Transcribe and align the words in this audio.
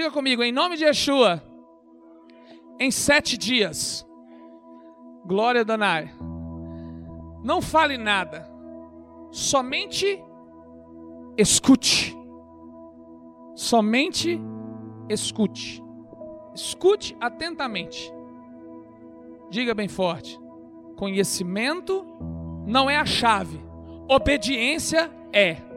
diga 0.00 0.10
comigo, 0.10 0.42
em 0.42 0.50
nome 0.50 0.78
de 0.78 0.84
Yeshua, 0.84 1.42
em 2.78 2.90
sete 2.90 3.36
dias. 3.36 4.06
Glória 5.26 5.60
a 5.60 5.64
Donai. 5.64 6.10
Não 7.44 7.60
fale 7.60 7.98
nada, 7.98 8.50
somente 9.30 10.22
escute. 11.36 12.16
Somente 13.54 14.40
escute. 15.10 15.82
Escute 16.54 17.14
atentamente. 17.20 18.10
Diga 19.50 19.74
bem 19.74 19.88
forte: 19.88 20.40
conhecimento 20.96 22.06
não 22.66 22.88
é 22.88 22.96
a 22.96 23.04
chave, 23.04 23.60
obediência 24.08 25.10
é. 25.30 25.69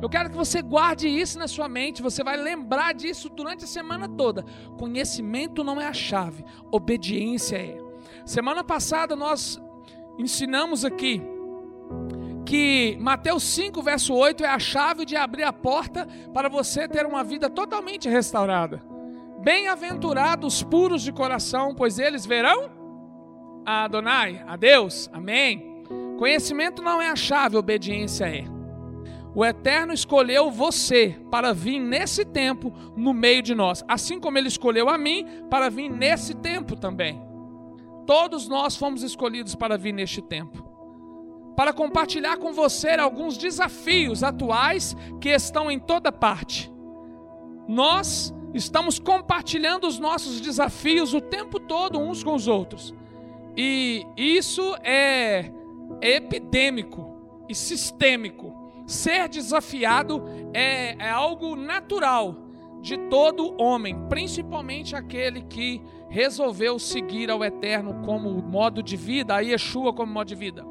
Eu 0.00 0.08
quero 0.08 0.30
que 0.30 0.36
você 0.36 0.62
guarde 0.62 1.08
isso 1.08 1.38
na 1.38 1.48
sua 1.48 1.68
mente, 1.68 2.02
você 2.02 2.24
vai 2.24 2.36
lembrar 2.36 2.94
disso 2.94 3.28
durante 3.28 3.64
a 3.64 3.68
semana 3.68 4.08
toda. 4.08 4.44
Conhecimento 4.78 5.62
não 5.62 5.80
é 5.80 5.86
a 5.86 5.92
chave, 5.92 6.44
obediência 6.70 7.56
é. 7.56 7.78
Semana 8.24 8.62
passada 8.62 9.14
nós 9.16 9.60
ensinamos 10.18 10.84
aqui 10.84 11.22
que 12.44 12.96
Mateus 13.00 13.44
5, 13.44 13.82
verso 13.82 14.14
8 14.14 14.44
é 14.44 14.48
a 14.48 14.58
chave 14.58 15.04
de 15.04 15.16
abrir 15.16 15.44
a 15.44 15.52
porta 15.52 16.06
para 16.34 16.48
você 16.48 16.88
ter 16.88 17.06
uma 17.06 17.22
vida 17.22 17.48
totalmente 17.48 18.08
restaurada. 18.08 18.82
Bem-aventurados 19.40 20.62
puros 20.62 21.02
de 21.02 21.12
coração, 21.12 21.74
pois 21.74 21.98
eles 21.98 22.26
verão 22.26 22.70
a 23.64 23.84
Adonai, 23.84 24.44
a 24.46 24.56
Deus. 24.56 25.08
Amém. 25.12 25.84
Conhecimento 26.18 26.82
não 26.82 27.00
é 27.00 27.08
a 27.08 27.16
chave, 27.16 27.56
obediência 27.56 28.24
é. 28.24 28.59
O 29.34 29.44
Eterno 29.44 29.92
escolheu 29.92 30.50
você 30.50 31.16
para 31.30 31.52
vir 31.52 31.78
nesse 31.78 32.24
tempo 32.24 32.72
no 32.96 33.12
meio 33.12 33.42
de 33.42 33.54
nós, 33.54 33.84
assim 33.86 34.18
como 34.18 34.36
ele 34.36 34.48
escolheu 34.48 34.88
a 34.88 34.98
mim 34.98 35.24
para 35.48 35.68
vir 35.68 35.88
nesse 35.88 36.34
tempo 36.34 36.74
também. 36.74 37.20
Todos 38.06 38.48
nós 38.48 38.76
fomos 38.76 39.02
escolhidos 39.04 39.54
para 39.54 39.78
vir 39.78 39.92
neste 39.92 40.20
tempo. 40.20 40.68
Para 41.54 41.72
compartilhar 41.72 42.38
com 42.38 42.52
você 42.52 42.90
alguns 42.90 43.36
desafios 43.36 44.24
atuais 44.24 44.96
que 45.20 45.28
estão 45.28 45.70
em 45.70 45.78
toda 45.78 46.10
parte. 46.10 46.72
Nós 47.68 48.34
estamos 48.52 48.98
compartilhando 48.98 49.86
os 49.86 49.98
nossos 49.98 50.40
desafios 50.40 51.14
o 51.14 51.20
tempo 51.20 51.60
todo 51.60 52.00
uns 52.00 52.24
com 52.24 52.34
os 52.34 52.48
outros. 52.48 52.92
E 53.56 54.04
isso 54.16 54.74
é, 54.82 55.52
epidêmico 56.00 57.14
e 57.48 57.54
sistêmico. 57.54 58.59
Ser 58.90 59.28
desafiado 59.28 60.24
é, 60.52 60.96
é 60.98 61.08
algo 61.08 61.54
natural 61.54 62.34
de 62.82 62.98
todo 63.08 63.54
homem, 63.56 63.96
principalmente 64.08 64.96
aquele 64.96 65.42
que 65.42 65.80
resolveu 66.08 66.76
seguir 66.76 67.30
ao 67.30 67.44
Eterno 67.44 68.02
como 68.04 68.30
modo 68.42 68.82
de 68.82 68.96
vida, 68.96 69.36
a 69.36 69.38
Yeshua 69.38 69.92
como 69.92 70.12
modo 70.12 70.26
de 70.26 70.34
vida. 70.34 70.66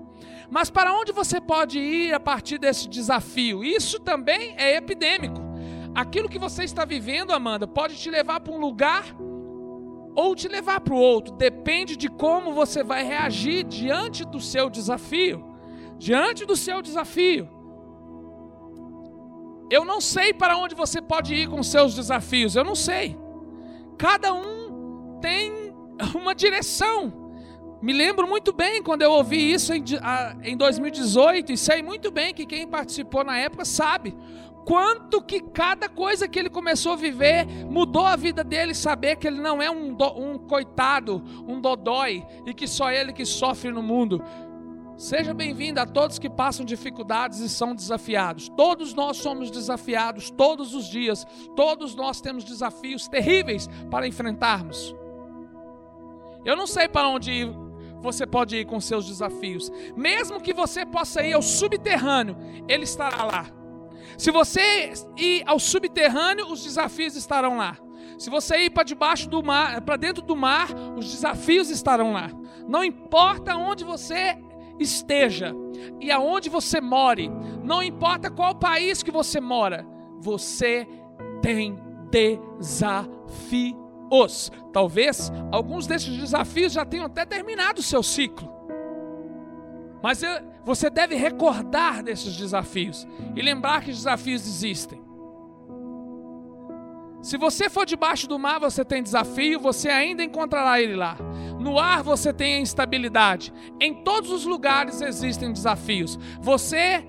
Mas 0.50 0.70
para 0.70 0.94
onde 0.94 1.14
você 1.14 1.40
pode 1.40 1.80
ir 1.80 2.14
a 2.14 2.20
partir 2.20 2.58
desse 2.58 2.90
desafio? 2.90 3.64
Isso 3.64 3.98
também 4.02 4.54
é 4.58 4.76
epidêmico. 4.76 5.40
Aquilo 5.96 6.28
que 6.28 6.38
você 6.38 6.66
está 6.66 6.84
vivendo, 6.84 7.32
Amanda, 7.32 7.66
pode 7.66 7.96
te 7.96 8.10
levar 8.10 8.42
para 8.42 8.54
um 8.54 8.60
lugar 8.60 9.16
ou 10.14 10.36
te 10.36 10.50
levar 10.50 10.82
para 10.82 10.94
o 10.94 11.00
outro. 11.00 11.34
Depende 11.36 11.96
de 11.96 12.10
como 12.10 12.54
você 12.54 12.84
vai 12.84 13.02
reagir 13.02 13.64
diante 13.64 14.26
do 14.26 14.42
seu 14.42 14.70
desafio. 14.70 15.42
Diante 15.98 16.46
do 16.46 16.58
seu 16.58 16.82
desafio. 16.82 17.59
Eu 19.70 19.86
não 19.86 20.02
sei 20.02 20.34
para 20.34 20.58
onde 20.58 20.76
você 20.76 21.02
pode 21.02 21.34
ir 21.34 21.48
com 21.48 21.62
seus 21.62 21.96
desafios, 21.96 22.56
eu 22.56 22.64
não 22.64 22.76
sei. 22.76 23.18
Cada 23.98 24.34
um 24.34 25.20
tem 25.22 25.74
uma 26.16 26.34
direção. 26.34 27.30
Me 27.82 27.94
lembro 27.94 28.28
muito 28.28 28.52
bem 28.52 28.84
quando 28.84 29.04
eu 29.04 29.12
ouvi 29.12 29.54
isso 29.54 29.74
em, 29.74 29.84
em 30.44 30.58
2018 30.58 31.54
e 31.54 31.58
sei 31.58 31.82
muito 31.82 32.12
bem 32.12 32.34
que 32.34 32.46
quem 32.46 32.68
participou 32.68 33.24
na 33.24 33.38
época 33.38 33.64
sabe 33.64 34.14
quanto 34.70 35.20
que 35.20 35.40
cada 35.40 35.90
coisa 35.90 36.28
que 36.28 36.38
ele 36.38 36.50
começou 36.50 36.94
a 36.94 36.96
viver 36.96 37.44
mudou 37.66 38.06
a 38.06 38.16
vida 38.16 38.44
dele, 38.44 38.76
saber 38.76 39.16
que 39.16 39.26
ele 39.26 39.42
não 39.42 39.60
é 39.60 39.72
um, 39.72 39.96
do, 39.96 40.06
um 40.20 40.38
coitado, 40.38 41.24
um 41.48 41.60
dodói 41.60 42.24
e 42.46 42.54
que 42.54 42.68
só 42.68 42.92
ele 42.92 43.12
que 43.12 43.26
sofre 43.26 43.72
no 43.72 43.82
mundo. 43.82 44.24
Seja 45.00 45.34
bem-vindo 45.34 45.80
a 45.80 45.86
todos 45.86 46.20
que 46.20 46.30
passam 46.30 46.66
dificuldades 46.66 47.40
e 47.40 47.48
são 47.48 47.74
desafiados. 47.74 48.50
Todos 48.50 48.94
nós 48.94 49.16
somos 49.16 49.50
desafiados 49.50 50.30
todos 50.30 50.76
os 50.76 50.90
dias. 50.90 51.26
Todos 51.56 51.96
nós 51.96 52.20
temos 52.20 52.44
desafios 52.44 53.08
terríveis 53.08 53.70
para 53.90 54.06
enfrentarmos. 54.06 54.94
Eu 56.44 56.54
não 56.54 56.68
sei 56.68 56.90
para 56.90 57.08
onde 57.08 57.48
você 58.02 58.28
pode 58.28 58.58
ir 58.58 58.66
com 58.66 58.82
seus 58.82 59.08
desafios. 59.08 59.72
Mesmo 59.96 60.42
que 60.42 60.54
você 60.54 60.86
possa 60.86 61.24
ir 61.24 61.32
ao 61.32 61.42
subterrâneo, 61.42 62.36
ele 62.68 62.84
estará 62.84 63.24
lá. 63.24 63.46
Se 64.18 64.32
você 64.32 64.92
ir 65.16 65.44
ao 65.46 65.60
subterrâneo, 65.60 66.52
os 66.52 66.62
desafios 66.62 67.16
estarão 67.16 67.56
lá. 67.56 67.78
Se 68.18 68.30
você 68.30 68.66
ir 68.66 68.72
para 68.72 68.84
debaixo 68.84 69.30
do 69.30 69.42
mar, 69.42 69.80
para 69.80 69.96
dentro 69.96 70.22
do 70.22 70.36
mar, 70.36 70.68
os 70.98 71.10
desafios 71.10 71.70
estarão 71.70 72.12
lá. 72.12 72.30
Não 72.68 72.84
importa 72.84 73.56
onde 73.56 73.86
você 73.86 74.38
esteja 74.80 75.54
e 76.00 76.12
aonde 76.12 76.50
você 76.50 76.82
more, 76.82 77.30
não 77.64 77.84
importa 77.84 78.30
qual 78.30 78.56
país 78.56 79.04
que 79.04 79.12
você 79.12 79.40
mora, 79.40 79.86
você 80.20 80.88
tem 81.42 81.78
desafios. 82.10 83.80
Talvez 84.74 85.32
alguns 85.52 85.86
desses 85.86 86.18
desafios 86.18 86.74
já 86.74 86.86
tenham 86.86 87.06
até 87.06 87.26
terminado 87.26 87.80
o 87.80 87.84
seu 87.84 88.02
ciclo. 88.02 88.50
Mas 90.02 90.22
você 90.64 90.90
deve 90.90 91.16
recordar 91.16 92.04
desses 92.04 92.36
desafios 92.36 93.08
e 93.36 93.42
lembrar 93.42 93.82
que 93.82 93.92
desafios 93.92 94.48
existem. 94.48 95.00
Se 97.22 97.38
você 97.38 97.70
for 97.70 97.86
debaixo 97.86 98.28
do 98.28 98.40
mar, 98.40 98.60
você 98.60 98.86
tem 98.86 99.04
desafio, 99.04 99.60
você 99.60 99.90
ainda 99.90 100.24
encontrará 100.24 100.82
ele 100.82 100.96
lá. 100.96 101.18
No 101.60 101.78
ar 101.78 102.02
você 102.04 102.32
tem 102.32 102.56
a 102.56 102.60
instabilidade. 102.60 103.54
Em 103.80 103.94
todos 104.04 104.32
os 104.32 104.46
lugares 104.46 105.02
existem 105.02 105.52
desafios. 105.52 106.18
Você 106.42 107.06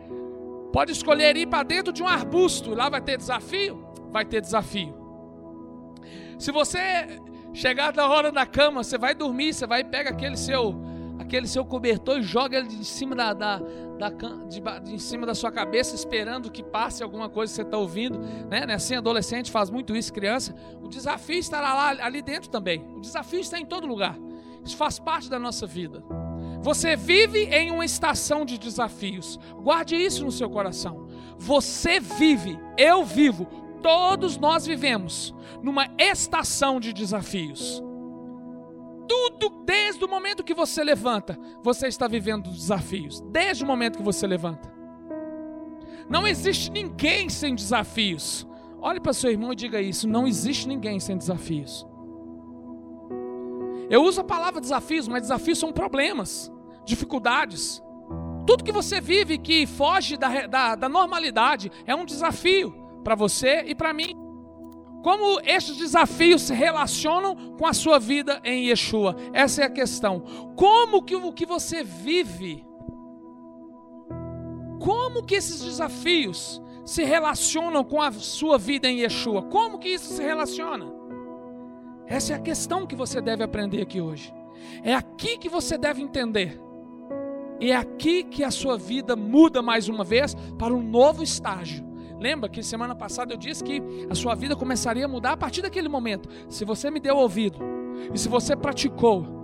pode 0.72 0.92
escolher 0.92 1.36
ir 1.36 1.46
para 1.46 1.62
dentro 1.62 1.92
de 1.92 2.02
um 2.02 2.08
arbusto, 2.08 2.74
lá 2.74 2.88
vai 2.88 3.00
ter 3.00 3.16
desafio? 3.16 3.84
Vai 4.10 4.24
ter 4.24 4.40
desafio. 4.40 4.94
Se 6.38 6.50
você 6.50 7.20
chegar 7.52 7.92
da 7.92 8.08
hora 8.08 8.32
da 8.32 8.46
cama, 8.46 8.82
você 8.82 8.98
vai 8.98 9.14
dormir, 9.14 9.52
você 9.52 9.66
vai 9.66 9.84
pegar 9.84 10.10
aquele 10.10 10.36
seu 10.36 10.90
aquele 11.18 11.46
seu 11.46 11.64
cobertor 11.64 12.18
e 12.18 12.22
joga 12.22 12.58
ele 12.58 12.66
de 12.66 12.84
cima 12.84 13.14
da, 13.14 13.32
da, 13.32 13.58
da 13.98 14.08
de, 14.48 14.60
de, 14.82 14.94
em 14.94 14.98
cima 14.98 15.26
da 15.26 15.34
sua 15.34 15.52
cabeça, 15.52 15.94
esperando 15.94 16.50
que 16.50 16.62
passe 16.62 17.04
alguma 17.04 17.28
coisa 17.28 17.52
que 17.52 17.56
você 17.56 17.62
está 17.62 17.76
ouvindo, 17.76 18.18
né? 18.48 18.64
Assim, 18.74 18.96
adolescente 18.96 19.50
faz 19.50 19.70
muito 19.70 19.94
isso, 19.94 20.12
criança. 20.12 20.54
O 20.82 20.88
desafio 20.88 21.38
estará 21.38 21.72
lá 21.74 22.04
ali 22.04 22.20
dentro 22.20 22.50
também. 22.50 22.84
O 22.96 23.00
desafio 23.00 23.38
está 23.38 23.60
em 23.60 23.66
todo 23.66 23.86
lugar. 23.86 24.18
Isso 24.64 24.76
faz 24.76 24.98
parte 24.98 25.28
da 25.28 25.38
nossa 25.38 25.66
vida. 25.66 26.02
Você 26.62 26.94
vive 26.94 27.44
em 27.44 27.70
uma 27.70 27.84
estação 27.84 28.44
de 28.44 28.58
desafios. 28.58 29.38
Guarde 29.62 29.96
isso 29.96 30.24
no 30.24 30.32
seu 30.32 30.50
coração. 30.50 31.08
Você 31.38 31.98
vive, 32.00 32.58
eu 32.76 33.04
vivo, 33.04 33.46
todos 33.82 34.36
nós 34.36 34.66
vivemos 34.66 35.34
numa 35.62 35.88
estação 35.98 36.78
de 36.78 36.92
desafios. 36.92 37.82
Tudo 39.08 39.64
desde 39.64 40.04
o 40.04 40.08
momento 40.08 40.44
que 40.44 40.54
você 40.54 40.84
levanta, 40.84 41.38
você 41.62 41.88
está 41.88 42.06
vivendo 42.06 42.50
desafios. 42.50 43.20
Desde 43.22 43.64
o 43.64 43.66
momento 43.66 43.96
que 43.98 44.04
você 44.04 44.26
levanta. 44.26 44.70
Não 46.08 46.26
existe 46.26 46.70
ninguém 46.70 47.28
sem 47.28 47.54
desafios. 47.54 48.46
Olhe 48.80 49.00
para 49.00 49.12
seu 49.12 49.30
irmão 49.30 49.52
e 49.52 49.56
diga 49.56 49.80
isso: 49.80 50.08
não 50.08 50.26
existe 50.26 50.68
ninguém 50.68 51.00
sem 51.00 51.16
desafios. 51.16 51.86
Eu 53.90 54.04
uso 54.04 54.20
a 54.20 54.24
palavra 54.24 54.60
desafios, 54.60 55.08
mas 55.08 55.22
desafios 55.22 55.58
são 55.58 55.72
problemas, 55.72 56.50
dificuldades. 56.84 57.82
Tudo 58.46 58.62
que 58.62 58.70
você 58.70 59.00
vive 59.00 59.36
que 59.36 59.66
foge 59.66 60.16
da, 60.16 60.46
da, 60.46 60.74
da 60.76 60.88
normalidade 60.88 61.72
é 61.84 61.94
um 61.94 62.04
desafio 62.04 62.72
para 63.02 63.16
você 63.16 63.64
e 63.66 63.74
para 63.74 63.92
mim. 63.92 64.14
Como 65.02 65.40
estes 65.40 65.76
desafios 65.76 66.42
se 66.42 66.54
relacionam 66.54 67.56
com 67.58 67.66
a 67.66 67.72
sua 67.72 67.98
vida 67.98 68.40
em 68.44 68.68
Yeshua? 68.68 69.16
Essa 69.32 69.62
é 69.62 69.64
a 69.64 69.70
questão. 69.70 70.20
Como 70.54 71.02
que 71.02 71.16
o 71.16 71.32
que 71.32 71.44
você 71.44 71.82
vive? 71.82 72.64
Como 74.78 75.24
que 75.24 75.34
esses 75.34 75.62
desafios 75.62 76.62
se 76.84 77.02
relacionam 77.02 77.82
com 77.82 78.00
a 78.00 78.12
sua 78.12 78.56
vida 78.56 78.88
em 78.88 79.00
Yeshua? 79.00 79.42
Como 79.42 79.78
que 79.78 79.88
isso 79.88 80.14
se 80.14 80.22
relaciona? 80.22 81.00
Essa 82.10 82.32
é 82.32 82.36
a 82.36 82.40
questão 82.40 82.88
que 82.88 82.96
você 82.96 83.20
deve 83.20 83.44
aprender 83.44 83.80
aqui 83.80 84.00
hoje. 84.00 84.34
É 84.82 84.92
aqui 84.92 85.38
que 85.38 85.48
você 85.48 85.78
deve 85.78 86.02
entender. 86.02 86.60
E 87.60 87.70
é 87.70 87.76
aqui 87.76 88.24
que 88.24 88.42
a 88.42 88.50
sua 88.50 88.76
vida 88.76 89.14
muda 89.14 89.62
mais 89.62 89.88
uma 89.88 90.02
vez 90.02 90.34
para 90.58 90.74
um 90.74 90.82
novo 90.82 91.22
estágio. 91.22 91.86
Lembra 92.18 92.48
que 92.48 92.64
semana 92.64 92.96
passada 92.96 93.32
eu 93.32 93.38
disse 93.38 93.62
que 93.62 93.80
a 94.10 94.14
sua 94.16 94.34
vida 94.34 94.56
começaria 94.56 95.04
a 95.04 95.08
mudar 95.08 95.32
a 95.34 95.36
partir 95.36 95.62
daquele 95.62 95.88
momento. 95.88 96.28
Se 96.48 96.64
você 96.64 96.90
me 96.90 96.98
deu 96.98 97.16
ouvido 97.16 97.60
e 98.12 98.18
se 98.18 98.28
você 98.28 98.56
praticou 98.56 99.39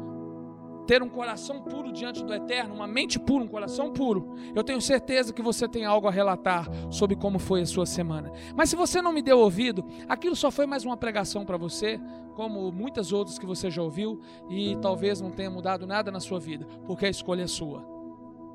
ter 0.86 1.02
um 1.02 1.08
coração 1.08 1.60
puro 1.60 1.92
diante 1.92 2.24
do 2.24 2.32
Eterno, 2.32 2.74
uma 2.74 2.86
mente 2.86 3.18
pura, 3.18 3.44
um 3.44 3.48
coração 3.48 3.92
puro, 3.92 4.34
eu 4.54 4.62
tenho 4.62 4.80
certeza 4.80 5.32
que 5.32 5.42
você 5.42 5.68
tem 5.68 5.84
algo 5.84 6.06
a 6.06 6.10
relatar 6.10 6.68
sobre 6.90 7.16
como 7.16 7.38
foi 7.38 7.62
a 7.62 7.66
sua 7.66 7.84
semana. 7.84 8.32
Mas 8.54 8.70
se 8.70 8.76
você 8.76 9.02
não 9.02 9.12
me 9.12 9.20
deu 9.20 9.38
ouvido, 9.38 9.84
aquilo 10.08 10.36
só 10.36 10.50
foi 10.50 10.66
mais 10.66 10.84
uma 10.84 10.96
pregação 10.96 11.44
para 11.44 11.56
você, 11.56 12.00
como 12.34 12.70
muitas 12.70 13.12
outras 13.12 13.38
que 13.38 13.46
você 13.46 13.70
já 13.70 13.82
ouviu, 13.82 14.20
e 14.48 14.76
talvez 14.80 15.20
não 15.20 15.30
tenha 15.30 15.50
mudado 15.50 15.86
nada 15.86 16.10
na 16.10 16.20
sua 16.20 16.38
vida, 16.38 16.66
porque 16.86 17.06
a 17.06 17.10
escolha 17.10 17.42
é 17.42 17.46
sua. 17.46 17.84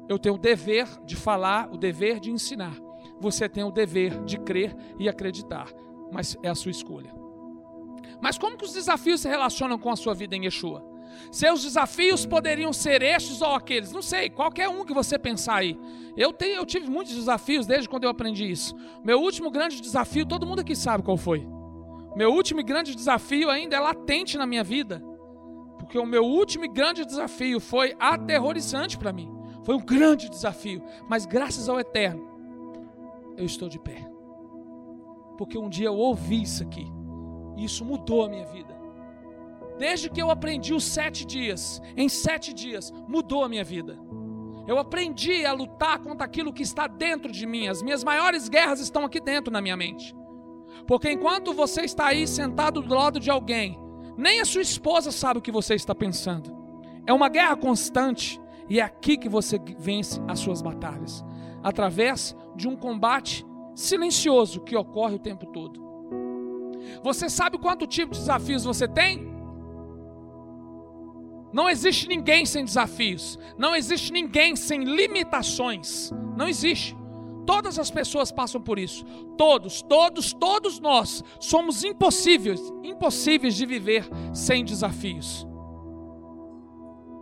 Eu 0.07 0.17
tenho 0.17 0.35
o 0.35 0.39
dever 0.39 0.87
de 1.05 1.15
falar, 1.15 1.69
o 1.71 1.77
dever 1.77 2.19
de 2.19 2.31
ensinar. 2.31 2.75
Você 3.19 3.47
tem 3.47 3.63
o 3.63 3.71
dever 3.71 4.23
de 4.23 4.37
crer 4.39 4.75
e 4.97 5.07
acreditar, 5.07 5.67
mas 6.11 6.37
é 6.41 6.49
a 6.49 6.55
sua 6.55 6.71
escolha. 6.71 7.13
Mas 8.21 8.37
como 8.37 8.57
que 8.57 8.65
os 8.65 8.73
desafios 8.73 9.21
se 9.21 9.27
relacionam 9.27 9.79
com 9.79 9.89
a 9.89 9.95
sua 9.95 10.13
vida 10.13 10.35
em 10.35 10.45
Yeshua? 10.45 10.90
Seus 11.31 11.63
desafios 11.63 12.25
poderiam 12.25 12.73
ser 12.73 13.01
estes 13.01 13.41
ou 13.41 13.55
aqueles, 13.55 13.91
não 13.91 14.01
sei, 14.01 14.29
qualquer 14.29 14.69
um 14.69 14.85
que 14.85 14.93
você 14.93 15.17
pensar 15.17 15.55
aí. 15.55 15.77
Eu, 16.15 16.33
tenho, 16.33 16.55
eu 16.55 16.65
tive 16.65 16.89
muitos 16.89 17.15
desafios 17.15 17.65
desde 17.65 17.87
quando 17.87 18.03
eu 18.03 18.09
aprendi 18.09 18.49
isso. 18.49 18.75
Meu 19.03 19.19
último 19.21 19.49
grande 19.49 19.79
desafio, 19.79 20.25
todo 20.25 20.45
mundo 20.45 20.59
aqui 20.59 20.75
sabe 20.75 21.03
qual 21.03 21.17
foi. 21.17 21.47
Meu 22.15 22.33
último 22.33 22.63
grande 22.63 22.93
desafio 22.93 23.49
ainda 23.49 23.77
é 23.77 23.79
latente 23.79 24.37
na 24.37 24.45
minha 24.45 24.63
vida. 24.63 25.01
Porque 25.77 25.97
o 25.97 26.05
meu 26.05 26.23
último 26.23 26.69
grande 26.71 27.05
desafio 27.05 27.59
foi 27.59 27.95
aterrorizante 27.99 28.97
para 28.97 29.13
mim. 29.13 29.31
Foi 29.63 29.75
um 29.75 29.83
grande 29.83 30.29
desafio. 30.29 30.83
Mas 31.07 31.25
graças 31.25 31.69
ao 31.69 31.79
Eterno, 31.79 32.29
eu 33.37 33.45
estou 33.45 33.69
de 33.69 33.79
pé. 33.79 34.07
Porque 35.37 35.57
um 35.57 35.69
dia 35.69 35.87
eu 35.87 35.95
ouvi 35.95 36.41
isso 36.41 36.63
aqui. 36.63 36.85
E 37.57 37.63
isso 37.63 37.85
mudou 37.85 38.25
a 38.25 38.29
minha 38.29 38.45
vida. 38.45 38.70
Desde 39.81 40.11
que 40.11 40.21
eu 40.21 40.29
aprendi 40.29 40.75
os 40.75 40.83
sete 40.83 41.25
dias, 41.25 41.81
em 41.97 42.07
sete 42.07 42.53
dias, 42.53 42.93
mudou 43.07 43.43
a 43.43 43.49
minha 43.49 43.63
vida. 43.63 43.97
Eu 44.67 44.77
aprendi 44.77 45.43
a 45.43 45.53
lutar 45.53 45.97
contra 45.97 46.23
aquilo 46.23 46.53
que 46.53 46.61
está 46.61 46.85
dentro 46.85 47.31
de 47.31 47.47
mim. 47.47 47.67
As 47.67 47.81
minhas 47.81 48.03
maiores 48.03 48.47
guerras 48.47 48.79
estão 48.79 49.03
aqui 49.03 49.19
dentro 49.19 49.51
na 49.51 49.59
minha 49.59 49.75
mente. 49.75 50.15
Porque 50.85 51.09
enquanto 51.11 51.51
você 51.51 51.81
está 51.81 52.05
aí 52.05 52.27
sentado 52.27 52.79
do 52.79 52.93
lado 52.93 53.19
de 53.19 53.31
alguém, 53.31 53.75
nem 54.15 54.39
a 54.39 54.45
sua 54.45 54.61
esposa 54.61 55.11
sabe 55.11 55.39
o 55.39 55.41
que 55.41 55.51
você 55.51 55.73
está 55.73 55.95
pensando. 55.95 56.55
É 57.07 57.11
uma 57.11 57.27
guerra 57.27 57.55
constante 57.55 58.39
e 58.69 58.79
é 58.79 58.83
aqui 58.83 59.17
que 59.17 59.27
você 59.27 59.59
vence 59.79 60.21
as 60.27 60.37
suas 60.37 60.61
batalhas 60.61 61.25
através 61.63 62.35
de 62.55 62.67
um 62.67 62.75
combate 62.75 63.43
silencioso 63.73 64.61
que 64.61 64.77
ocorre 64.77 65.15
o 65.15 65.19
tempo 65.19 65.47
todo. 65.47 65.81
Você 67.01 67.27
sabe 67.27 67.57
quanto 67.57 67.87
tipo 67.87 68.13
de 68.13 68.19
desafios 68.19 68.63
você 68.63 68.87
tem? 68.87 69.30
Não 71.53 71.69
existe 71.69 72.07
ninguém 72.07 72.45
sem 72.45 72.63
desafios. 72.63 73.37
Não 73.57 73.75
existe 73.75 74.11
ninguém 74.11 74.55
sem 74.55 74.83
limitações. 74.83 76.11
Não 76.37 76.47
existe. 76.47 76.95
Todas 77.45 77.77
as 77.79 77.91
pessoas 77.91 78.31
passam 78.31 78.61
por 78.61 78.79
isso. 78.79 79.03
Todos, 79.37 79.81
todos, 79.81 80.33
todos 80.33 80.79
nós 80.79 81.23
somos 81.39 81.83
impossíveis, 81.83 82.61
impossíveis 82.83 83.55
de 83.55 83.65
viver 83.65 84.07
sem 84.33 84.63
desafios. 84.63 85.47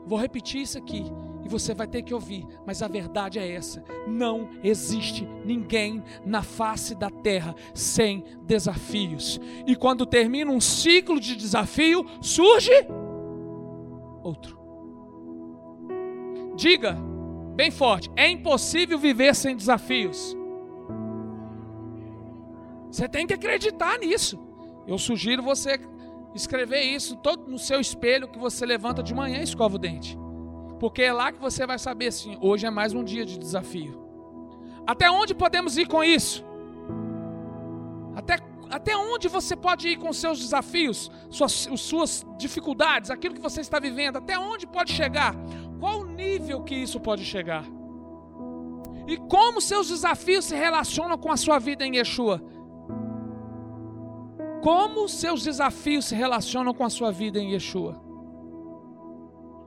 Vou 0.06 0.20
repetir 0.20 0.62
isso 0.62 0.78
aqui 0.78 1.06
e 1.44 1.48
você 1.48 1.74
vai 1.74 1.88
ter 1.88 2.02
que 2.02 2.14
ouvir, 2.14 2.46
mas 2.66 2.82
a 2.82 2.88
verdade 2.88 3.40
é 3.40 3.52
essa: 3.52 3.84
não 4.08 4.50
existe 4.64 5.28
ninguém 5.46 6.04
na 6.26 6.42
face 6.42 6.96
da 6.96 7.10
terra 7.10 7.56
sem 7.74 8.24
desafios. 8.44 9.40
E 9.66 9.76
quando 9.76 10.06
termina 10.06 10.52
um 10.52 10.60
ciclo 10.60 11.20
de 11.20 11.36
desafio, 11.36 12.06
surge 12.22 12.74
outro. 14.24 14.60
Diga 16.56 16.98
bem 17.56 17.72
forte: 17.72 18.12
é 18.16 18.30
impossível 18.30 18.98
viver 18.98 19.36
sem 19.36 19.56
desafios. 19.56 20.36
Você 22.92 23.08
tem 23.08 23.28
que 23.28 23.34
acreditar 23.34 23.98
nisso. 24.00 24.40
Eu 24.88 24.98
sugiro 24.98 25.44
você 25.44 25.80
escrever 26.34 26.82
isso 26.82 27.16
todo 27.18 27.50
no 27.50 27.60
seu 27.60 27.80
espelho 27.80 28.28
que 28.28 28.40
você 28.40 28.66
levanta 28.66 29.04
de 29.04 29.14
manhã 29.14 29.40
e 29.40 29.44
escova 29.44 29.76
o 29.76 29.80
dente. 29.80 30.18
Porque 30.80 31.04
é 31.04 31.14
lá 31.14 31.32
que 31.32 31.40
você 31.40 31.68
vai 31.68 31.78
saber 31.78 32.08
assim, 32.08 32.38
hoje 32.42 32.66
é 32.66 32.70
mais 32.70 32.94
um 32.94 33.04
dia 33.04 33.26
de 33.26 33.38
desafio. 33.38 34.00
Até 34.88 35.12
onde 35.12 35.36
podemos 35.36 35.78
ir 35.78 35.88
com 35.88 36.04
isso? 36.04 36.44
Até 38.16 38.38
até 38.70 38.96
onde 38.96 39.28
você 39.28 39.56
pode 39.56 39.88
ir 39.88 39.98
com 39.98 40.14
seus 40.14 40.40
desafios, 40.40 41.10
suas, 41.32 41.52
suas 41.78 42.26
dificuldades, 42.38 43.10
aquilo 43.10 43.34
que 43.34 43.42
você 43.42 43.62
está 43.62 43.80
vivendo? 43.80 44.18
Até 44.18 44.38
onde 44.38 44.68
pode 44.68 44.94
chegar? 44.94 45.36
Qual 45.80 46.02
o 46.02 46.06
nível 46.06 46.62
que 46.64 46.76
isso 46.76 47.00
pode 47.00 47.26
chegar? 47.26 47.66
E 49.08 49.18
como 49.18 49.60
seus 49.60 49.90
desafios 49.90 50.46
se 50.46 50.56
relacionam 50.56 51.18
com 51.18 51.32
a 51.32 51.38
sua 51.38 51.58
vida 51.58 51.84
em 51.84 51.96
Yeshua? 51.96 52.44
Como 54.62 55.10
seus 55.10 55.42
desafios 55.42 56.06
se 56.06 56.16
relacionam 56.16 56.74
com 56.74 56.84
a 56.84 56.90
sua 56.92 57.12
vida 57.12 57.40
em 57.40 57.54
Yeshua? 57.54 58.00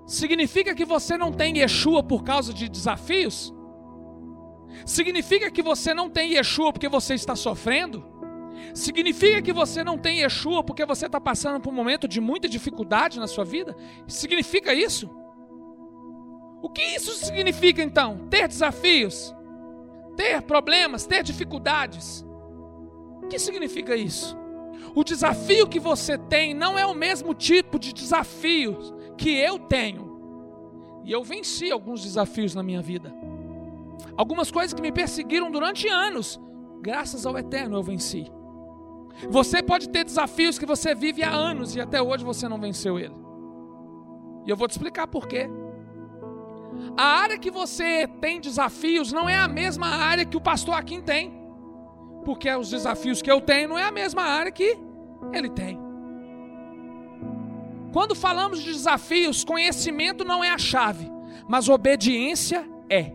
Significa 0.06 0.75
que 0.75 0.84
você 0.84 1.16
não 1.16 1.32
tem 1.32 1.58
Yeshua 1.58 2.04
por 2.04 2.22
causa 2.22 2.54
de 2.54 2.69
desafios? 2.69 3.52
Significa 4.87 5.50
que 5.50 5.62
você 5.62 5.93
não 5.93 6.08
tem 6.08 6.34
Yeshua 6.34 6.72
porque 6.72 6.88
você 6.88 7.14
está 7.14 7.34
sofrendo? 7.34 8.12
Significa 8.75 9.43
que 9.43 9.53
você 9.53 9.85
não 9.85 9.99
tem 9.99 10.20
Yeshua 10.20 10.62
porque 10.62 10.85
você 10.85 11.06
está 11.06 11.20
passando 11.20 11.61
por 11.61 11.70
um 11.70 11.76
momento 11.76 12.09
de 12.09 12.20
muita 12.20 12.49
dificuldade 12.49 13.19
na 13.19 13.26
sua 13.26 13.44
vida? 13.44 13.76
Significa 14.06 14.73
isso? 14.73 15.11
O 16.62 16.69
que 16.69 16.82
isso 16.82 17.12
significa 17.12 17.82
então? 17.82 18.29
Ter 18.31 18.47
desafios, 18.47 19.35
ter 20.17 20.43
problemas, 20.43 21.06
ter 21.06 21.23
dificuldades. 21.23 22.25
O 23.23 23.26
que 23.26 23.38
significa 23.38 23.97
isso? 23.97 24.37
O 24.94 25.03
desafio 25.03 25.67
que 25.67 25.81
você 25.81 26.17
tem 26.17 26.55
não 26.55 26.79
é 26.79 26.87
o 26.87 26.94
mesmo 26.94 27.35
tipo 27.35 27.79
de 27.79 27.93
desafio 27.93 28.79
que 29.17 29.31
eu 29.31 29.59
tenho. 29.59 30.12
E 31.05 31.11
eu 31.11 31.25
venci 31.25 31.70
alguns 31.70 32.03
desafios 32.03 32.55
na 32.55 32.62
minha 32.62 32.81
vida. 32.81 33.12
Algumas 34.17 34.50
coisas 34.50 34.73
que 34.73 34.82
me 34.82 34.93
perseguiram 34.93 35.50
durante 35.50 35.88
anos, 35.88 36.41
graças 36.81 37.26
ao 37.26 37.37
Eterno 37.37 37.76
eu 37.76 37.82
venci. 37.82 38.31
Você 39.29 39.62
pode 39.62 39.88
ter 39.88 40.05
desafios 40.05 40.59
que 40.59 40.67
você 40.67 40.94
vive 40.94 41.23
há 41.23 41.31
anos 41.31 41.76
e 41.76 41.81
até 41.81 42.00
hoje 42.00 42.25
você 42.25 42.49
não 42.49 42.59
venceu 42.59 42.99
ele. 42.99 43.14
E 44.47 44.50
eu 44.50 44.57
vou 44.57 44.66
te 44.66 44.73
explicar 44.73 45.07
por 45.07 45.26
quê. 45.26 45.49
A 46.97 47.04
área 47.04 47.38
que 47.38 47.50
você 47.50 48.09
tem 48.21 48.40
desafios 48.40 49.12
não 49.12 49.28
é 49.28 49.38
a 49.38 49.49
mesma 49.49 49.87
área 49.87 50.25
que 50.25 50.37
o 50.37 50.40
pastor 50.40 50.75
Aquim 50.75 51.00
tem. 51.00 51.33
Porque 52.25 52.50
os 52.54 52.71
desafios 52.71 53.21
que 53.21 53.31
eu 53.31 53.40
tenho 53.40 53.69
não 53.69 53.78
é 53.78 53.85
a 53.85 53.90
mesma 53.90 54.23
área 54.23 54.50
que 54.50 54.78
ele 55.33 55.49
tem. 55.49 55.78
Quando 57.92 58.14
falamos 58.14 58.62
de 58.62 58.73
desafios, 58.73 59.45
conhecimento 59.45 60.25
não 60.25 60.42
é 60.42 60.50
a 60.50 60.59
chave, 60.59 61.11
mas 61.47 61.69
obediência 61.69 62.66
é. 62.88 63.12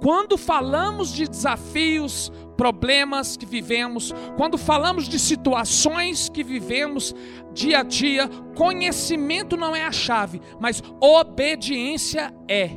Quando 0.00 0.38
falamos 0.38 1.12
de 1.12 1.28
desafios, 1.28 2.32
problemas 2.56 3.36
que 3.36 3.44
vivemos, 3.44 4.14
quando 4.36 4.56
falamos 4.56 5.08
de 5.08 5.18
situações 5.18 6.28
que 6.28 6.42
vivemos 6.42 7.14
dia 7.52 7.80
a 7.80 7.82
dia, 7.82 8.28
conhecimento 8.56 9.56
não 9.56 9.74
é 9.74 9.84
a 9.84 9.92
chave, 9.92 10.40
mas 10.58 10.82
obediência 11.00 12.34
é. 12.48 12.70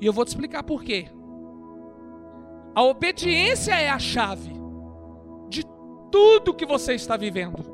E 0.00 0.06
eu 0.06 0.12
vou 0.12 0.24
te 0.24 0.28
explicar 0.28 0.62
por 0.62 0.82
quê. 0.82 1.08
A 2.74 2.82
obediência 2.82 3.74
é 3.74 3.88
a 3.88 3.98
chave 3.98 4.52
de 5.48 5.64
tudo 6.10 6.54
que 6.54 6.66
você 6.66 6.94
está 6.94 7.16
vivendo. 7.16 7.64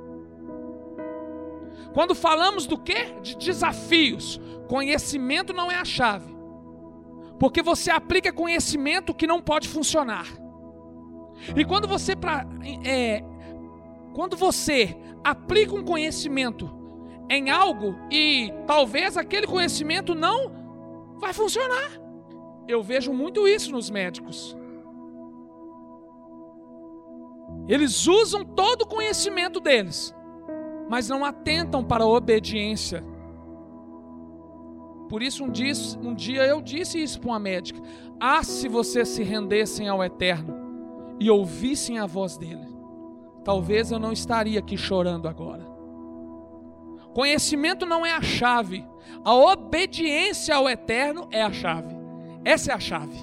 Quando 1.92 2.14
falamos 2.14 2.66
do 2.66 2.78
que? 2.78 3.12
De 3.22 3.36
desafios, 3.36 4.40
conhecimento 4.66 5.52
não 5.52 5.70
é 5.70 5.76
a 5.76 5.84
chave. 5.84 6.37
Porque 7.38 7.62
você 7.62 7.90
aplica 7.90 8.32
conhecimento 8.32 9.14
que 9.14 9.26
não 9.26 9.40
pode 9.40 9.68
funcionar. 9.68 10.26
E 11.56 11.64
quando 11.64 11.86
você, 11.86 12.16
pra, 12.16 12.46
é, 12.84 13.22
quando 14.14 14.36
você 14.36 14.96
aplica 15.22 15.74
um 15.74 15.84
conhecimento 15.84 16.70
em 17.30 17.50
algo 17.50 17.94
e 18.10 18.52
talvez 18.66 19.16
aquele 19.16 19.46
conhecimento 19.46 20.14
não 20.14 21.16
vai 21.18 21.32
funcionar. 21.32 22.00
Eu 22.66 22.82
vejo 22.82 23.12
muito 23.12 23.46
isso 23.46 23.72
nos 23.72 23.90
médicos. 23.90 24.56
Eles 27.68 28.06
usam 28.06 28.44
todo 28.44 28.82
o 28.82 28.86
conhecimento 28.86 29.60
deles, 29.60 30.14
mas 30.88 31.08
não 31.08 31.24
atentam 31.24 31.84
para 31.84 32.04
a 32.04 32.06
obediência. 32.06 33.04
Por 35.08 35.22
isso, 35.22 35.44
um 35.44 35.50
dia, 35.50 35.72
um 36.02 36.14
dia 36.14 36.46
eu 36.46 36.60
disse 36.60 37.02
isso 37.02 37.20
para 37.20 37.30
uma 37.30 37.38
médica: 37.38 37.80
Ah, 38.20 38.42
se 38.42 38.68
vocês 38.68 39.08
se 39.08 39.22
rendessem 39.22 39.88
ao 39.88 40.04
eterno 40.04 40.54
e 41.18 41.30
ouvissem 41.30 41.98
a 41.98 42.06
voz 42.06 42.36
dele, 42.36 42.68
talvez 43.42 43.90
eu 43.90 43.98
não 43.98 44.12
estaria 44.12 44.58
aqui 44.58 44.76
chorando 44.76 45.26
agora. 45.26 45.66
Conhecimento 47.14 47.86
não 47.86 48.04
é 48.04 48.12
a 48.12 48.22
chave, 48.22 48.86
a 49.24 49.34
obediência 49.34 50.54
ao 50.54 50.68
eterno 50.68 51.26
é 51.30 51.42
a 51.42 51.52
chave. 51.52 51.96
Essa 52.44 52.72
é 52.72 52.74
a 52.74 52.80
chave. 52.80 53.18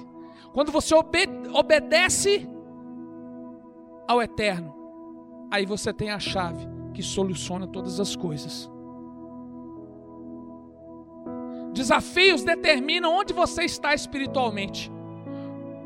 Quando 0.52 0.72
você 0.72 0.94
obedece 0.94 2.48
ao 4.08 4.20
eterno, 4.20 4.74
aí 5.50 5.64
você 5.64 5.92
tem 5.92 6.10
a 6.10 6.18
chave 6.18 6.66
que 6.92 7.02
soluciona 7.02 7.66
todas 7.66 8.00
as 8.00 8.16
coisas. 8.16 8.70
Desafios 11.76 12.42
determinam 12.42 13.14
onde 13.14 13.34
você 13.34 13.64
está 13.64 13.92
espiritualmente. 13.92 14.90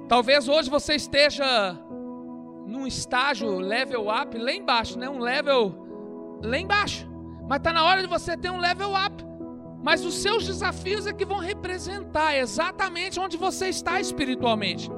Talvez 0.08 0.48
hoje 0.48 0.70
você 0.70 0.94
esteja 0.94 1.76
num 2.64 2.86
estágio 2.86 3.58
level 3.58 4.06
up 4.08 4.38
lá 4.38 4.52
embaixo, 4.52 4.96
né? 4.96 5.10
Um 5.10 5.18
level 5.18 5.74
lá 6.44 6.56
embaixo. 6.56 7.10
Mas 7.48 7.58
está 7.58 7.72
na 7.72 7.84
hora 7.84 8.02
de 8.02 8.06
você 8.06 8.36
ter 8.36 8.50
um 8.50 8.60
level 8.60 8.92
up. 8.94 9.24
Mas 9.82 10.04
os 10.04 10.14
seus 10.14 10.46
desafios 10.46 11.08
é 11.08 11.12
que 11.12 11.24
vão 11.24 11.38
representar 11.38 12.36
exatamente 12.36 13.18
onde 13.18 13.36
você 13.36 13.68
está 13.68 14.00
espiritualmente. 14.00 14.88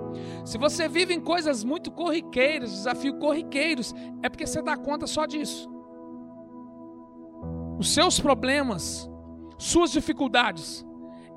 Se 0.45 0.59
você 0.59 0.89
vive 0.89 1.15
em 1.15 1.21
coisas 1.21 1.65
muito 1.65 1.91
corriqueiras, 1.91 2.71
desafios 2.71 3.19
corriqueiros, 3.19 3.95
é 4.23 4.29
porque 4.29 4.47
você 4.47 4.61
dá 4.61 4.77
conta 4.77 5.07
só 5.07 5.25
disso. 5.25 5.71
Os 7.79 7.95
seus 7.95 8.21
problemas, 8.21 9.11
suas 9.63 9.93
dificuldades, 9.93 10.85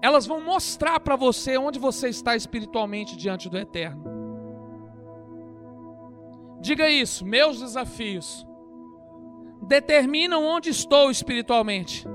elas 0.01 0.25
vão 0.25 0.41
mostrar 0.41 0.99
para 0.99 1.15
você 1.15 1.57
onde 1.57 1.79
você 1.79 2.09
está 2.09 2.35
espiritualmente 2.35 3.15
diante 3.15 3.49
do 3.49 3.57
Eterno. 3.57 4.03
Diga 6.59 6.89
isso, 6.89 7.25
meus 7.25 7.59
desafios 7.59 8.45
determinam 9.61 10.43
onde 10.43 10.69
estou 10.69 11.09
espiritualmente. 11.09 12.05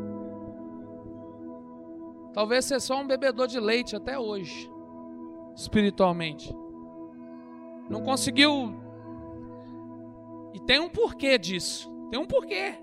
Talvez 2.32 2.64
seja 2.64 2.80
só 2.80 3.00
um 3.00 3.06
bebedor 3.06 3.46
de 3.46 3.58
leite 3.58 3.96
até 3.96 4.18
hoje, 4.18 4.70
espiritualmente. 5.54 6.54
Não 7.88 8.02
conseguiu. 8.02 8.74
E 10.54 10.60
tem 10.60 10.78
um 10.78 10.88
porquê 10.88 11.38
disso. 11.38 11.90
Tem 12.10 12.18
um 12.18 12.26
porquê. 12.26 12.74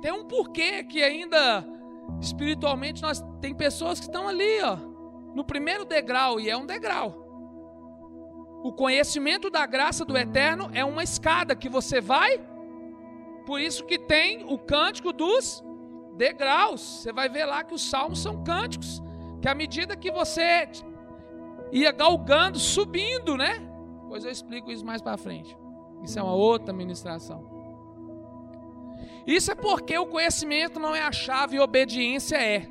Tem 0.00 0.12
um 0.12 0.24
porquê 0.24 0.82
que 0.84 1.02
ainda 1.02 1.77
espiritualmente 2.20 3.02
nós 3.02 3.24
tem 3.40 3.54
pessoas 3.54 3.98
que 3.98 4.06
estão 4.06 4.28
ali, 4.28 4.60
ó, 4.62 4.76
no 5.34 5.44
primeiro 5.44 5.84
degrau 5.84 6.40
e 6.40 6.50
é 6.50 6.56
um 6.56 6.66
degrau. 6.66 7.26
O 8.62 8.72
conhecimento 8.72 9.50
da 9.50 9.64
graça 9.66 10.04
do 10.04 10.16
eterno 10.16 10.68
é 10.72 10.84
uma 10.84 11.02
escada 11.02 11.54
que 11.54 11.68
você 11.68 12.00
vai. 12.00 12.44
Por 13.46 13.60
isso 13.60 13.84
que 13.84 13.98
tem 13.98 14.44
o 14.44 14.58
cântico 14.58 15.12
dos 15.12 15.62
degraus. 16.16 16.80
Você 16.80 17.12
vai 17.12 17.28
ver 17.28 17.44
lá 17.44 17.62
que 17.62 17.72
os 17.72 17.88
salmos 17.88 18.20
são 18.20 18.42
cânticos, 18.42 19.00
que 19.40 19.48
à 19.48 19.54
medida 19.54 19.96
que 19.96 20.10
você 20.10 20.68
ia 21.70 21.92
galgando, 21.92 22.58
subindo, 22.58 23.36
né? 23.36 23.62
Pois 24.08 24.24
eu 24.24 24.30
explico 24.30 24.70
isso 24.72 24.84
mais 24.84 25.00
para 25.00 25.16
frente. 25.16 25.56
Isso 26.02 26.18
é 26.18 26.22
uma 26.22 26.34
outra 26.34 26.72
ministração. 26.74 27.57
Isso 29.28 29.52
é 29.52 29.54
porque 29.54 29.98
o 29.98 30.06
conhecimento 30.06 30.80
não 30.80 30.94
é 30.94 31.02
a 31.02 31.12
chave 31.12 31.58
e 31.58 31.60
obediência 31.60 32.36
é. 32.36 32.66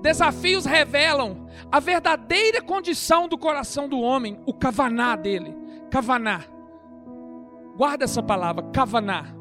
Desafios 0.00 0.64
revelam 0.64 1.48
a 1.70 1.80
verdadeira 1.80 2.62
condição 2.62 3.26
do 3.26 3.36
coração 3.36 3.88
do 3.88 3.98
homem, 3.98 4.38
o 4.46 4.54
kavaná 4.54 5.16
dele. 5.16 5.52
Kavaná. 5.90 6.44
Guarda 7.76 8.04
essa 8.04 8.22
palavra, 8.22 8.70
kavaná. 8.70 9.34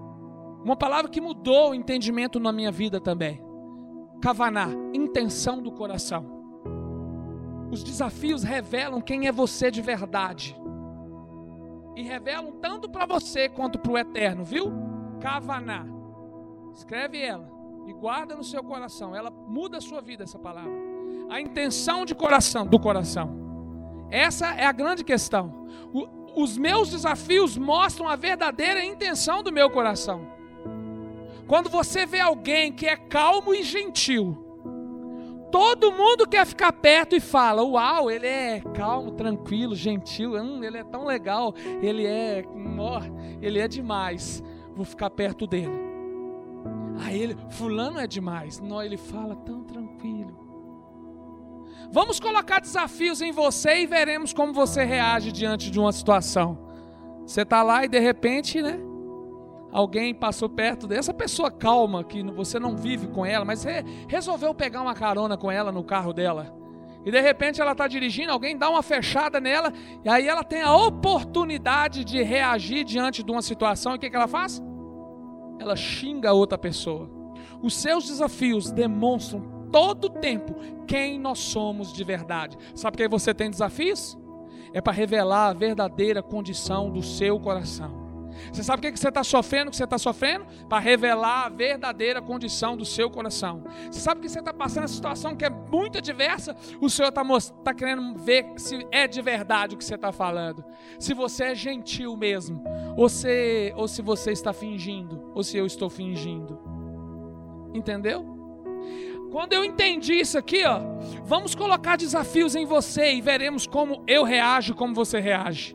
Uma 0.63 0.75
palavra 0.75 1.07
que 1.07 1.21
mudou 1.21 1.69
o 1.69 1.75
entendimento 1.75 2.39
na 2.39 2.51
minha 2.51 2.71
vida 2.71 2.99
também. 2.99 3.39
Kavaná, 4.23 4.69
intenção 4.91 5.61
do 5.61 5.71
coração. 5.71 6.25
Os 7.69 7.83
desafios 7.83 8.41
revelam 8.41 9.01
quem 9.01 9.27
é 9.27 9.31
você 9.31 9.69
de 9.69 9.83
verdade. 9.83 10.57
E 11.95 12.01
revelam 12.01 12.53
tanto 12.53 12.89
para 12.89 13.05
você 13.05 13.47
quanto 13.47 13.77
para 13.77 13.91
o 13.91 13.97
eterno, 13.99 14.43
viu? 14.43 14.94
Kavaná. 15.25 15.88
Escreve 16.72 17.20
ela 17.20 17.51
e 17.88 17.94
guarda 17.94 18.36
no 18.36 18.44
seu 18.44 18.63
coração. 18.63 19.15
Ela 19.15 19.32
muda 19.32 19.79
a 19.79 19.82
sua 19.82 20.00
vida 20.00 20.24
essa 20.24 20.38
palavra. 20.38 20.72
A 21.32 21.41
intenção 21.41 22.05
de 22.05 22.13
coração, 22.13 22.67
do 22.67 22.79
coração. 22.79 24.08
Essa 24.12 24.53
é 24.53 24.65
a 24.65 24.72
grande 24.72 25.03
questão. 25.03 25.67
O, 25.91 26.44
os 26.44 26.60
meus 26.60 26.91
desafios 26.91 27.58
mostram 27.58 28.08
a 28.08 28.15
verdadeira 28.15 28.86
intenção 28.86 29.41
do 29.41 29.51
meu 29.51 29.67
coração. 29.67 30.27
Quando 31.48 31.72
você 31.72 32.05
vê 32.05 32.20
alguém 32.20 32.72
que 32.72 32.86
é 32.86 32.96
calmo 32.96 33.51
e 33.55 33.63
gentil, 33.63 34.38
todo 35.51 35.91
mundo 35.91 36.27
quer 36.27 36.46
ficar 36.46 36.72
perto 36.72 37.15
e 37.15 37.20
fala: 37.20 37.63
Uau, 37.63 38.12
ele 38.12 38.27
é 38.27 38.62
calmo, 38.75 39.10
tranquilo, 39.10 39.74
gentil, 39.74 40.34
hum, 40.36 40.63
ele 40.63 40.77
é 40.77 40.84
tão 40.84 41.03
legal, 41.03 41.55
ele 41.82 42.05
é, 42.05 42.46
ele 43.41 43.58
é 43.58 43.67
demais 43.67 44.44
vou 44.75 44.86
ficar 44.86 45.10
perto 45.10 45.48
dele. 45.48 45.86
Aí 47.00 47.22
ele, 47.22 47.38
fulano 47.50 48.00
é 48.00 48.08
demais. 48.08 48.60
Não, 48.60 48.82
ele 48.82 48.98
fala 48.98 49.36
tão 49.36 49.63
tranquilo. 49.63 50.46
Vamos 51.91 52.20
colocar 52.20 52.60
desafios 52.60 53.22
em 53.22 53.32
você 53.32 53.82
e 53.82 53.86
veremos 53.86 54.34
como 54.34 54.53
você 54.53 54.84
reage 54.84 55.32
diante 55.32 55.70
de 55.70 55.79
uma 55.79 55.91
situação. 55.91 56.58
Você 57.25 57.41
está 57.41 57.63
lá 57.63 57.86
e 57.86 57.88
de 57.88 58.00
repente, 58.00 58.62
né? 58.62 58.79
Alguém 59.72 60.13
passou 60.13 60.48
perto 60.48 60.88
dessa 60.88 61.13
pessoa 61.13 61.51
calma 61.51 62.03
que 62.03 62.24
você 62.24 62.60
não 62.60 62.77
vive 62.77 63.08
com 63.08 63.25
ela, 63.25 63.44
mas 63.44 63.60
você 63.60 63.84
resolveu 64.08 64.53
pegar 64.53 64.82
uma 64.82 64.94
carona 64.94 65.38
com 65.38 65.51
ela 65.51 65.72
no 65.72 65.84
carro 65.84 66.13
dela. 66.13 66.64
E 67.05 67.12
de 67.12 67.21
repente 67.21 67.62
ela 67.62 67.74
está 67.74 67.88
dirigindo, 67.88 68.31
alguém 68.31 68.57
dá 68.57 68.67
uma 68.67 68.81
fechada 68.81 69.39
nela, 69.39 69.71
e 70.03 70.09
aí 70.09 70.27
ela 70.27 70.43
tem 70.43 70.63
a 70.63 70.75
oportunidade 70.75 72.03
de 72.03 72.24
reagir 72.24 72.83
diante 72.83 73.24
de 73.24 73.31
uma 73.31 73.43
situação, 73.43 73.93
e 73.93 73.95
o 73.95 74.00
que, 74.00 74.09
que 74.09 74.15
ela 74.15 74.27
faz? 74.27 74.59
Ela 75.59 75.75
xinga 75.75 76.31
a 76.31 76.33
outra 76.33 76.57
pessoa. 76.57 77.09
Os 77.62 77.75
seus 77.75 78.07
desafios 78.07 78.71
demonstram 78.71 79.67
todo 79.71 80.05
o 80.05 80.09
tempo 80.09 80.55
quem 80.88 81.19
nós 81.19 81.39
somos 81.39 81.93
de 81.93 82.03
verdade. 82.03 82.57
Sabe 82.74 82.97
que 82.97 83.07
você 83.07 83.33
tem 83.33 83.51
desafios? 83.51 84.17
É 84.74 84.81
para 84.81 84.93
revelar 84.93 85.50
a 85.50 85.53
verdadeira 85.53 86.24
condição 86.24 86.89
do 86.89 87.03
seu 87.03 87.39
coração. 87.39 88.04
Você 88.51 88.63
sabe 88.63 88.87
o 88.87 88.91
que 88.91 88.99
você 88.99 89.09
está 89.09 89.23
sofrendo? 89.23 89.67
O 89.67 89.71
que 89.71 89.77
você 89.77 89.83
está 89.83 89.97
sofrendo? 89.97 90.45
Para 90.67 90.79
revelar 90.79 91.45
a 91.45 91.49
verdadeira 91.49 92.21
condição 92.21 92.75
do 92.75 92.85
seu 92.85 93.09
coração. 93.09 93.63
Você 93.89 93.99
sabe 93.99 94.21
que 94.21 94.29
você 94.29 94.39
está 94.39 94.53
passando 94.53 94.85
essa 94.85 94.93
situação 94.93 95.35
que 95.35 95.45
é 95.45 95.49
muito 95.49 96.01
diversa? 96.01 96.55
O 96.79 96.89
Senhor 96.89 97.09
está 97.09 97.23
tá 97.63 97.73
querendo 97.73 98.17
ver 98.17 98.45
se 98.57 98.85
é 98.91 99.07
de 99.07 99.21
verdade 99.21 99.75
o 99.75 99.77
que 99.77 99.85
você 99.85 99.95
está 99.95 100.11
falando. 100.11 100.63
Se 100.99 101.13
você 101.13 101.45
é 101.45 101.55
gentil 101.55 102.15
mesmo. 102.15 102.63
Ou 102.97 103.09
se, 103.09 103.73
ou 103.75 103.87
se 103.87 104.01
você 104.01 104.31
está 104.31 104.53
fingindo. 104.53 105.31
Ou 105.33 105.43
se 105.43 105.57
eu 105.57 105.65
estou 105.65 105.89
fingindo. 105.89 106.59
Entendeu? 107.73 108.35
Quando 109.35 109.51
eu 109.51 109.65
entendi 109.65 110.13
isso 110.13 110.37
aqui, 110.37 110.63
ó, 110.63 110.79
vamos 111.25 111.53
colocar 111.53 111.97
desafios 111.97 112.55
em 112.55 112.65
você 112.65 113.15
e 113.15 113.19
veremos 113.19 113.67
como 113.67 114.01
eu 114.07 114.23
reajo, 114.23 114.73
como 114.73 114.95
você 114.95 115.19
reage. 115.19 115.75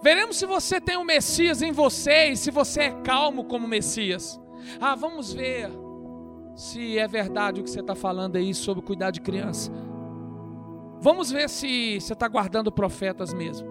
Veremos 0.00 0.36
se 0.36 0.46
você 0.46 0.80
tem 0.80 0.96
o 0.96 1.04
Messias 1.04 1.60
em 1.60 1.72
você 1.72 2.30
e 2.30 2.36
se 2.36 2.50
você 2.50 2.82
é 2.82 2.90
calmo 3.02 3.44
como 3.44 3.66
Messias. 3.66 4.40
Ah, 4.80 4.94
vamos 4.94 5.32
ver 5.32 5.70
se 6.54 6.98
é 6.98 7.06
verdade 7.06 7.60
o 7.60 7.64
que 7.64 7.70
você 7.70 7.80
está 7.80 7.94
falando 7.94 8.36
aí 8.36 8.54
sobre 8.54 8.82
cuidar 8.82 9.10
de 9.10 9.20
criança. 9.20 9.72
Vamos 11.00 11.30
ver 11.30 11.48
se 11.48 12.00
você 12.00 12.12
está 12.12 12.28
guardando 12.28 12.70
profetas 12.70 13.32
mesmo. 13.32 13.68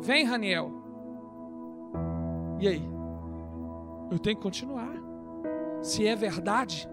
Vem, 0.00 0.24
Raniel. 0.24 0.70
E 2.60 2.68
aí? 2.68 2.82
Eu 4.10 4.18
tenho 4.18 4.36
que 4.36 4.42
continuar. 4.42 4.94
Se 5.82 6.06
é 6.06 6.14
verdade, 6.14 6.88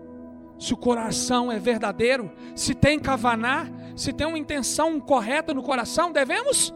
se 0.57 0.73
o 0.73 0.77
coração 0.77 1.51
é 1.51 1.59
verdadeiro, 1.59 2.31
se 2.55 2.73
tem 2.73 2.99
cavaná, 2.99 3.67
se 3.95 4.13
tem 4.13 4.27
uma 4.27 4.39
intenção 4.39 4.99
correta 4.99 5.53
no 5.53 5.63
coração, 5.63 6.11
devemos 6.11 6.73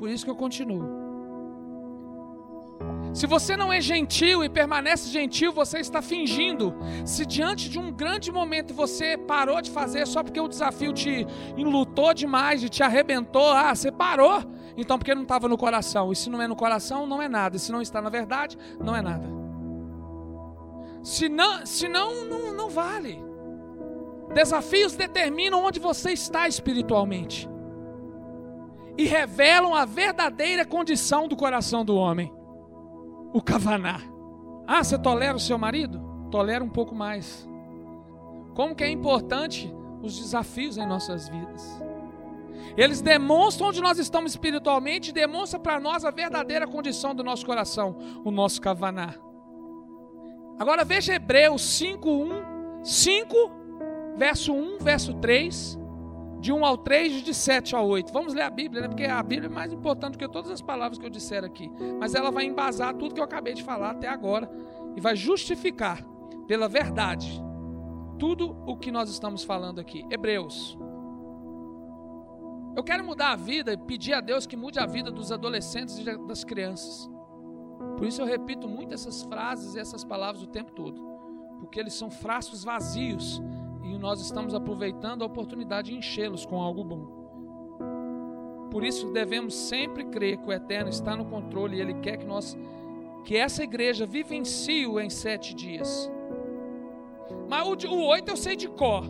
por 0.00 0.08
isso 0.08 0.24
que 0.24 0.30
eu 0.30 0.34
continuo. 0.34 0.82
Se 3.12 3.26
você 3.26 3.54
não 3.54 3.70
é 3.70 3.82
gentil 3.82 4.42
e 4.42 4.48
permanece 4.48 5.10
gentil, 5.10 5.52
você 5.52 5.78
está 5.78 6.00
fingindo. 6.00 6.74
Se 7.04 7.26
diante 7.26 7.68
de 7.68 7.78
um 7.78 7.92
grande 7.92 8.32
momento 8.32 8.72
você 8.72 9.18
parou 9.18 9.60
de 9.60 9.70
fazer 9.70 10.06
só 10.06 10.22
porque 10.22 10.40
o 10.40 10.48
desafio 10.48 10.94
te 10.94 11.26
enlutou 11.54 12.14
demais, 12.14 12.64
e 12.64 12.70
te 12.70 12.82
arrebentou, 12.82 13.50
ah, 13.50 13.74
você 13.74 13.92
parou. 13.92 14.42
Então 14.74 14.96
porque 14.96 15.14
não 15.14 15.24
estava 15.24 15.46
no 15.48 15.58
coração. 15.58 16.10
E 16.10 16.16
se 16.16 16.30
não 16.30 16.40
é 16.40 16.48
no 16.48 16.56
coração, 16.56 17.06
não 17.06 17.20
é 17.20 17.28
nada. 17.28 17.58
E 17.58 17.60
se 17.60 17.70
não 17.70 17.82
está 17.82 18.00
na 18.00 18.08
verdade, 18.08 18.56
não 18.82 18.96
é 18.96 19.02
nada. 19.02 19.28
Se 21.02 21.28
não, 21.28 21.66
se 21.66 21.90
não, 21.90 22.24
não, 22.24 22.54
não 22.54 22.70
vale. 22.70 23.22
Desafios 24.32 24.96
determinam 24.96 25.62
onde 25.62 25.78
você 25.78 26.12
está 26.12 26.48
espiritualmente. 26.48 27.50
E 28.96 29.04
revelam 29.06 29.74
a 29.74 29.84
verdadeira 29.84 30.64
condição 30.64 31.28
do 31.28 31.36
coração 31.36 31.84
do 31.84 31.96
homem. 31.96 32.32
O 33.32 33.40
kavaná. 33.40 34.00
Ah, 34.66 34.82
você 34.82 34.98
tolera 34.98 35.36
o 35.36 35.40
seu 35.40 35.58
marido? 35.58 36.00
Tolera 36.30 36.62
um 36.62 36.68
pouco 36.68 36.94
mais. 36.94 37.48
Como 38.54 38.74
que 38.74 38.84
é 38.84 38.90
importante 38.90 39.72
os 40.02 40.18
desafios 40.18 40.76
em 40.76 40.86
nossas 40.86 41.28
vidas. 41.28 41.82
Eles 42.76 43.00
demonstram 43.00 43.68
onde 43.68 43.80
nós 43.80 43.98
estamos 43.98 44.32
espiritualmente, 44.32 45.12
demonstram 45.12 45.60
para 45.60 45.80
nós 45.80 46.04
a 46.04 46.10
verdadeira 46.10 46.66
condição 46.66 47.14
do 47.14 47.24
nosso 47.24 47.44
coração, 47.44 47.96
o 48.24 48.30
nosso 48.30 48.60
kavaná. 48.60 49.14
Agora 50.58 50.84
veja 50.84 51.14
Hebreus 51.14 51.62
5, 51.62 52.08
1, 52.08 52.84
5, 52.84 53.36
verso 54.16 54.52
1, 54.52 54.78
verso 54.78 55.14
3, 55.14 55.78
de 56.40 56.52
1 56.52 56.64
ao 56.64 56.78
3, 56.78 57.22
de 57.22 57.34
7 57.34 57.76
ao 57.76 57.86
8. 57.86 58.12
Vamos 58.12 58.32
ler 58.32 58.42
a 58.42 58.50
Bíblia, 58.50 58.82
né? 58.82 58.88
porque 58.88 59.04
a 59.04 59.22
Bíblia 59.22 59.46
é 59.48 59.52
mais 59.52 59.72
importante 59.72 60.12
do 60.12 60.18
que 60.18 60.26
todas 60.26 60.50
as 60.50 60.62
palavras 60.62 60.98
que 60.98 61.04
eu 61.04 61.10
disser 61.10 61.44
aqui. 61.44 61.70
Mas 61.98 62.14
ela 62.14 62.30
vai 62.30 62.44
embasar 62.44 62.94
tudo 62.94 63.14
que 63.14 63.20
eu 63.20 63.24
acabei 63.24 63.52
de 63.52 63.62
falar 63.62 63.90
até 63.90 64.08
agora 64.08 64.50
e 64.96 65.00
vai 65.00 65.14
justificar 65.14 66.02
pela 66.46 66.66
verdade 66.66 67.40
tudo 68.18 68.56
o 68.66 68.76
que 68.76 68.90
nós 68.90 69.10
estamos 69.10 69.44
falando 69.44 69.80
aqui. 69.80 70.04
Hebreus. 70.10 70.78
Eu 72.74 72.82
quero 72.82 73.04
mudar 73.04 73.32
a 73.32 73.36
vida 73.36 73.72
e 73.72 73.76
pedir 73.76 74.14
a 74.14 74.20
Deus 74.20 74.46
que 74.46 74.56
mude 74.56 74.78
a 74.78 74.86
vida 74.86 75.10
dos 75.10 75.30
adolescentes 75.30 75.98
e 75.98 76.04
das 76.26 76.44
crianças. 76.44 77.10
Por 77.96 78.06
isso 78.06 78.22
eu 78.22 78.26
repito 78.26 78.68
muito 78.68 78.94
essas 78.94 79.22
frases 79.22 79.74
e 79.74 79.78
essas 79.78 80.04
palavras 80.04 80.42
o 80.42 80.46
tempo 80.46 80.72
todo. 80.72 81.00
Porque 81.58 81.78
eles 81.78 81.92
são 81.92 82.10
frascos 82.10 82.64
vazios 82.64 83.42
e 83.90 83.98
nós 83.98 84.20
estamos 84.20 84.54
aproveitando 84.54 85.22
a 85.22 85.26
oportunidade 85.26 85.90
de 85.90 85.96
enchê-los 85.96 86.46
com 86.46 86.60
algo 86.60 86.84
bom. 86.84 87.20
Por 88.70 88.84
isso 88.84 89.10
devemos 89.12 89.54
sempre 89.54 90.04
crer 90.04 90.38
que 90.38 90.48
o 90.48 90.52
Eterno 90.52 90.88
está 90.88 91.16
no 91.16 91.24
controle 91.24 91.76
e 91.76 91.80
Ele 91.80 91.94
quer 91.94 92.16
que 92.16 92.24
nós, 92.24 92.56
que 93.24 93.36
essa 93.36 93.64
igreja 93.64 94.06
vivencie-o 94.06 95.00
em 95.00 95.10
sete 95.10 95.54
dias. 95.54 96.10
Mas 97.48 97.66
o, 97.66 97.88
o 97.88 98.06
8 98.06 98.30
eu 98.30 98.36
sei 98.36 98.54
de 98.54 98.68
cor. 98.68 99.04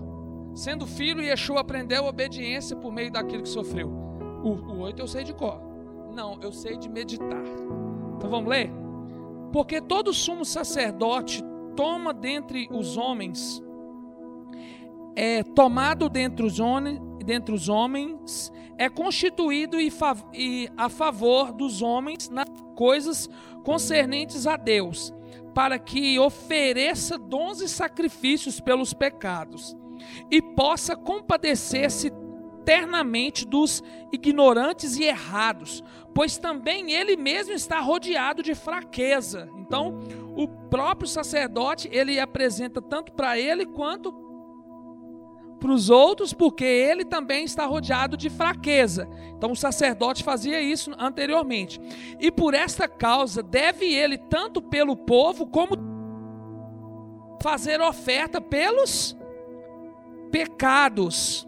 Sendo 0.55 0.87
filho, 0.87 1.23
Yeshua 1.23 1.61
aprendeu 1.61 2.07
obediência 2.07 2.75
por 2.75 2.91
meio 2.91 3.13
daquilo 3.13 3.43
que 3.43 3.49
sofreu. 3.49 3.89
O, 4.43 4.49
o 4.49 4.81
8 4.81 4.99
eu 4.99 5.07
sei 5.07 5.25
de 5.25 5.35
cor. 5.35 5.61
Não, 6.15 6.41
eu 6.41 6.51
sei 6.51 6.79
de 6.79 6.89
meditar. 6.89 7.45
Então 8.17 8.31
vamos 8.31 8.49
ler? 8.49 8.71
Porque 9.53 9.81
todo 9.81 10.13
sumo 10.15 10.45
sacerdote 10.45 11.45
toma 11.77 12.15
dentre 12.15 12.67
os 12.71 12.97
homens, 12.97 13.63
é 15.23 15.43
tomado 15.43 16.09
dentre 16.09 16.47
os, 16.47 16.59
homens, 16.59 16.99
dentre 17.27 17.55
os 17.55 17.69
homens, 17.69 18.51
é 18.79 18.89
constituído 18.89 19.79
e, 19.79 19.93
e 20.33 20.71
a 20.79 20.89
favor 20.89 21.53
dos 21.53 21.83
homens 21.83 22.31
nas 22.31 22.49
coisas 22.75 23.29
concernentes 23.63 24.47
a 24.47 24.57
Deus 24.57 25.13
para 25.55 25.79
que 25.79 26.19
ofereça 26.19 27.19
dons 27.19 27.61
e 27.61 27.69
sacrifícios 27.69 28.61
pelos 28.61 28.95
pecados 28.95 29.77
e 30.31 30.41
possa 30.41 30.97
compadecer-se 30.97 32.11
eternamente 32.63 33.47
dos 33.47 33.83
ignorantes 34.11 34.97
e 34.97 35.05
errados, 35.05 35.85
pois 36.15 36.39
também 36.39 36.93
ele 36.93 37.15
mesmo 37.15 37.53
está 37.53 37.79
rodeado 37.81 38.43
de 38.43 38.55
fraqueza. 38.55 39.51
Então, 39.59 39.99
o 40.35 40.49
próprio 40.49 41.07
sacerdote, 41.07 41.91
ele 41.93 42.19
apresenta 42.19 42.81
tanto 42.81 43.13
para 43.13 43.39
ele 43.39 43.67
quanto 43.67 44.30
para 45.61 45.71
os 45.71 45.91
outros, 45.91 46.33
porque 46.33 46.65
ele 46.65 47.05
também 47.05 47.45
está 47.45 47.67
rodeado 47.67 48.17
de 48.17 48.31
fraqueza. 48.31 49.07
Então 49.37 49.53
o 49.53 49.57
sacerdote 49.57 50.25
fazia 50.25 50.61
isso 50.61 50.91
anteriormente. 50.99 51.81
E 52.19 52.33
por 52.33 52.55
esta 52.55 52.89
causa 52.89 53.43
deve 53.43 53.85
ele, 53.93 54.17
tanto 54.17 54.63
pelo 54.63 54.97
povo, 54.97 55.47
como 55.47 55.77
fazer 57.43 57.81
oferta 57.81 58.41
pelos 58.41 59.17
pecados. 60.33 61.47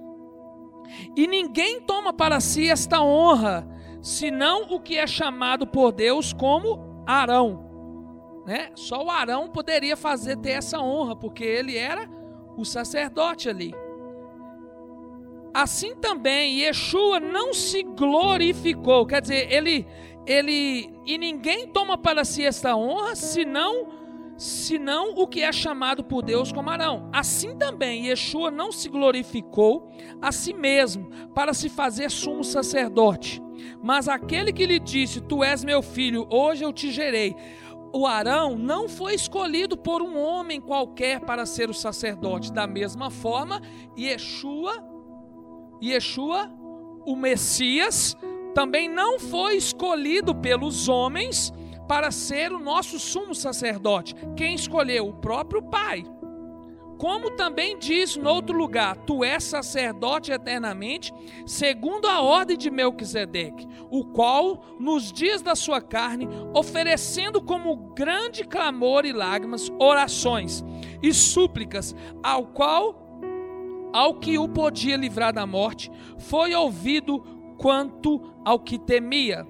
E 1.17 1.27
ninguém 1.27 1.81
toma 1.81 2.13
para 2.13 2.39
si 2.39 2.69
esta 2.69 3.03
honra, 3.03 3.67
senão 4.03 4.67
o 4.71 4.79
que 4.81 4.99
é 4.99 5.07
chamado 5.07 5.67
por 5.67 5.91
Deus 5.91 6.33
como 6.33 7.03
Arão. 7.07 7.71
Né? 8.45 8.71
Só 8.75 9.05
o 9.05 9.11
Arão 9.11 9.49
poderia 9.49 9.97
fazer 9.97 10.37
ter 10.37 10.51
essa 10.51 10.81
honra, 10.81 11.17
porque 11.17 11.45
ele 11.45 11.77
era 11.77 12.09
o 12.57 12.65
sacerdote 12.65 13.49
ali. 13.49 13.75
Assim 15.55 15.95
também 15.95 16.61
Yeshua 16.61 17.21
não 17.21 17.53
se 17.53 17.83
glorificou, 17.83 19.07
quer 19.07 19.21
dizer, 19.21 19.53
ele 19.53 19.87
ele 20.27 20.91
e 21.05 21.19
ninguém 21.19 21.67
toma 21.67 21.99
para 21.99 22.25
si 22.25 22.45
esta 22.45 22.77
honra, 22.77 23.17
senão 23.17 23.89
senão 24.37 25.15
o 25.15 25.27
que 25.27 25.43
é 25.43 25.53
chamado 25.53 26.03
por 26.03 26.23
Deus 26.23 26.51
como 26.51 26.71
Arão. 26.71 27.09
Assim 27.13 27.57
também 27.57 28.07
Yeshua 28.07 28.51
não 28.51 28.73
se 28.73 28.89
glorificou 28.89 29.91
a 30.21 30.33
si 30.33 30.53
mesmo 30.53 31.11
para 31.35 31.53
se 31.53 31.69
fazer 31.69 32.11
sumo 32.11 32.43
sacerdote, 32.43 33.43
mas 33.83 34.09
aquele 34.09 34.53
que 34.53 34.67
lhe 34.67 34.79
disse: 34.79 35.21
Tu 35.21 35.45
és 35.45 35.65
meu 35.65 35.83
filho, 35.83 36.27
hoje 36.31 36.65
eu 36.65 36.73
te 36.73 36.91
gerei. 36.91 37.37
O 37.95 38.07
Arão 38.07 38.57
não 38.57 38.89
foi 38.89 39.15
escolhido 39.15 39.77
por 39.77 40.01
um 40.01 40.19
homem 40.19 40.61
qualquer 40.61 41.21
para 41.21 41.45
ser 41.45 41.69
o 41.69 41.75
sacerdote. 41.75 42.51
Da 42.51 42.67
mesma 42.67 43.11
forma, 43.11 43.61
Yeshua 43.99 44.92
Yeshua, 45.83 46.51
o 47.05 47.17
Messias, 47.17 48.17
também 48.55 48.89
não 48.89 49.19
foi 49.19 49.57
escolhido 49.57 50.35
pelos 50.35 50.89
homens 50.89 51.53
para 51.89 52.11
ser 52.11 52.53
o 52.53 52.61
nosso 52.61 52.99
sumo 52.99 53.35
sacerdote. 53.35 54.15
Quem 54.37 54.55
escolheu? 54.55 55.09
O 55.09 55.15
próprio 55.15 55.63
Pai. 55.63 56.05
Como 56.99 57.33
também 57.33 57.77
diz 57.77 58.17
no 58.17 58.31
outro 58.31 58.57
lugar: 58.57 58.97
Tu 58.99 59.25
és 59.25 59.43
sacerdote 59.43 60.31
eternamente, 60.31 61.13
segundo 61.45 62.07
a 62.07 62.21
ordem 62.21 62.57
de 62.57 62.71
Melquisedeque, 62.71 63.67
o 63.91 64.05
qual, 64.05 64.65
nos 64.79 65.13
dias 65.13 65.43
da 65.43 65.57
sua 65.57 65.81
carne, 65.81 66.29
oferecendo 66.55 67.43
como 67.43 67.93
grande 67.93 68.45
clamor 68.45 69.05
e 69.05 69.13
lágrimas, 69.13 69.69
orações 69.81 70.65
e 71.03 71.13
súplicas, 71.13 71.93
ao 72.23 72.47
qual 72.47 73.02
ao 73.93 74.15
que 74.15 74.39
o 74.39 74.49
podia 74.49 74.97
livrar 74.97 75.33
da 75.33 75.47
morte, 75.47 75.91
foi 76.19 76.55
ouvido 76.55 77.21
quanto 77.59 78.21
ao 78.45 78.59
que 78.59 78.79
temia. 78.79 79.47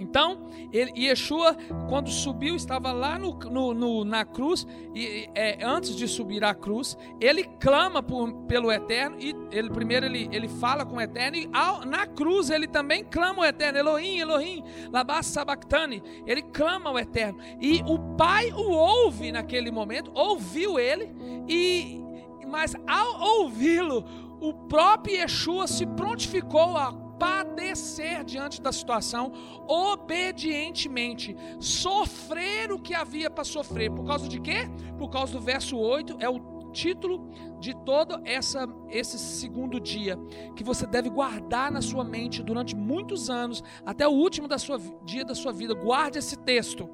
Então, 0.00 0.48
ele, 0.72 0.92
Yeshua, 0.96 1.54
quando 1.86 2.08
subiu, 2.08 2.56
estava 2.56 2.90
lá 2.90 3.18
no, 3.18 3.34
no, 3.34 3.74
no 3.74 4.02
na 4.02 4.24
cruz, 4.24 4.66
e 4.94 5.28
é, 5.34 5.58
antes 5.62 5.94
de 5.94 6.08
subir 6.08 6.42
à 6.42 6.54
cruz, 6.54 6.96
ele 7.20 7.44
clama 7.60 8.02
por, 8.02 8.32
pelo 8.46 8.72
Eterno, 8.72 9.16
e 9.20 9.36
ele 9.52 9.68
primeiro 9.68 10.06
ele, 10.06 10.26
ele 10.32 10.48
fala 10.48 10.86
com 10.86 10.96
o 10.96 11.00
Eterno, 11.00 11.36
e 11.36 11.50
ao, 11.52 11.84
na 11.84 12.06
cruz 12.06 12.48
ele 12.48 12.66
também 12.66 13.04
clama 13.04 13.42
o 13.42 13.44
Eterno, 13.44 13.78
Elohim, 13.78 14.18
Elohim, 14.20 14.64
Labas 14.90 15.26
Sabachthani, 15.26 16.02
ele 16.26 16.40
clama 16.40 16.90
o 16.90 16.98
Eterno, 16.98 17.38
e 17.60 17.82
o 17.86 17.98
Pai 18.16 18.50
o 18.52 18.70
ouve 18.70 19.30
naquele 19.30 19.70
momento, 19.70 20.10
ouviu 20.14 20.78
ele, 20.78 21.10
e 21.46 22.09
mas 22.46 22.74
ao 22.86 23.42
ouvi-lo, 23.42 24.04
o 24.40 24.54
próprio 24.54 25.16
Yeshua 25.16 25.66
se 25.66 25.86
prontificou 25.86 26.76
a 26.76 26.92
padecer 27.18 28.24
diante 28.24 28.62
da 28.62 28.72
situação 28.72 29.30
obedientemente, 29.68 31.36
sofrer 31.58 32.72
o 32.72 32.78
que 32.78 32.94
havia 32.94 33.30
para 33.30 33.44
sofrer. 33.44 33.90
Por 33.90 34.06
causa 34.06 34.26
de 34.26 34.40
quê? 34.40 34.70
Por 34.98 35.10
causa 35.10 35.34
do 35.34 35.40
verso 35.40 35.76
8, 35.76 36.16
é 36.18 36.28
o 36.28 36.60
título 36.72 37.28
de 37.60 37.74
todo 37.84 38.20
essa, 38.24 38.66
esse 38.88 39.18
segundo 39.18 39.78
dia, 39.78 40.16
que 40.56 40.64
você 40.64 40.86
deve 40.86 41.10
guardar 41.10 41.70
na 41.70 41.82
sua 41.82 42.04
mente 42.04 42.42
durante 42.42 42.74
muitos 42.74 43.28
anos, 43.28 43.62
até 43.84 44.08
o 44.08 44.12
último 44.12 44.48
da 44.48 44.58
sua, 44.58 44.78
dia 45.04 45.24
da 45.24 45.34
sua 45.34 45.52
vida. 45.52 45.74
Guarde 45.74 46.18
esse 46.18 46.38
texto 46.38 46.88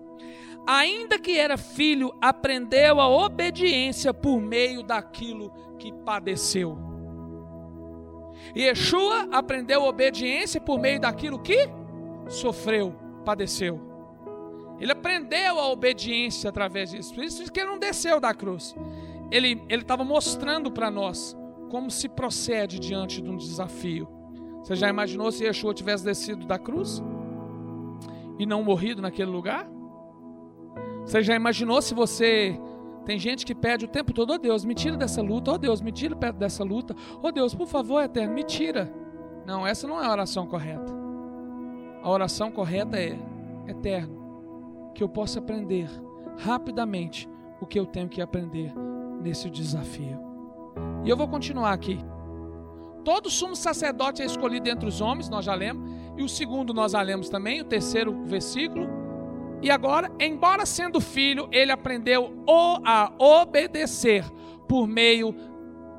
ainda 0.66 1.18
que 1.18 1.38
era 1.38 1.56
filho, 1.56 2.12
aprendeu 2.20 3.00
a 3.00 3.08
obediência 3.08 4.12
por 4.12 4.40
meio 4.40 4.82
daquilo 4.82 5.52
que 5.78 5.92
padeceu. 5.92 6.76
Yeshua 8.56 9.28
aprendeu 9.30 9.82
obediência 9.82 10.60
por 10.60 10.78
meio 10.78 11.00
daquilo 11.00 11.38
que 11.38 11.68
sofreu, 12.28 12.94
padeceu. 13.24 13.80
Ele 14.78 14.92
aprendeu 14.92 15.58
a 15.58 15.68
obediência 15.68 16.50
através 16.50 16.90
disso. 16.90 17.14
Por 17.14 17.24
isso 17.24 17.50
que 17.50 17.60
ele 17.60 17.70
não 17.70 17.78
desceu 17.78 18.20
da 18.20 18.34
cruz. 18.34 18.74
Ele 19.30 19.62
estava 19.70 20.04
mostrando 20.04 20.70
para 20.70 20.90
nós 20.90 21.36
como 21.70 21.90
se 21.90 22.08
procede 22.08 22.78
diante 22.78 23.20
de 23.20 23.30
um 23.30 23.36
desafio. 23.36 24.08
Você 24.62 24.76
já 24.76 24.88
imaginou 24.88 25.30
se 25.32 25.44
Yeshua 25.44 25.72
tivesse 25.72 26.04
descido 26.04 26.46
da 26.46 26.58
cruz 26.58 27.02
e 28.38 28.44
não 28.44 28.62
morrido 28.62 29.00
naquele 29.00 29.30
lugar? 29.30 29.66
Você 31.06 31.22
já 31.22 31.34
imaginou 31.36 31.80
se 31.80 31.94
você. 31.94 32.60
Tem 33.04 33.18
gente 33.18 33.46
que 33.46 33.54
pede 33.54 33.84
o 33.84 33.88
tempo 33.88 34.12
todo, 34.12 34.32
oh 34.32 34.38
Deus, 34.38 34.64
me 34.64 34.74
tira 34.74 34.96
dessa 34.96 35.22
luta, 35.22 35.52
oh 35.52 35.58
Deus, 35.58 35.80
me 35.80 35.92
tira 35.92 36.16
perto 36.16 36.38
dessa 36.38 36.64
luta, 36.64 36.92
oh 37.22 37.30
Deus, 37.30 37.54
por 37.54 37.68
favor, 37.68 38.02
eterno, 38.02 38.34
me 38.34 38.42
tira. 38.42 38.92
Não, 39.46 39.64
essa 39.64 39.86
não 39.86 40.02
é 40.02 40.06
a 40.06 40.10
oração 40.10 40.44
correta. 40.44 40.92
A 42.02 42.10
oração 42.10 42.50
correta 42.50 42.98
é: 42.98 43.16
Eterno, 43.68 44.90
que 44.92 45.04
eu 45.04 45.08
possa 45.08 45.38
aprender 45.38 45.88
rapidamente 46.38 47.28
o 47.60 47.66
que 47.66 47.78
eu 47.78 47.86
tenho 47.86 48.08
que 48.08 48.20
aprender 48.20 48.72
nesse 49.22 49.48
desafio. 49.48 50.18
E 51.04 51.08
eu 51.08 51.16
vou 51.16 51.28
continuar 51.28 51.72
aqui. 51.72 51.98
Todo 53.04 53.30
sumo 53.30 53.54
sacerdote 53.54 54.20
é 54.20 54.24
escolhido 54.26 54.68
entre 54.68 54.88
os 54.88 55.00
homens, 55.00 55.28
nós 55.28 55.44
já 55.44 55.54
lemos, 55.54 55.88
e 56.16 56.24
o 56.24 56.28
segundo 56.28 56.74
nós 56.74 56.90
já 56.90 57.00
lemos 57.00 57.28
também, 57.28 57.60
o 57.60 57.64
terceiro 57.64 58.24
versículo. 58.24 59.05
E 59.62 59.70
agora, 59.70 60.10
embora 60.20 60.66
sendo 60.66 61.00
filho, 61.00 61.48
ele 61.50 61.72
aprendeu 61.72 62.44
a 62.84 63.12
obedecer 63.18 64.24
por 64.68 64.86
meio 64.86 65.34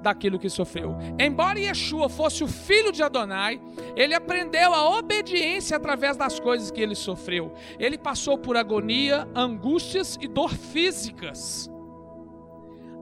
daquilo 0.02 0.40
que 0.40 0.50
sofreu. 0.50 0.96
Embora 1.20 1.60
Yeshua 1.60 2.08
fosse 2.08 2.44
o 2.44 2.48
filho 2.48 2.92
de 2.92 3.04
Adonai, 3.04 3.60
ele 3.96 4.14
aprendeu 4.14 4.74
a 4.74 4.98
obediência 4.98 5.76
através 5.76 6.16
das 6.16 6.40
coisas 6.40 6.72
que 6.72 6.82
ele 6.82 6.96
sofreu. 6.96 7.54
Ele 7.80 7.98
passou 7.98 8.38
por 8.38 8.56
agonia, 8.56 9.28
angústias 9.36 10.18
e 10.22 10.28
dor 10.28 10.54
físicas. 10.54 11.70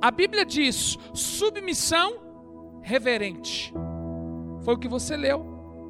A 0.02 0.10
Bíblia 0.10 0.46
diz: 0.46 0.98
submissão 1.14 2.20
reverente. 2.82 3.74
Foi 4.62 4.76
o 4.76 4.80
que 4.80 4.88
você 4.88 5.16
leu. 5.16 5.46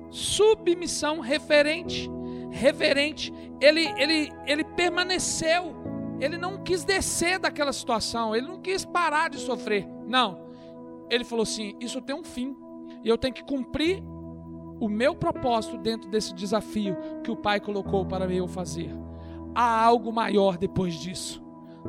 Submissão 0.09 1.19
reverente, 1.19 2.09
reverente. 2.55 3.33
Ele, 3.61 3.87
ele, 3.97 4.31
ele 4.45 4.63
permaneceu. 4.63 5.75
Ele 6.19 6.37
não 6.37 6.63
quis 6.63 6.83
descer 6.83 7.39
daquela 7.39 7.73
situação. 7.73 8.35
Ele 8.35 8.47
não 8.47 8.59
quis 8.59 8.85
parar 8.85 9.29
de 9.29 9.37
sofrer. 9.37 9.87
Não. 10.07 10.45
Ele 11.09 11.23
falou 11.23 11.43
assim: 11.43 11.75
Isso 11.79 12.01
tem 12.01 12.15
um 12.15 12.23
fim. 12.23 12.55
E 13.03 13.09
eu 13.09 13.17
tenho 13.17 13.33
que 13.33 13.43
cumprir 13.43 14.03
o 14.79 14.89
meu 14.89 15.15
propósito 15.15 15.77
dentro 15.77 16.09
desse 16.09 16.33
desafio 16.33 16.97
que 17.23 17.31
o 17.31 17.35
Pai 17.35 17.59
colocou 17.59 18.05
para 18.05 18.31
eu 18.33 18.47
fazer. 18.47 18.89
Há 19.53 19.83
algo 19.83 20.11
maior 20.11 20.57
depois 20.57 20.95
disso. 20.95 21.43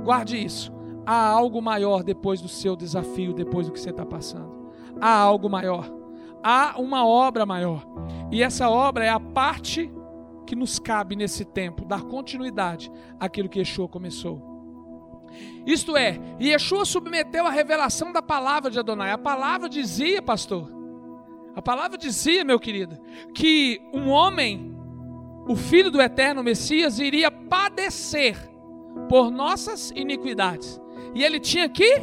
Guarde 0.04 0.36
isso 0.36 0.76
há 1.06 1.28
algo 1.28 1.62
maior 1.62 2.02
depois 2.02 2.40
do 2.40 2.48
seu 2.48 2.74
desafio, 2.74 3.32
depois 3.32 3.66
do 3.66 3.72
que 3.72 3.80
você 3.80 3.90
está 3.90 4.04
passando. 4.04 4.52
Há 5.00 5.14
algo 5.16 5.48
maior. 5.48 5.88
Há 6.42 6.74
uma 6.78 7.06
obra 7.06 7.46
maior. 7.46 7.86
E 8.30 8.42
essa 8.42 8.68
obra 8.68 9.04
é 9.04 9.08
a 9.08 9.20
parte 9.20 9.90
que 10.46 10.56
nos 10.56 10.78
cabe 10.78 11.16
nesse 11.16 11.44
tempo, 11.44 11.84
dar 11.84 12.02
continuidade 12.02 12.90
àquilo 13.18 13.48
que 13.48 13.58
Yeshua 13.58 13.88
começou. 13.88 14.56
Isto 15.66 15.96
é, 15.96 16.18
Yeshua 16.40 16.84
submeteu 16.84 17.46
a 17.46 17.50
revelação 17.50 18.12
da 18.12 18.22
palavra 18.22 18.70
de 18.70 18.78
Adonai. 18.78 19.10
A 19.10 19.18
palavra 19.18 19.68
dizia, 19.68 20.22
pastor, 20.22 20.72
a 21.54 21.60
palavra 21.60 21.98
dizia, 21.98 22.44
meu 22.44 22.60
querido, 22.60 22.98
que 23.34 23.80
um 23.92 24.08
homem, 24.08 24.74
o 25.48 25.56
filho 25.56 25.90
do 25.90 26.00
eterno 26.00 26.42
Messias, 26.42 26.98
iria 26.98 27.30
padecer 27.30 28.36
por 29.08 29.30
nossas 29.30 29.90
iniquidades 29.90 30.80
e 31.14 31.22
ele 31.22 31.40
tinha 31.40 31.68
que 31.68 32.00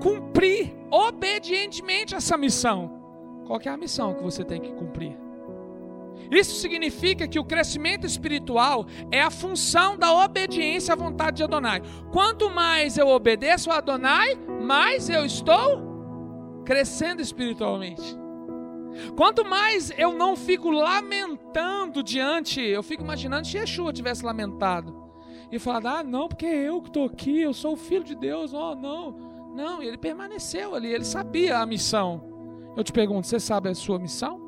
cumprir 0.00 0.76
obedientemente 0.90 2.14
essa 2.14 2.36
missão. 2.36 2.98
Qual 3.46 3.60
é 3.64 3.68
a 3.68 3.76
missão 3.76 4.14
que 4.14 4.22
você 4.22 4.44
tem 4.44 4.60
que 4.60 4.72
cumprir? 4.72 5.27
Isso 6.30 6.60
significa 6.60 7.26
que 7.26 7.38
o 7.38 7.44
crescimento 7.44 8.06
espiritual 8.06 8.86
é 9.10 9.20
a 9.20 9.30
função 9.30 9.96
da 9.96 10.12
obediência 10.12 10.92
à 10.92 10.96
vontade 10.96 11.38
de 11.38 11.44
Adonai. 11.44 11.82
Quanto 12.12 12.50
mais 12.50 12.98
eu 12.98 13.08
obedeço 13.08 13.70
a 13.70 13.78
Adonai, 13.78 14.38
mais 14.60 15.08
eu 15.08 15.24
estou 15.24 15.88
crescendo 16.64 17.22
espiritualmente. 17.22 18.16
Quanto 19.16 19.44
mais 19.44 19.90
eu 19.96 20.12
não 20.12 20.36
fico 20.36 20.70
lamentando 20.70 22.02
diante, 22.02 22.60
eu 22.60 22.82
fico 22.82 23.02
imaginando 23.02 23.46
se 23.46 23.56
Yeshua 23.56 23.92
tivesse 23.92 24.24
lamentado 24.24 24.94
e 25.50 25.58
falar: 25.58 26.00
ah, 26.00 26.04
não, 26.04 26.28
porque 26.28 26.46
é 26.46 26.68
eu 26.68 26.80
que 26.82 26.88
estou 26.88 27.06
aqui, 27.06 27.40
eu 27.40 27.54
sou 27.54 27.72
o 27.74 27.76
filho 27.76 28.04
de 28.04 28.14
Deus, 28.14 28.52
oh, 28.52 28.74
não. 28.74 29.28
Não, 29.54 29.82
ele 29.82 29.96
permaneceu 29.96 30.74
ali, 30.74 30.92
ele 30.92 31.04
sabia 31.04 31.58
a 31.58 31.66
missão. 31.66 32.22
Eu 32.76 32.84
te 32.84 32.92
pergunto: 32.92 33.26
você 33.26 33.40
sabe 33.40 33.68
a 33.68 33.74
sua 33.74 33.98
missão? 33.98 34.47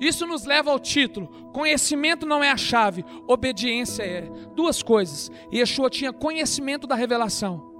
Isso 0.00 0.26
nos 0.26 0.44
leva 0.44 0.70
ao 0.70 0.78
título: 0.78 1.28
conhecimento 1.52 2.26
não 2.26 2.42
é 2.42 2.50
a 2.50 2.56
chave, 2.56 3.04
obediência 3.26 4.02
é. 4.02 4.30
Duas 4.54 4.82
coisas. 4.82 5.30
Yeshua 5.52 5.90
tinha 5.90 6.12
conhecimento 6.12 6.86
da 6.86 6.94
revelação, 6.94 7.72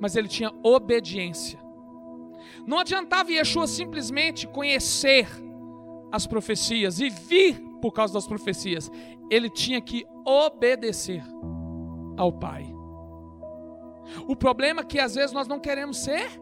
mas 0.00 0.16
ele 0.16 0.28
tinha 0.28 0.52
obediência. 0.62 1.60
Não 2.66 2.78
adiantava 2.78 3.32
Yeshua 3.32 3.66
simplesmente 3.66 4.46
conhecer 4.46 5.28
as 6.12 6.26
profecias 6.26 7.00
e 7.00 7.08
vir 7.08 7.60
por 7.80 7.92
causa 7.92 8.14
das 8.14 8.26
profecias, 8.26 8.90
ele 9.28 9.50
tinha 9.50 9.80
que 9.80 10.06
obedecer 10.24 11.24
ao 12.16 12.32
Pai. 12.32 12.72
O 14.28 14.36
problema 14.36 14.82
é 14.82 14.84
que 14.84 15.00
às 15.00 15.14
vezes 15.14 15.32
nós 15.32 15.48
não 15.48 15.58
queremos 15.58 15.98
ser 15.98 16.40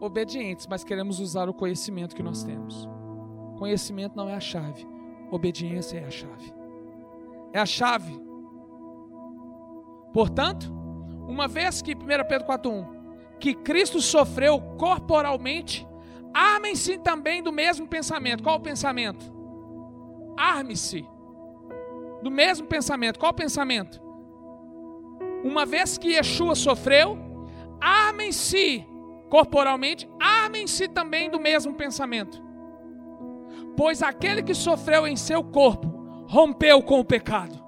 obedientes, 0.00 0.66
mas 0.66 0.84
queremos 0.84 1.20
usar 1.20 1.48
o 1.48 1.54
conhecimento 1.54 2.14
que 2.14 2.22
nós 2.22 2.42
temos. 2.42 2.88
Conhecimento 3.60 4.16
não 4.16 4.28
é 4.28 4.34
a 4.34 4.40
chave, 4.40 4.84
obediência 5.30 5.98
é 5.98 6.04
a 6.04 6.10
chave. 6.10 6.52
É 7.52 7.60
a 7.60 7.66
chave. 7.66 8.20
Portanto, 10.12 10.72
uma 11.28 11.46
vez 11.46 11.80
que 11.80 11.94
1 11.94 11.98
Pedro 12.26 12.44
4:1 12.44 12.98
que 13.38 13.54
Cristo 13.54 14.00
sofreu 14.00 14.60
corporalmente, 14.76 15.86
armem-se 16.34 16.98
também 16.98 17.40
do 17.40 17.52
mesmo 17.52 17.86
pensamento. 17.86 18.42
Qual 18.42 18.56
o 18.56 18.60
pensamento? 18.60 19.32
Arme-se 20.36 21.06
do 22.20 22.30
mesmo 22.30 22.66
pensamento. 22.66 23.18
Qual 23.18 23.30
o 23.30 23.34
pensamento? 23.34 24.10
uma 25.42 25.64
vez 25.64 25.96
que 25.96 26.08
Yeshua 26.14 26.54
sofreu, 26.54 27.18
armem-se 27.80 28.86
corporalmente, 29.28 30.08
armem-se 30.18 30.88
também 30.88 31.30
do 31.30 31.40
mesmo 31.40 31.74
pensamento. 31.74 32.42
Pois 33.80 34.02
aquele 34.02 34.42
que 34.42 34.52
sofreu 34.52 35.06
em 35.06 35.16
seu 35.16 35.42
corpo 35.42 35.88
rompeu 36.28 36.82
com 36.82 37.00
o 37.00 37.04
pecado. 37.04 37.58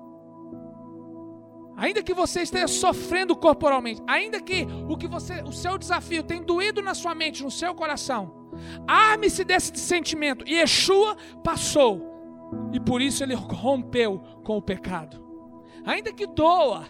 Ainda 1.75 2.03
que 2.03 2.13
você 2.13 2.43
esteja 2.43 2.69
sofrendo 2.69 3.35
corporalmente, 3.35 4.03
ainda 4.07 4.39
que 4.39 4.67
o 4.91 4.95
que 4.99 5.09
você, 5.09 5.41
o 5.41 5.51
seu 5.51 5.79
desafio 5.79 6.23
tenha 6.23 6.43
doído 6.43 6.83
na 6.83 6.93
sua 6.93 7.15
mente, 7.15 7.43
no 7.43 7.51
seu 7.51 7.75
coração, 7.75 8.51
arme-se 8.87 9.43
desse 9.43 9.75
sentimento. 9.79 10.45
E 10.47 10.57
Yeshua 10.57 11.17
passou, 11.43 12.03
e 12.75 12.79
por 12.79 13.01
isso 13.01 13.23
ele 13.23 13.35
rompeu 13.35 14.21
com 14.45 14.59
o 14.59 14.63
pecado. 14.63 15.19
Ainda 15.83 16.13
que 16.13 16.27
doa, 16.27 16.85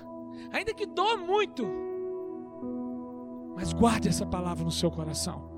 ainda 0.51 0.75
que 0.75 0.85
doa 0.85 1.17
muito. 1.17 1.65
Mas 3.55 3.73
guarde 3.73 4.09
essa 4.09 4.27
palavra 4.27 4.65
no 4.65 4.73
seu 4.73 4.91
coração. 4.91 5.49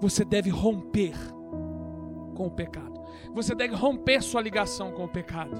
Você 0.00 0.24
deve 0.24 0.48
romper 0.48 1.14
com 2.34 2.46
o 2.46 2.50
pecado. 2.50 2.91
Você 3.34 3.54
deve 3.54 3.74
romper 3.74 4.22
sua 4.22 4.40
ligação 4.40 4.92
com 4.92 5.04
o 5.04 5.08
pecado. 5.08 5.56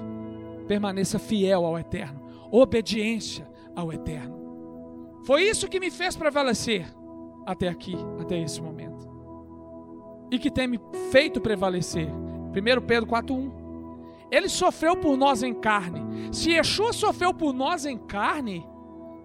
Permaneça 0.67 1.19
fiel 1.19 1.65
ao 1.65 1.77
eterno. 1.77 2.21
Obediência 2.51 3.49
ao 3.75 3.91
eterno. 3.91 4.41
Foi 5.25 5.43
isso 5.43 5.67
que 5.67 5.79
me 5.79 5.89
fez 5.89 6.15
prevalecer 6.15 6.85
até 7.45 7.67
aqui, 7.67 7.95
até 8.19 8.39
esse 8.39 8.61
momento. 8.61 9.09
E 10.31 10.37
que 10.37 10.51
tem 10.51 10.67
me 10.67 10.79
feito 11.11 11.41
prevalecer. 11.41 12.07
1 12.07 12.81
Pedro 12.85 13.07
4:1 13.07 13.63
ele 14.33 14.49
sofreu 14.49 14.97
por 14.97 15.15
nós 15.15 15.43
em 15.43 15.53
carne. 15.53 16.01
Se 16.33 16.49
Yeshua 16.49 16.91
sofreu 16.91 17.31
por 17.35 17.53
nós 17.53 17.85
em 17.85 17.99
carne, 17.99 18.65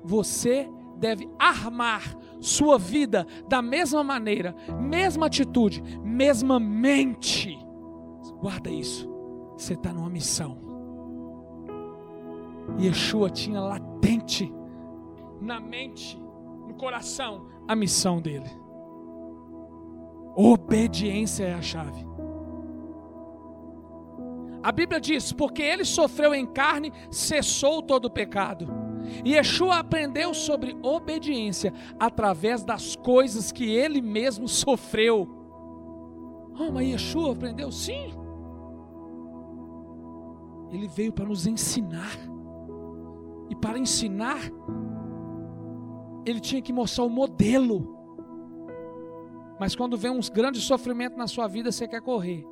você 0.04 0.68
deve 0.98 1.26
armar 1.38 2.14
sua 2.40 2.78
vida 2.78 3.26
da 3.48 3.62
mesma 3.62 4.04
maneira, 4.04 4.54
mesma 4.78 5.24
atitude, 5.24 5.82
mesma 6.04 6.60
mente. 6.60 7.58
Guarda 8.40 8.70
isso. 8.70 9.08
Você 9.56 9.74
está 9.74 9.92
numa 9.92 10.10
missão. 10.10 10.56
Yeshua 12.78 13.30
tinha 13.30 13.60
latente 13.60 14.52
na 15.40 15.60
mente, 15.60 16.20
no 16.66 16.74
coração, 16.74 17.46
a 17.66 17.74
missão 17.74 18.20
dele. 18.20 18.50
Obediência 20.36 21.44
é 21.44 21.54
a 21.54 21.62
chave. 21.62 22.06
A 24.62 24.70
Bíblia 24.70 25.00
diz: 25.00 25.32
porque 25.32 25.62
ele 25.62 25.84
sofreu 25.84 26.34
em 26.34 26.46
carne, 26.46 26.92
cessou 27.10 27.82
todo 27.82 28.04
o 28.06 28.10
pecado. 28.10 28.68
E 29.24 29.32
Yeshua 29.32 29.78
aprendeu 29.78 30.34
sobre 30.34 30.76
obediência 30.82 31.72
através 31.98 32.62
das 32.62 32.94
coisas 32.94 33.50
que 33.50 33.64
ele 33.64 34.02
mesmo 34.02 34.46
sofreu. 34.46 35.26
Oh, 36.60 36.70
mas 36.70 36.88
Yeshua 36.88 37.32
aprendeu? 37.32 37.72
Sim. 37.72 38.12
Ele 40.70 40.86
veio 40.86 41.12
para 41.12 41.24
nos 41.24 41.46
ensinar. 41.46 42.16
E 43.48 43.54
para 43.54 43.78
ensinar, 43.78 44.38
ele 46.24 46.40
tinha 46.40 46.60
que 46.60 46.72
mostrar 46.72 47.04
o 47.04 47.10
modelo. 47.10 47.96
Mas 49.58 49.74
quando 49.74 49.96
vem 49.96 50.10
uns 50.10 50.28
grandes 50.28 50.62
sofrimentos 50.62 51.18
na 51.18 51.26
sua 51.26 51.48
vida, 51.48 51.72
você 51.72 51.88
quer 51.88 52.00
correr. 52.00 52.46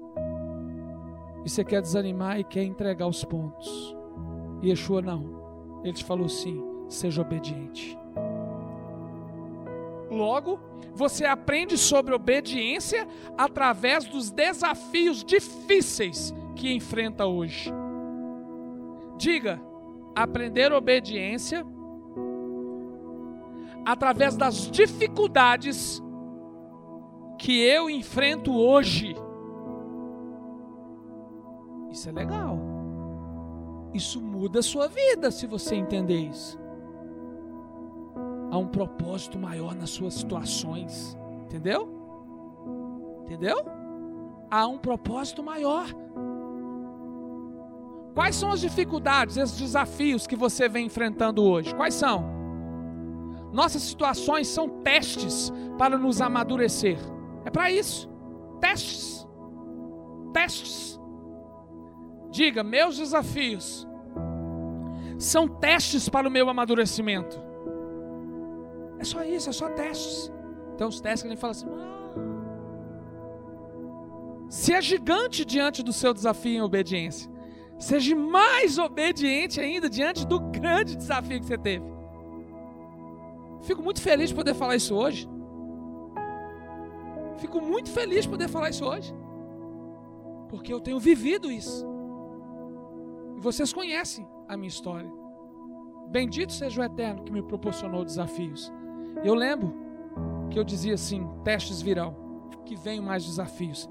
E 1.44 1.48
você 1.50 1.64
quer 1.64 1.81
desanimar 1.81 2.40
e 2.40 2.44
quer 2.44 2.64
entregar 2.64 3.07
os 3.07 3.24
pontos. 3.24 3.96
E 4.62 4.70
Yeshua 4.70 5.02
não. 5.02 5.81
Ele 5.85 5.92
te 5.92 6.05
falou 6.05 6.29
sim, 6.29 6.61
seja 6.88 7.22
obediente. 7.22 7.96
Logo, 10.11 10.59
você 10.94 11.24
aprende 11.24 11.76
sobre 11.76 12.14
obediência 12.14 13.07
através 13.37 14.07
dos 14.07 14.31
desafios 14.31 15.22
difíceis 15.22 16.35
que 16.57 16.72
enfrenta 16.72 17.26
hoje. 17.26 17.72
Diga, 19.16 19.61
aprender 20.14 20.72
obediência 20.72 21.64
através 23.85 24.37
das 24.37 24.70
dificuldades 24.70 26.02
que 27.38 27.62
eu 27.62 27.88
enfrento 27.88 28.52
hoje. 28.52 29.14
Isso 31.90 32.09
é 32.09 32.12
legal. 32.12 32.59
Isso 33.94 34.20
muda 34.20 34.59
a 34.59 34.62
sua 34.62 34.88
vida 34.88 35.31
se 35.31 35.46
você 35.46 35.74
entender 35.74 36.18
isso. 36.18 36.59
Há 38.50 38.59
um 38.59 38.68
propósito 38.68 39.38
maior 39.38 39.74
nas 39.74 39.90
suas 39.90 40.14
situações. 40.14 41.16
Entendeu? 41.44 41.88
Entendeu? 43.22 43.57
Há 44.50 44.66
um 44.66 44.79
propósito 44.79 45.42
maior. 45.42 45.87
Quais 48.16 48.35
são 48.35 48.50
as 48.50 48.62
dificuldades, 48.62 49.37
esses 49.37 49.59
desafios 49.59 50.26
que 50.26 50.35
você 50.35 50.70
vem 50.70 50.87
enfrentando 50.87 51.44
hoje? 51.44 51.74
Quais 51.74 51.92
são? 51.92 52.24
Nossas 53.52 53.83
situações 53.83 54.48
são 54.48 54.81
testes 54.83 55.52
para 55.76 55.98
nos 55.98 56.22
amadurecer. 56.22 56.96
É 57.44 57.50
para 57.50 57.70
isso. 57.70 58.09
Testes. 58.59 59.29
Testes. 60.33 60.98
Diga, 62.31 62.64
meus 62.64 62.96
desafios 62.96 63.87
são 65.18 65.46
testes 65.46 66.09
para 66.09 66.26
o 66.26 66.31
meu 66.31 66.48
amadurecimento. 66.48 67.38
É 68.98 69.05
só 69.05 69.22
isso, 69.24 69.50
é 69.50 69.52
só 69.52 69.68
testes. 69.68 70.33
Então 70.74 70.88
os 70.88 71.02
testes 71.02 71.20
que 71.20 71.29
ele 71.29 71.37
fala 71.37 71.50
assim: 71.50 71.66
ah, 71.68 72.14
se 74.48 74.72
é 74.72 74.81
gigante 74.81 75.44
diante 75.44 75.83
do 75.83 75.92
seu 75.92 76.14
desafio 76.14 76.55
em 76.57 76.62
obediência. 76.62 77.36
Seja 77.79 78.17
mais 78.17 78.79
obediente 78.79 79.61
ainda 79.61 79.89
diante 79.89 80.27
do 80.27 80.41
grande 80.41 80.97
desafio 80.97 81.41
que 81.41 81.47
você 81.47 81.59
teve. 81.59 81.85
Fico 83.62 83.83
muito 83.83 84.01
feliz 84.01 84.31
de 84.31 84.35
poder 84.35 84.55
falar 84.55 84.77
isso 84.77 84.95
hoje. 84.95 85.29
Fico 87.39 87.61
muito 87.61 87.91
feliz 87.91 88.23
de 88.23 88.29
poder 88.29 88.49
falar 88.49 88.71
isso 88.71 88.85
hoje. 88.85 89.15
Porque 90.49 90.73
eu 90.73 90.81
tenho 90.81 90.99
vivido 90.99 91.51
isso. 91.51 91.87
E 93.37 93.41
vocês 93.41 93.73
conhecem 93.73 94.27
a 94.49 94.57
minha 94.57 94.69
história. 94.69 95.11
Bendito 96.09 96.53
seja 96.53 96.81
o 96.81 96.85
Eterno 96.85 97.25
que 97.25 97.33
me 97.33 97.43
proporcionou 97.43 98.05
desafios. 98.05 98.73
Eu 99.25 99.35
lembro 99.35 99.75
que 100.51 100.59
eu 100.59 100.65
dizia 100.65 100.95
assim: 100.95 101.29
testes 101.45 101.83
virão, 101.83 102.17
que 102.65 102.77
venham 102.77 103.05
mais 103.05 103.25
desafios. 103.25 103.89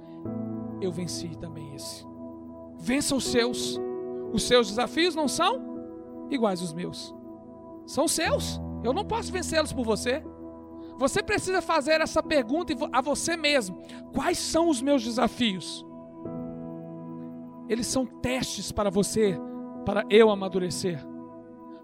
Eu 0.82 0.92
venci 0.92 1.30
também 1.38 1.76
esse. 1.76 2.06
Vença 2.86 3.16
os 3.16 3.24
seus. 3.24 3.82
Os 4.32 4.44
seus 4.44 4.68
desafios 4.68 5.16
não 5.16 5.28
são 5.28 6.28
iguais 6.30 6.62
aos 6.62 6.72
meus. 6.72 7.16
São 7.88 8.08
seus. 8.08 8.62
Eu 8.84 8.94
não 8.94 9.04
posso 9.04 9.32
vencê-los 9.32 9.74
por 9.74 9.84
você. 9.84 10.24
Você 10.96 11.24
precisa 11.24 11.64
fazer 11.64 12.00
essa 12.00 12.22
pergunta 12.22 12.76
a 12.94 13.02
você 13.02 13.36
mesmo: 13.36 13.82
quais 14.14 14.38
são 14.38 14.70
os 14.70 14.84
meus 14.84 15.04
desafios? 15.04 15.84
Eles 17.68 17.88
são 17.88 18.06
testes 18.06 18.72
para 18.72 18.92
você, 18.92 19.36
para 19.84 20.06
eu 20.08 20.30
amadurecer. 20.30 21.04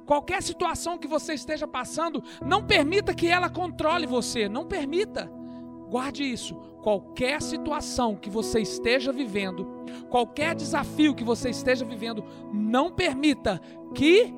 Qualquer 0.06 0.44
situação 0.44 1.00
que 1.00 1.08
você 1.08 1.34
esteja 1.34 1.68
passando, 1.68 2.24
não 2.46 2.64
permita 2.64 3.16
que 3.16 3.26
ela 3.26 3.50
controle 3.50 4.06
você, 4.06 4.48
não 4.48 4.68
permita. 4.68 5.32
Guarde 5.90 6.24
isso. 6.24 6.54
Qualquer 6.84 7.42
situação 7.42 8.16
que 8.16 8.30
você 8.30 8.60
esteja 8.62 9.12
vivendo, 9.12 9.81
qualquer 10.10 10.56
desafio 10.56 11.16
que 11.16 11.24
você 11.24 11.50
esteja 11.50 11.86
vivendo, 11.86 12.24
não 12.52 12.92
permita 12.92 13.62
que 13.94 14.34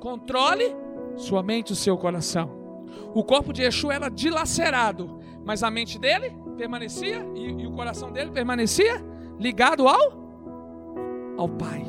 controle 0.00 0.74
sua 1.16 1.42
mente 1.42 1.70
e 1.70 1.72
o 1.72 1.76
seu 1.76 1.96
coração. 1.96 2.50
O 3.14 3.24
corpo 3.24 3.52
de 3.52 3.62
Yeshua 3.62 3.94
era 3.94 4.08
dilacerado, 4.08 5.18
mas 5.44 5.62
a 5.62 5.70
mente 5.70 5.98
dele 5.98 6.36
permanecia 6.56 7.26
e, 7.34 7.62
e 7.62 7.66
o 7.66 7.72
coração 7.72 8.12
dele 8.12 8.30
permanecia 8.30 9.04
ligado 9.38 9.88
ao 9.88 10.26
ao 11.36 11.48
Pai. 11.48 11.84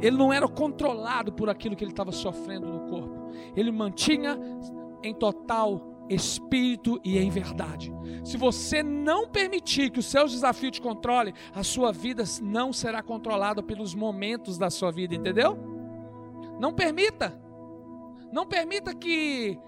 Ele 0.00 0.16
não 0.16 0.32
era 0.32 0.48
controlado 0.48 1.32
por 1.32 1.48
aquilo 1.48 1.76
que 1.76 1.84
ele 1.84 1.92
estava 1.92 2.12
sofrendo 2.12 2.66
no 2.66 2.80
corpo. 2.88 3.30
Ele 3.56 3.70
mantinha 3.70 4.38
em 5.02 5.14
total 5.14 5.91
espírito 6.08 7.00
e 7.04 7.18
em 7.18 7.30
verdade. 7.30 7.92
Se 8.24 8.36
você 8.36 8.82
não 8.82 9.28
permitir 9.28 9.90
que 9.90 9.98
os 9.98 10.06
seus 10.06 10.32
desafios 10.32 10.72
te 10.72 10.80
controle, 10.80 11.34
a 11.54 11.62
sua 11.62 11.92
vida 11.92 12.24
não 12.42 12.72
será 12.72 13.02
controlada 13.02 13.62
pelos 13.62 13.94
momentos 13.94 14.58
da 14.58 14.70
sua 14.70 14.90
vida, 14.90 15.14
entendeu? 15.14 15.58
Não 16.60 16.72
permita. 16.72 17.40
Não 18.32 18.46
permita 18.46 18.94
que 18.94 19.58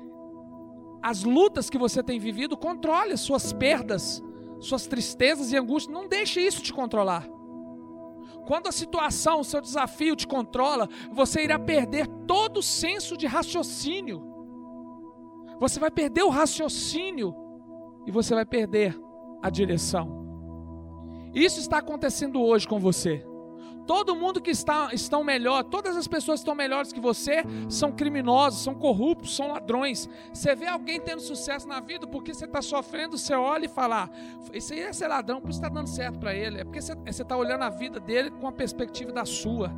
as 1.03 1.23
lutas 1.23 1.68
que 1.68 1.77
você 1.77 2.03
tem 2.03 2.18
vivido 2.18 2.57
controle 2.57 3.12
as 3.12 3.20
suas 3.20 3.53
perdas, 3.53 4.23
suas 4.61 4.87
tristezas 4.87 5.53
e 5.53 5.57
angústias. 5.57 5.92
Não 5.92 6.09
deixe 6.09 6.40
isso 6.40 6.62
te 6.62 6.73
controlar. 6.73 7.29
Quando 8.47 8.68
a 8.68 8.73
situação, 8.73 9.40
o 9.40 9.44
seu 9.44 9.61
desafio 9.61 10.14
te 10.14 10.27
controla, 10.27 10.88
você 11.11 11.42
irá 11.42 11.59
perder 11.59 12.07
todo 12.27 12.59
o 12.59 12.62
senso 12.62 13.16
de 13.16 13.27
raciocínio. 13.27 14.34
Você 15.64 15.81
vai 15.81 15.90
perder 15.90 16.22
o 16.22 16.29
raciocínio 16.29 17.35
e 18.07 18.11
você 18.11 18.35
vai 18.35 18.44
perder 18.44 18.94
a 19.40 19.48
direção. 19.48 20.22
Isso 21.35 21.59
está 21.59 21.79
acontecendo 21.79 22.38
hoje 22.42 22.68
com 22.68 22.79
você. 22.79 23.27
Todo 23.87 24.14
mundo 24.14 24.42
que 24.42 24.50
está 24.50 24.90
estão 24.92 25.24
melhor, 25.24 25.64
todas 25.64 25.96
as 25.96 26.07
pessoas 26.07 26.40
que 26.40 26.42
estão 26.42 26.55
melhores 26.55 26.92
que 26.92 27.00
você 27.00 27.42
são 27.70 27.90
criminosos, 27.90 28.62
são 28.62 28.74
corruptos, 28.74 29.35
são 29.35 29.48
ladrões. 29.48 30.07
Você 30.35 30.55
vê 30.55 30.66
alguém 30.66 31.00
tendo 31.00 31.22
sucesso 31.22 31.66
na 31.66 31.81
vida 31.81 32.07
porque 32.07 32.35
você 32.35 32.44
está 32.44 32.61
sofrendo, 32.61 33.16
você 33.16 33.33
olha 33.33 33.64
e 33.64 33.68
fala: 33.68 34.05
ah, 34.05 34.11
Esse 34.53 34.74
aí 34.74 34.81
é 34.81 34.92
ser 34.92 35.09
ladrão, 35.09 35.40
por 35.40 35.48
isso 35.48 35.61
está 35.61 35.70
dando 35.70 35.88
certo 35.88 36.18
para 36.18 36.35
ele. 36.35 36.61
É 36.61 36.64
porque 36.64 36.83
você 36.83 36.92
está 36.92 37.38
olhando 37.38 37.62
a 37.62 37.70
vida 37.70 37.98
dele 37.98 38.31
com 38.31 38.46
a 38.46 38.53
perspectiva 38.53 39.12
da 39.12 39.24
sua. 39.24 39.72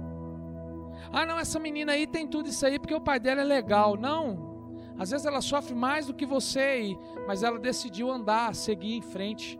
Ah, 1.13 1.25
não, 1.25 1.39
essa 1.39 1.61
menina 1.61 1.93
aí 1.93 2.09
tem 2.09 2.27
tudo 2.27 2.49
isso 2.49 2.67
aí 2.67 2.77
porque 2.77 2.95
o 2.95 3.01
pai 3.01 3.21
dela 3.21 3.43
é 3.43 3.45
legal. 3.45 3.97
Não, 3.97 4.56
às 4.99 5.11
vezes 5.11 5.27
ela 5.27 5.41
sofre 5.41 5.75
mais 5.75 6.07
do 6.07 6.15
que 6.15 6.25
você, 6.25 6.97
mas 7.27 7.43
ela 7.43 7.59
decidiu 7.59 8.11
andar, 8.11 8.55
seguir 8.55 8.97
em 8.97 9.03
frente. 9.03 9.59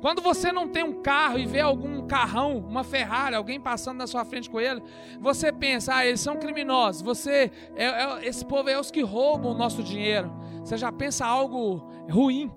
Quando 0.00 0.20
você 0.20 0.52
não 0.52 0.68
tem 0.68 0.82
um 0.82 1.00
carro 1.00 1.38
e 1.38 1.46
vê 1.46 1.60
algum 1.60 2.06
carrão, 2.06 2.58
uma 2.58 2.84
Ferrari, 2.84 3.34
alguém 3.34 3.58
passando 3.58 3.98
na 3.98 4.06
sua 4.06 4.22
frente 4.22 4.50
com 4.50 4.60
ele, 4.60 4.82
você 5.18 5.50
pensa, 5.50 5.94
ah, 5.94 6.06
eles 6.06 6.20
são 6.20 6.36
criminosos. 6.36 7.00
Você, 7.00 7.50
é, 7.74 7.84
é, 7.86 8.26
esse 8.26 8.44
povo 8.44 8.68
é 8.68 8.78
os 8.78 8.90
que 8.90 9.00
roubam 9.00 9.52
o 9.52 9.56
nosso 9.56 9.82
dinheiro. 9.82 10.30
Você 10.62 10.76
já 10.76 10.92
pensa 10.92 11.24
algo 11.24 11.88
ruim. 12.10 12.52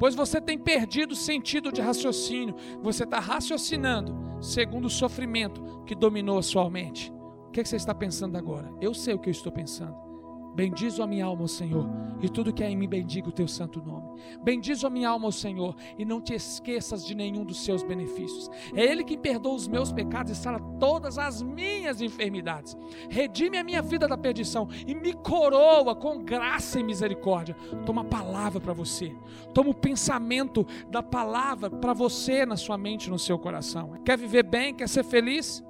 Pois 0.00 0.16
você 0.16 0.40
tem 0.40 0.58
perdido 0.58 1.12
o 1.12 1.16
sentido 1.16 1.70
de 1.70 1.80
raciocínio. 1.80 2.56
Você 2.82 3.04
está 3.04 3.20
raciocinando 3.20 4.12
segundo 4.40 4.86
o 4.86 4.90
sofrimento 4.90 5.84
que 5.86 5.94
dominou 5.94 6.38
a 6.38 6.42
sua 6.42 6.68
mente. 6.68 7.12
O 7.46 7.52
que, 7.52 7.60
é 7.60 7.62
que 7.62 7.68
você 7.68 7.76
está 7.76 7.94
pensando 7.94 8.36
agora? 8.36 8.68
Eu 8.80 8.92
sei 8.94 9.14
o 9.14 9.18
que 9.20 9.28
eu 9.28 9.32
estou 9.32 9.52
pensando. 9.52 10.11
Bendizo 10.54 11.02
a 11.02 11.06
minha 11.06 11.24
alma, 11.24 11.48
Senhor, 11.48 11.88
e 12.20 12.28
tudo 12.28 12.52
que 12.52 12.62
é 12.62 12.70
em 12.70 12.76
mim 12.76 12.88
bendiga 12.88 13.28
o 13.28 13.32
teu 13.32 13.48
santo 13.48 13.82
nome. 13.82 14.20
Bendizo 14.42 14.86
a 14.86 14.90
minha 14.90 15.08
alma, 15.08 15.32
Senhor, 15.32 15.74
e 15.98 16.04
não 16.04 16.20
te 16.20 16.34
esqueças 16.34 17.04
de 17.04 17.14
nenhum 17.14 17.44
dos 17.44 17.64
seus 17.64 17.82
benefícios. 17.82 18.50
É 18.74 18.84
Ele 18.84 19.02
que 19.02 19.16
perdoa 19.16 19.54
os 19.54 19.66
meus 19.66 19.90
pecados 19.90 20.30
e 20.32 20.36
sara 20.36 20.60
todas 20.78 21.16
as 21.18 21.42
minhas 21.42 22.02
enfermidades. 22.02 22.76
Redime 23.08 23.56
a 23.56 23.64
minha 23.64 23.80
vida 23.80 24.06
da 24.06 24.16
perdição 24.16 24.68
e 24.86 24.94
me 24.94 25.14
coroa 25.14 25.94
com 25.94 26.22
graça 26.22 26.78
e 26.78 26.84
misericórdia. 26.84 27.56
Toma 27.86 28.02
a 28.02 28.04
palavra 28.04 28.60
para 28.60 28.74
você. 28.74 29.16
Toma 29.54 29.70
o 29.70 29.74
pensamento 29.74 30.66
da 30.90 31.02
palavra 31.02 31.70
para 31.70 31.94
você 31.94 32.44
na 32.44 32.56
sua 32.56 32.76
mente, 32.76 33.10
no 33.10 33.18
seu 33.18 33.38
coração. 33.38 33.98
Quer 34.04 34.18
viver 34.18 34.42
bem? 34.42 34.74
Quer 34.74 34.88
ser 34.88 35.04
feliz? 35.04 35.64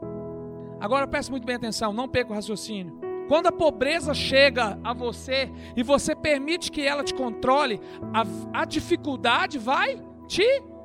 Agora 0.80 1.06
preste 1.06 1.30
muito 1.30 1.46
bem 1.46 1.54
atenção, 1.54 1.92
não 1.92 2.08
perca 2.08 2.32
o 2.32 2.34
raciocínio. 2.34 3.11
Quando 3.32 3.46
a 3.46 3.52
pobreza 3.52 4.12
chega 4.12 4.78
a 4.84 4.92
você 4.92 5.50
e 5.74 5.82
você 5.82 6.14
permite 6.14 6.70
que 6.70 6.82
ela 6.82 7.02
te 7.02 7.14
controle, 7.14 7.80
a, 8.12 8.60
a 8.60 8.64
dificuldade 8.66 9.58
vai 9.58 9.98
te 10.28 10.44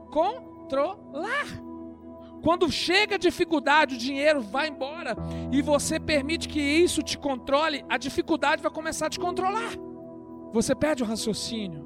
controlar. 0.10 1.46
Quando 2.42 2.72
chega 2.72 3.16
a 3.16 3.18
dificuldade, 3.18 3.96
o 3.96 3.98
dinheiro 3.98 4.40
vai 4.40 4.70
embora 4.70 5.14
e 5.52 5.62
você 5.62 6.00
permite 6.00 6.48
que 6.48 6.62
isso 6.62 7.04
te 7.04 7.18
controle, 7.18 7.84
a 7.90 7.98
dificuldade 7.98 8.62
vai 8.62 8.72
começar 8.72 9.08
a 9.08 9.10
te 9.10 9.20
controlar. 9.20 9.74
Você 10.54 10.74
perde 10.74 11.04
o 11.04 11.06
raciocínio. 11.06 11.86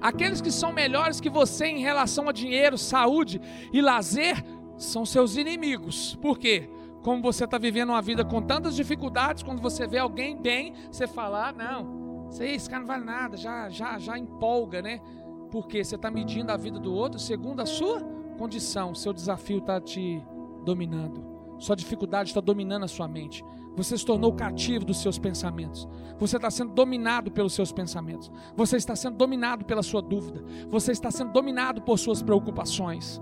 Aqueles 0.00 0.40
que 0.40 0.50
são 0.50 0.72
melhores 0.72 1.20
que 1.20 1.28
você 1.28 1.66
em 1.66 1.80
relação 1.80 2.30
a 2.30 2.32
dinheiro, 2.32 2.78
saúde 2.78 3.38
e 3.74 3.82
lazer 3.82 4.42
são 4.78 5.04
seus 5.04 5.36
inimigos. 5.36 6.16
Por 6.16 6.38
quê? 6.38 6.70
Como 7.04 7.22
você 7.22 7.44
está 7.44 7.58
vivendo 7.58 7.90
uma 7.90 8.00
vida 8.00 8.24
com 8.24 8.40
tantas 8.40 8.74
dificuldades, 8.74 9.42
quando 9.42 9.60
você 9.60 9.86
vê 9.86 9.98
alguém 9.98 10.40
bem, 10.40 10.72
você 10.90 11.06
fala: 11.06 11.50
ah, 11.50 11.52
não, 11.52 12.30
esse 12.40 12.68
cara 12.68 12.80
não 12.80 12.86
vale 12.86 13.04
nada, 13.04 13.36
já, 13.36 13.68
já, 13.68 13.98
já 13.98 14.18
empolga, 14.18 14.80
né? 14.80 15.02
Porque 15.50 15.84
você 15.84 15.96
está 15.96 16.10
medindo 16.10 16.50
a 16.50 16.56
vida 16.56 16.80
do 16.80 16.94
outro 16.94 17.20
segundo 17.20 17.60
a 17.60 17.66
sua 17.66 18.00
condição, 18.38 18.94
seu 18.94 19.12
desafio 19.12 19.58
está 19.58 19.78
te 19.78 20.24
dominando, 20.64 21.22
sua 21.58 21.76
dificuldade 21.76 22.30
está 22.30 22.40
dominando 22.40 22.84
a 22.84 22.88
sua 22.88 23.06
mente. 23.06 23.44
Você 23.76 23.98
se 23.98 24.06
tornou 24.06 24.32
cativo 24.32 24.84
dos 24.84 25.02
seus 25.02 25.18
pensamentos. 25.18 25.86
Você 26.18 26.36
está 26.36 26.50
sendo 26.50 26.72
dominado 26.72 27.30
pelos 27.30 27.52
seus 27.52 27.72
pensamentos. 27.72 28.30
Você 28.56 28.76
está 28.76 28.94
sendo 28.96 29.16
dominado 29.16 29.64
pela 29.64 29.82
sua 29.82 30.00
dúvida. 30.00 30.42
Você 30.70 30.92
está 30.92 31.10
sendo 31.10 31.32
dominado 31.32 31.82
por 31.82 31.98
suas 31.98 32.22
preocupações. 32.22 33.20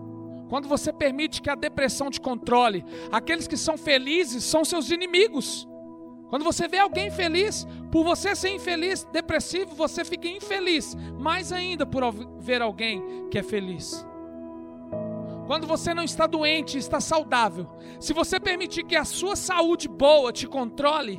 Quando 0.52 0.68
você 0.68 0.92
permite 0.92 1.40
que 1.40 1.48
a 1.48 1.54
depressão 1.54 2.10
te 2.10 2.20
controle, 2.20 2.84
aqueles 3.10 3.48
que 3.48 3.56
são 3.56 3.78
felizes 3.78 4.44
são 4.44 4.66
seus 4.66 4.90
inimigos. 4.90 5.66
Quando 6.28 6.44
você 6.44 6.68
vê 6.68 6.76
alguém 6.76 7.10
feliz, 7.10 7.66
por 7.90 8.04
você 8.04 8.36
ser 8.36 8.50
infeliz, 8.50 9.02
depressivo, 9.04 9.74
você 9.74 10.04
fica 10.04 10.28
infeliz. 10.28 10.94
Mais 11.18 11.54
ainda 11.54 11.86
por 11.86 12.02
ver 12.38 12.60
alguém 12.60 13.02
que 13.30 13.38
é 13.38 13.42
feliz. 13.42 14.06
Quando 15.46 15.66
você 15.66 15.94
não 15.94 16.02
está 16.02 16.26
doente, 16.26 16.76
está 16.76 17.00
saudável. 17.00 17.66
Se 17.98 18.12
você 18.12 18.38
permitir 18.38 18.84
que 18.84 18.94
a 18.94 19.06
sua 19.06 19.36
saúde 19.36 19.88
boa 19.88 20.34
te 20.34 20.46
controle, 20.46 21.18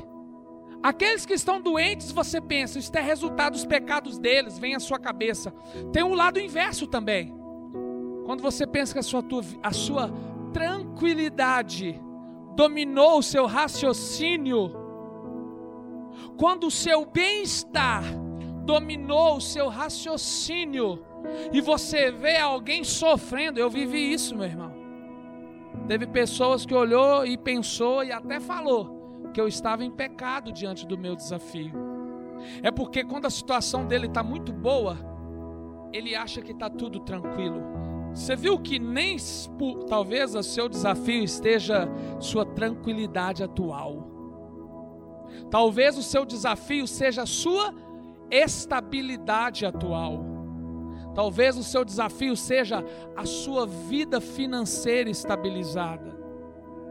aqueles 0.80 1.26
que 1.26 1.34
estão 1.34 1.60
doentes, 1.60 2.12
você 2.12 2.40
pensa, 2.40 2.78
isso 2.78 2.92
é 2.94 3.00
resultado 3.00 3.54
dos 3.54 3.66
pecados 3.66 4.16
deles, 4.16 4.60
vem 4.60 4.76
à 4.76 4.78
sua 4.78 5.00
cabeça. 5.00 5.52
Tem 5.92 6.04
um 6.04 6.14
lado 6.14 6.38
inverso 6.38 6.86
também. 6.86 7.42
Quando 8.24 8.42
você 8.42 8.66
pensa 8.66 8.92
que 8.92 8.98
a 8.98 9.02
sua, 9.02 9.24
a 9.62 9.72
sua 9.72 10.10
tranquilidade 10.52 12.00
dominou 12.56 13.18
o 13.18 13.22
seu 13.22 13.46
raciocínio, 13.46 14.72
quando 16.36 16.68
o 16.68 16.70
seu 16.70 17.04
bem-estar 17.04 18.02
dominou 18.64 19.36
o 19.36 19.40
seu 19.40 19.68
raciocínio, 19.68 21.04
e 21.52 21.60
você 21.60 22.10
vê 22.10 22.38
alguém 22.38 22.84
sofrendo, 22.84 23.58
eu 23.58 23.68
vivi 23.68 24.12
isso, 24.12 24.36
meu 24.36 24.46
irmão. 24.46 24.72
Teve 25.86 26.06
pessoas 26.06 26.64
que 26.64 26.74
olhou 26.74 27.26
e 27.26 27.36
pensou 27.36 28.02
e 28.04 28.12
até 28.12 28.40
falou 28.40 29.30
que 29.32 29.40
eu 29.40 29.48
estava 29.48 29.84
em 29.84 29.90
pecado 29.90 30.52
diante 30.52 30.86
do 30.86 30.96
meu 30.96 31.14
desafio. 31.14 31.72
É 32.62 32.70
porque 32.70 33.04
quando 33.04 33.26
a 33.26 33.30
situação 33.30 33.86
dele 33.86 34.06
está 34.06 34.22
muito 34.22 34.52
boa, 34.52 34.96
ele 35.92 36.14
acha 36.14 36.40
que 36.40 36.52
está 36.52 36.70
tudo 36.70 37.00
tranquilo. 37.00 37.62
Você 38.14 38.36
viu 38.36 38.58
que 38.58 38.78
nem 38.78 39.16
talvez 39.88 40.36
o 40.36 40.42
seu 40.42 40.68
desafio 40.68 41.24
esteja 41.24 41.88
sua 42.20 42.46
tranquilidade 42.46 43.42
atual. 43.42 44.08
Talvez 45.50 45.98
o 45.98 46.02
seu 46.02 46.24
desafio 46.24 46.86
seja 46.86 47.22
a 47.22 47.26
sua 47.26 47.74
estabilidade 48.30 49.66
atual. 49.66 50.24
Talvez 51.14 51.56
o 51.56 51.64
seu 51.64 51.84
desafio 51.84 52.36
seja 52.36 52.84
a 53.16 53.26
sua 53.26 53.66
vida 53.66 54.20
financeira 54.20 55.10
estabilizada. 55.10 56.14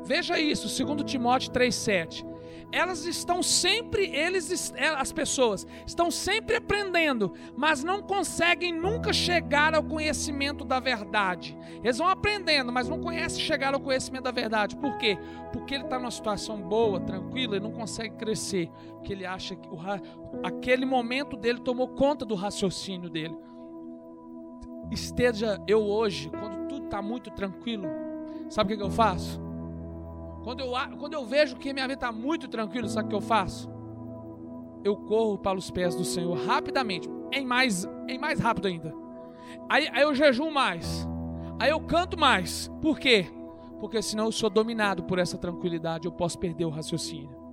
Veja 0.04 0.38
isso, 0.38 0.86
2 0.86 1.10
Timóteo 1.10 1.52
3,7. 1.52 2.33
Elas 2.74 3.06
estão 3.06 3.44
sempre, 3.44 4.08
eles, 4.08 4.74
é, 4.76 4.88
as 4.88 5.12
pessoas, 5.12 5.68
estão 5.86 6.10
sempre 6.10 6.56
aprendendo, 6.56 7.32
mas 7.56 7.84
não 7.84 8.02
conseguem 8.02 8.74
nunca 8.74 9.14
chegar 9.14 9.76
ao 9.76 9.84
conhecimento 9.84 10.66
da 10.66 10.80
verdade. 10.80 11.56
Eles 11.84 12.00
vão 12.00 12.08
aprendendo, 12.08 12.72
mas 12.72 12.90
não 12.90 13.00
conhecem 13.00 13.40
chegar 13.40 13.76
ao 13.76 13.80
conhecimento 13.80 14.24
da 14.24 14.32
verdade. 14.32 14.76
Por 14.76 14.98
quê? 14.98 15.20
Porque 15.52 15.76
ele 15.76 15.84
está 15.84 16.00
numa 16.00 16.10
situação 16.10 16.60
boa, 16.60 17.00
tranquila, 17.00 17.58
e 17.58 17.60
não 17.60 17.72
consegue 17.72 18.16
crescer. 18.16 18.72
Porque 18.94 19.14
ele 19.14 19.24
acha 19.26 19.56
que 19.56 19.70
o, 19.70 19.78
aquele 20.44 20.84
momento 20.84 21.38
dele 21.38 21.60
tomou 21.60 21.90
conta 21.90 22.26
do 22.26 22.34
raciocínio 22.34 23.08
dele 23.08 23.38
esteja 24.92 25.62
eu 25.68 25.84
hoje, 25.84 26.30
quando 26.30 26.68
tudo 26.68 26.86
está 26.86 27.02
muito 27.04 27.30
tranquilo, 27.32 27.88
sabe 28.50 28.74
o 28.74 28.76
que, 28.76 28.82
que 28.82 28.88
eu 28.88 28.92
faço? 28.92 29.53
Quando 30.44 30.60
eu, 30.60 30.72
quando 31.00 31.14
eu 31.14 31.26
vejo 31.26 31.56
que 31.56 31.74
minha 31.74 31.86
vida 31.86 31.94
está 31.94 32.12
muito 32.12 32.48
tranquila, 32.48 32.88
sabe 32.88 33.08
o 33.08 33.10
que 33.10 33.16
eu 33.16 33.22
faço? 33.22 33.72
Eu 34.84 34.98
corro 34.98 35.38
para 35.38 35.58
os 35.58 35.72
pés 35.72 35.96
do 35.96 36.04
Senhor 36.04 36.38
rapidamente, 36.46 37.10
em 37.32 37.46
mais, 37.46 37.88
em 38.08 38.20
mais 38.20 38.40
rápido 38.40 38.68
ainda. 38.68 38.94
Aí, 39.70 39.88
aí 39.92 40.04
eu 40.04 40.14
jejuo 40.14 40.52
mais, 40.52 41.08
aí 41.60 41.70
eu 41.70 41.80
canto 41.80 42.20
mais. 42.20 42.70
Por 42.82 43.00
quê? 43.00 43.28
Porque 43.80 44.02
senão 44.02 44.26
eu 44.26 44.32
sou 44.32 44.50
dominado 44.50 45.04
por 45.04 45.20
essa 45.20 45.38
tranquilidade, 45.38 46.06
eu 46.06 46.12
posso 46.12 46.38
perder 46.38 46.66
o 46.66 46.70
raciocínio. 46.70 47.44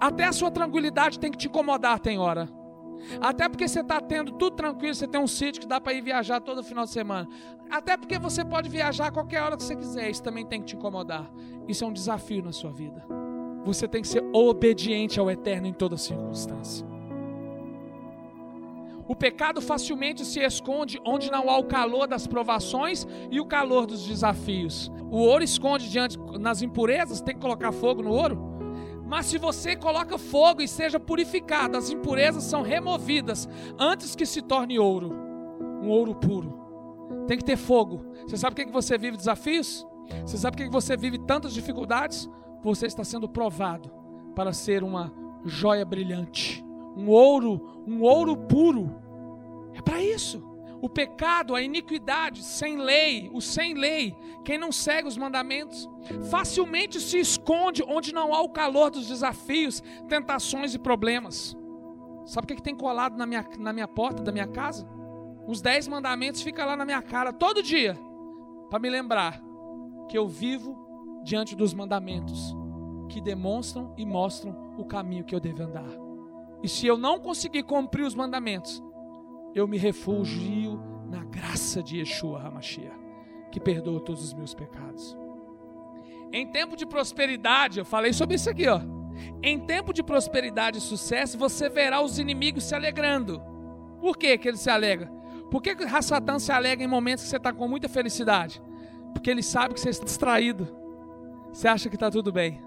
Até 0.00 0.24
a 0.24 0.32
sua 0.32 0.50
tranquilidade 0.50 1.18
tem 1.18 1.30
que 1.30 1.38
te 1.38 1.46
incomodar, 1.46 2.00
tem 2.00 2.18
hora. 2.18 2.48
Até 3.20 3.48
porque 3.48 3.66
você 3.66 3.80
está 3.80 4.00
tendo 4.00 4.32
tudo 4.32 4.56
tranquilo, 4.56 4.94
você 4.94 5.06
tem 5.06 5.20
um 5.20 5.26
sítio 5.26 5.60
que 5.60 5.66
dá 5.66 5.80
para 5.80 5.92
ir 5.92 6.00
viajar 6.00 6.40
todo 6.40 6.62
final 6.62 6.84
de 6.84 6.90
semana. 6.90 7.28
Até 7.70 7.96
porque 7.96 8.18
você 8.18 8.44
pode 8.44 8.68
viajar 8.68 9.06
a 9.06 9.10
qualquer 9.10 9.42
hora 9.42 9.56
que 9.56 9.62
você 9.62 9.76
quiser, 9.76 10.10
isso 10.10 10.22
também 10.22 10.44
tem 10.44 10.60
que 10.60 10.66
te 10.66 10.76
incomodar. 10.76 11.30
Isso 11.68 11.84
é 11.84 11.86
um 11.86 11.92
desafio 11.92 12.42
na 12.42 12.52
sua 12.52 12.70
vida. 12.70 13.04
Você 13.64 13.86
tem 13.86 14.02
que 14.02 14.08
ser 14.08 14.24
obediente 14.32 15.20
ao 15.20 15.30
eterno 15.30 15.66
em 15.66 15.72
toda 15.72 15.96
circunstância. 15.96 16.86
O 19.06 19.16
pecado 19.16 19.60
facilmente 19.60 20.24
se 20.24 20.38
esconde 20.38 21.00
onde 21.04 21.32
não 21.32 21.50
há 21.50 21.58
o 21.58 21.64
calor 21.64 22.06
das 22.06 22.28
provações 22.28 23.04
e 23.28 23.40
o 23.40 23.44
calor 23.44 23.84
dos 23.84 24.06
desafios. 24.06 24.90
O 25.10 25.18
ouro 25.18 25.42
esconde 25.42 25.90
diante 25.90 26.16
nas 26.38 26.62
impurezas, 26.62 27.20
tem 27.20 27.34
que 27.34 27.40
colocar 27.40 27.72
fogo 27.72 28.02
no 28.02 28.12
ouro. 28.12 28.49
Mas 29.10 29.26
se 29.26 29.38
você 29.38 29.74
coloca 29.74 30.16
fogo 30.16 30.62
e 30.62 30.68
seja 30.68 31.00
purificado, 31.00 31.76
as 31.76 31.90
impurezas 31.90 32.44
são 32.44 32.62
removidas 32.62 33.48
antes 33.76 34.14
que 34.14 34.24
se 34.24 34.40
torne 34.40 34.78
ouro, 34.78 35.12
um 35.82 35.88
ouro 35.88 36.14
puro. 36.14 36.56
Tem 37.26 37.36
que 37.36 37.44
ter 37.44 37.56
fogo. 37.56 38.06
Você 38.24 38.36
sabe 38.36 38.54
por 38.54 38.64
que 38.64 38.70
você 38.70 38.96
vive 38.96 39.16
desafios? 39.16 39.84
Você 40.24 40.38
sabe 40.38 40.56
por 40.56 40.62
que 40.62 40.70
você 40.70 40.96
vive 40.96 41.18
tantas 41.18 41.52
dificuldades? 41.52 42.30
Você 42.62 42.86
está 42.86 43.02
sendo 43.02 43.28
provado 43.28 43.90
para 44.32 44.52
ser 44.52 44.84
uma 44.84 45.12
joia 45.44 45.84
brilhante, 45.84 46.64
um 46.96 47.08
ouro, 47.08 47.82
um 47.88 48.02
ouro 48.02 48.36
puro. 48.36 48.94
É 49.74 49.82
para 49.82 50.00
isso. 50.00 50.40
O 50.82 50.88
pecado, 50.88 51.54
a 51.54 51.60
iniquidade, 51.60 52.42
sem 52.42 52.78
lei, 52.78 53.30
o 53.32 53.40
sem 53.40 53.74
lei, 53.74 54.16
quem 54.44 54.56
não 54.56 54.72
segue 54.72 55.06
os 55.06 55.16
mandamentos, 55.16 55.88
facilmente 56.30 56.98
se 57.00 57.18
esconde 57.18 57.82
onde 57.86 58.14
não 58.14 58.34
há 58.34 58.40
o 58.40 58.48
calor 58.48 58.90
dos 58.90 59.06
desafios, 59.06 59.82
tentações 60.08 60.74
e 60.74 60.78
problemas. 60.78 61.56
Sabe 62.24 62.44
o 62.44 62.46
que, 62.46 62.52
é 62.54 62.56
que 62.56 62.62
tem 62.62 62.76
colado 62.76 63.16
na 63.16 63.26
minha, 63.26 63.46
na 63.58 63.72
minha 63.72 63.88
porta 63.88 64.22
da 64.22 64.32
minha 64.32 64.46
casa? 64.46 64.88
Os 65.46 65.60
dez 65.60 65.86
mandamentos 65.86 66.42
ficam 66.42 66.66
lá 66.66 66.76
na 66.76 66.84
minha 66.84 67.02
cara 67.02 67.32
todo 67.32 67.62
dia, 67.62 67.98
para 68.70 68.78
me 68.78 68.88
lembrar 68.88 69.42
que 70.08 70.16
eu 70.16 70.26
vivo 70.28 70.78
diante 71.24 71.54
dos 71.54 71.74
mandamentos, 71.74 72.56
que 73.08 73.20
demonstram 73.20 73.92
e 73.98 74.06
mostram 74.06 74.74
o 74.78 74.84
caminho 74.84 75.24
que 75.24 75.34
eu 75.34 75.40
devo 75.40 75.62
andar. 75.62 75.90
E 76.62 76.68
se 76.68 76.86
eu 76.86 76.96
não 76.96 77.18
conseguir 77.18 77.64
cumprir 77.64 78.04
os 78.04 78.14
mandamentos, 78.14 78.82
eu 79.54 79.66
me 79.66 79.76
refugio 79.76 80.80
na 81.08 81.24
graça 81.24 81.82
de 81.82 81.98
Yeshua 81.98 82.40
HaMashiach, 82.40 82.96
que 83.50 83.60
perdoa 83.60 84.00
todos 84.00 84.22
os 84.22 84.32
meus 84.32 84.54
pecados. 84.54 85.16
Em 86.32 86.46
tempo 86.46 86.76
de 86.76 86.86
prosperidade, 86.86 87.80
eu 87.80 87.84
falei 87.84 88.12
sobre 88.12 88.36
isso 88.36 88.48
aqui, 88.48 88.68
ó. 88.68 88.80
Em 89.42 89.58
tempo 89.58 89.92
de 89.92 90.02
prosperidade 90.02 90.78
e 90.78 90.80
sucesso, 90.80 91.36
você 91.36 91.68
verá 91.68 92.00
os 92.00 92.18
inimigos 92.18 92.64
se 92.64 92.74
alegrando. 92.74 93.42
Por 94.00 94.16
que, 94.16 94.38
que 94.38 94.48
ele 94.48 94.56
se 94.56 94.70
alegra? 94.70 95.10
Por 95.50 95.60
que, 95.60 95.74
que 95.74 96.02
Satã 96.02 96.38
se 96.38 96.52
alegra 96.52 96.84
em 96.84 96.88
momentos 96.88 97.24
que 97.24 97.30
você 97.30 97.36
está 97.36 97.52
com 97.52 97.66
muita 97.66 97.88
felicidade? 97.88 98.62
Porque 99.12 99.28
ele 99.28 99.42
sabe 99.42 99.74
que 99.74 99.80
você 99.80 99.90
está 99.90 100.04
distraído. 100.04 100.68
Você 101.52 101.66
acha 101.66 101.88
que 101.88 101.96
está 101.96 102.08
tudo 102.08 102.30
bem. 102.30 102.62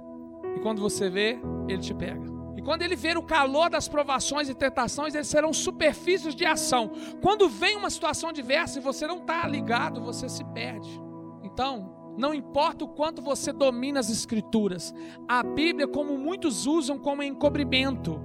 E 0.57 0.59
quando 0.59 0.81
você 0.81 1.09
vê, 1.09 1.39
ele 1.69 1.81
te 1.81 1.93
pega. 1.93 2.32
Quando 2.64 2.82
ele 2.82 2.95
ver 2.95 3.18
o 3.18 3.24
calor 3.24 3.70
das 3.70 3.88
provações 3.88 4.47
e 4.47 4.53
tentações, 4.53 5.14
eles 5.14 5.28
serão 5.28 5.51
superfícies 5.51 6.34
de 6.34 6.45
ação. 6.45 6.91
Quando 7.22 7.49
vem 7.49 7.76
uma 7.76 7.89
situação 7.89 8.30
adversa 8.30 8.80
e 8.80 8.82
você 8.82 9.05
não 9.05 9.18
está 9.18 9.45
ligado, 9.47 10.01
você 10.01 10.30
se 10.30 10.43
perde. 10.45 11.01
Então, 11.43 12.14
não 12.18 12.34
importa 12.34 12.86
o 12.86 12.88
quanto 12.88 13.22
você 13.22 13.51
domina 13.51 13.99
as 13.99 14.09
escrituras, 14.09 14.93
a 15.28 15.43
Bíblia, 15.43 15.88
como 15.88 16.18
muitos 16.18 16.66
usam 16.66 16.97
como 16.97 17.24
encobrimento. 17.24 18.22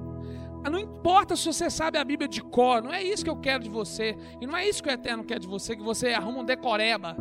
Não 0.70 0.78
importa 0.78 1.34
se 1.34 1.46
você 1.46 1.70
sabe 1.70 1.98
a 1.98 2.04
Bíblia 2.04 2.28
de 2.28 2.42
cor, 2.42 2.82
não 2.82 2.92
é 2.92 3.02
isso 3.02 3.24
que 3.24 3.30
eu 3.30 3.36
quero 3.36 3.62
de 3.62 3.70
você. 3.70 4.16
E 4.40 4.46
não 4.46 4.56
é 4.56 4.68
isso 4.68 4.82
que 4.82 4.88
o 4.88 4.92
Eterno 4.92 5.24
quer 5.24 5.38
de 5.38 5.46
você, 5.46 5.74
que 5.74 5.82
você 5.82 6.12
arruma 6.12 6.40
um 6.40 6.44
decoreba. 6.44 7.16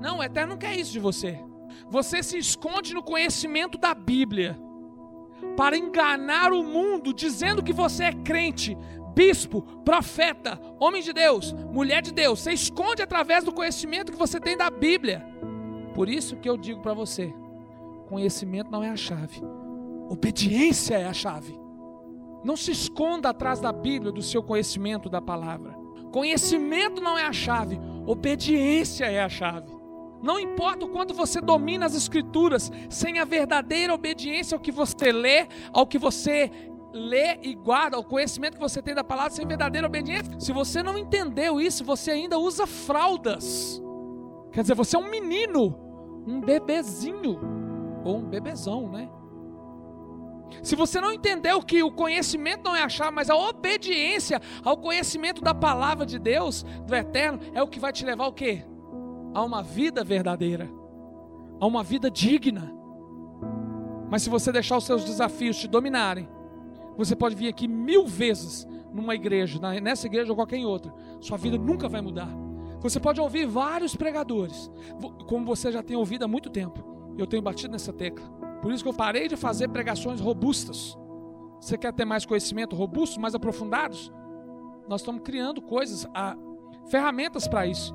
Não, 0.00 0.18
o 0.18 0.22
Eterno 0.22 0.52
não 0.52 0.58
quer 0.58 0.76
isso 0.76 0.92
de 0.92 0.98
você. 0.98 1.40
Você 1.88 2.22
se 2.22 2.36
esconde 2.36 2.92
no 2.92 3.02
conhecimento 3.02 3.78
da 3.78 3.94
Bíblia 3.94 4.60
para 5.56 5.76
enganar 5.76 6.52
o 6.52 6.62
mundo, 6.62 7.12
dizendo 7.12 7.62
que 7.62 7.72
você 7.72 8.04
é 8.04 8.12
crente, 8.12 8.76
bispo, 9.14 9.62
profeta, 9.84 10.60
homem 10.80 11.02
de 11.02 11.12
Deus, 11.12 11.52
mulher 11.52 12.02
de 12.02 12.12
Deus. 12.12 12.40
Você 12.40 12.52
esconde 12.52 13.02
através 13.02 13.44
do 13.44 13.52
conhecimento 13.52 14.12
que 14.12 14.18
você 14.18 14.40
tem 14.40 14.56
da 14.56 14.70
Bíblia. 14.70 15.26
Por 15.94 16.08
isso 16.08 16.36
que 16.36 16.48
eu 16.48 16.56
digo 16.56 16.80
para 16.80 16.94
você: 16.94 17.32
conhecimento 18.08 18.70
não 18.70 18.82
é 18.82 18.88
a 18.88 18.96
chave, 18.96 19.42
obediência 20.08 20.96
é 20.96 21.06
a 21.06 21.12
chave. 21.12 21.60
Não 22.44 22.56
se 22.56 22.72
esconda 22.72 23.28
atrás 23.28 23.60
da 23.60 23.72
Bíblia, 23.72 24.10
do 24.10 24.22
seu 24.22 24.42
conhecimento 24.42 25.08
da 25.08 25.22
palavra. 25.22 25.78
Conhecimento 26.10 27.00
não 27.00 27.16
é 27.16 27.24
a 27.24 27.32
chave, 27.32 27.80
obediência 28.04 29.04
é 29.04 29.22
a 29.22 29.28
chave. 29.28 29.81
Não 30.22 30.38
importa 30.38 30.84
o 30.84 30.88
quanto 30.88 31.12
você 31.12 31.40
domina 31.40 31.84
as 31.84 31.94
Escrituras, 31.94 32.70
sem 32.88 33.18
a 33.18 33.24
verdadeira 33.24 33.92
obediência 33.92 34.54
ao 34.54 34.60
que 34.60 34.70
você 34.70 35.10
lê, 35.10 35.48
ao 35.72 35.86
que 35.86 35.98
você 35.98 36.50
lê 36.92 37.38
e 37.42 37.54
guarda, 37.54 37.96
ao 37.96 38.04
conhecimento 38.04 38.54
que 38.54 38.60
você 38.60 38.80
tem 38.80 38.94
da 38.94 39.02
palavra, 39.02 39.30
sem 39.30 39.46
verdadeira 39.46 39.86
obediência. 39.86 40.38
Se 40.38 40.52
você 40.52 40.82
não 40.82 40.96
entendeu 40.96 41.60
isso, 41.60 41.84
você 41.84 42.12
ainda 42.12 42.38
usa 42.38 42.66
fraldas. 42.66 43.82
Quer 44.52 44.62
dizer, 44.62 44.74
você 44.74 44.96
é 44.96 44.98
um 44.98 45.10
menino, 45.10 45.76
um 46.26 46.40
bebezinho, 46.40 47.40
ou 48.04 48.18
um 48.18 48.24
bebezão, 48.28 48.88
né? 48.88 49.08
Se 50.62 50.76
você 50.76 51.00
não 51.00 51.10
entendeu 51.10 51.62
que 51.62 51.82
o 51.82 51.90
conhecimento 51.90 52.64
não 52.64 52.76
é 52.76 52.82
a 52.82 52.88
chave, 52.88 53.10
mas 53.10 53.30
a 53.30 53.36
obediência 53.36 54.40
ao 54.62 54.76
conhecimento 54.76 55.40
da 55.40 55.54
palavra 55.54 56.04
de 56.04 56.18
Deus, 56.18 56.62
do 56.86 56.94
eterno, 56.94 57.40
é 57.54 57.62
o 57.62 57.68
que 57.68 57.80
vai 57.80 57.90
te 57.90 58.04
levar 58.04 58.24
ao 58.24 58.32
quê? 58.32 58.64
A 59.34 59.42
uma 59.42 59.62
vida 59.62 60.04
verdadeira, 60.04 60.70
a 61.60 61.66
uma 61.66 61.82
vida 61.82 62.10
digna. 62.10 62.72
Mas 64.10 64.22
se 64.22 64.30
você 64.30 64.52
deixar 64.52 64.76
os 64.76 64.84
seus 64.84 65.04
desafios 65.04 65.56
te 65.56 65.66
dominarem, 65.66 66.28
você 66.96 67.16
pode 67.16 67.34
vir 67.34 67.48
aqui 67.48 67.66
mil 67.66 68.06
vezes 68.06 68.66
numa 68.92 69.14
igreja, 69.14 69.58
nessa 69.80 70.06
igreja 70.06 70.30
ou 70.30 70.36
qualquer 70.36 70.64
outra, 70.66 70.92
sua 71.20 71.38
vida 71.38 71.56
nunca 71.56 71.88
vai 71.88 72.02
mudar. 72.02 72.28
Você 72.80 72.98
pode 73.00 73.20
ouvir 73.20 73.46
vários 73.46 73.96
pregadores, 73.96 74.70
como 75.26 75.46
você 75.46 75.70
já 75.70 75.82
tem 75.82 75.96
ouvido 75.96 76.24
há 76.24 76.28
muito 76.28 76.50
tempo. 76.50 76.84
Eu 77.16 77.26
tenho 77.26 77.42
batido 77.42 77.72
nessa 77.72 77.92
tecla. 77.92 78.26
Por 78.60 78.72
isso 78.72 78.82
que 78.82 78.90
eu 78.90 78.94
parei 78.94 79.28
de 79.28 79.36
fazer 79.36 79.68
pregações 79.68 80.20
robustas. 80.20 80.96
Você 81.60 81.78
quer 81.78 81.92
ter 81.92 82.04
mais 82.04 82.26
conhecimento 82.26 82.74
robusto, 82.74 83.20
mais 83.20 83.34
aprofundados? 83.34 84.12
Nós 84.88 85.00
estamos 85.00 85.22
criando 85.22 85.62
coisas, 85.62 86.06
a, 86.12 86.36
ferramentas 86.90 87.46
para 87.46 87.66
isso. 87.66 87.94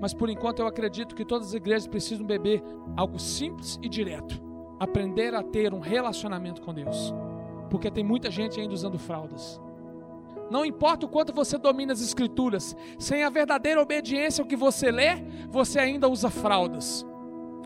Mas 0.00 0.12
por 0.12 0.28
enquanto 0.28 0.60
eu 0.60 0.66
acredito 0.66 1.14
que 1.14 1.24
todas 1.24 1.48
as 1.48 1.54
igrejas 1.54 1.86
precisam 1.86 2.26
beber 2.26 2.62
algo 2.96 3.18
simples 3.18 3.78
e 3.82 3.88
direto. 3.88 4.40
Aprender 4.78 5.34
a 5.34 5.42
ter 5.42 5.72
um 5.72 5.80
relacionamento 5.80 6.60
com 6.60 6.74
Deus. 6.74 7.14
Porque 7.70 7.90
tem 7.90 8.04
muita 8.04 8.30
gente 8.30 8.60
ainda 8.60 8.74
usando 8.74 8.98
fraldas. 8.98 9.60
Não 10.50 10.64
importa 10.64 11.06
o 11.06 11.08
quanto 11.08 11.32
você 11.32 11.58
domina 11.58 11.92
as 11.92 12.00
escrituras, 12.00 12.76
sem 12.98 13.24
a 13.24 13.30
verdadeira 13.30 13.82
obediência 13.82 14.42
ao 14.42 14.48
que 14.48 14.54
você 14.54 14.90
lê, 14.92 15.16
você 15.48 15.80
ainda 15.80 16.08
usa 16.08 16.30
fraldas. 16.30 17.04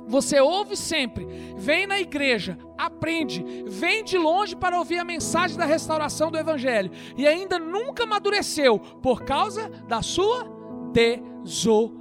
Você 0.06 0.40
ouve 0.40 0.76
sempre, 0.76 1.26
vem 1.56 1.86
na 1.86 2.00
igreja, 2.00 2.58
aprende, 2.76 3.44
vem 3.66 4.02
de 4.02 4.18
longe 4.18 4.56
para 4.56 4.78
ouvir 4.78 4.98
a 4.98 5.04
mensagem 5.04 5.56
da 5.56 5.64
restauração 5.64 6.30
do 6.30 6.38
Evangelho 6.38 6.90
e 7.16 7.28
ainda 7.28 7.58
nunca 7.58 8.04
amadureceu 8.04 8.78
por 8.78 9.22
causa 9.22 9.68
da 9.86 10.00
sua 10.02 10.44
desobediência. 10.92 11.99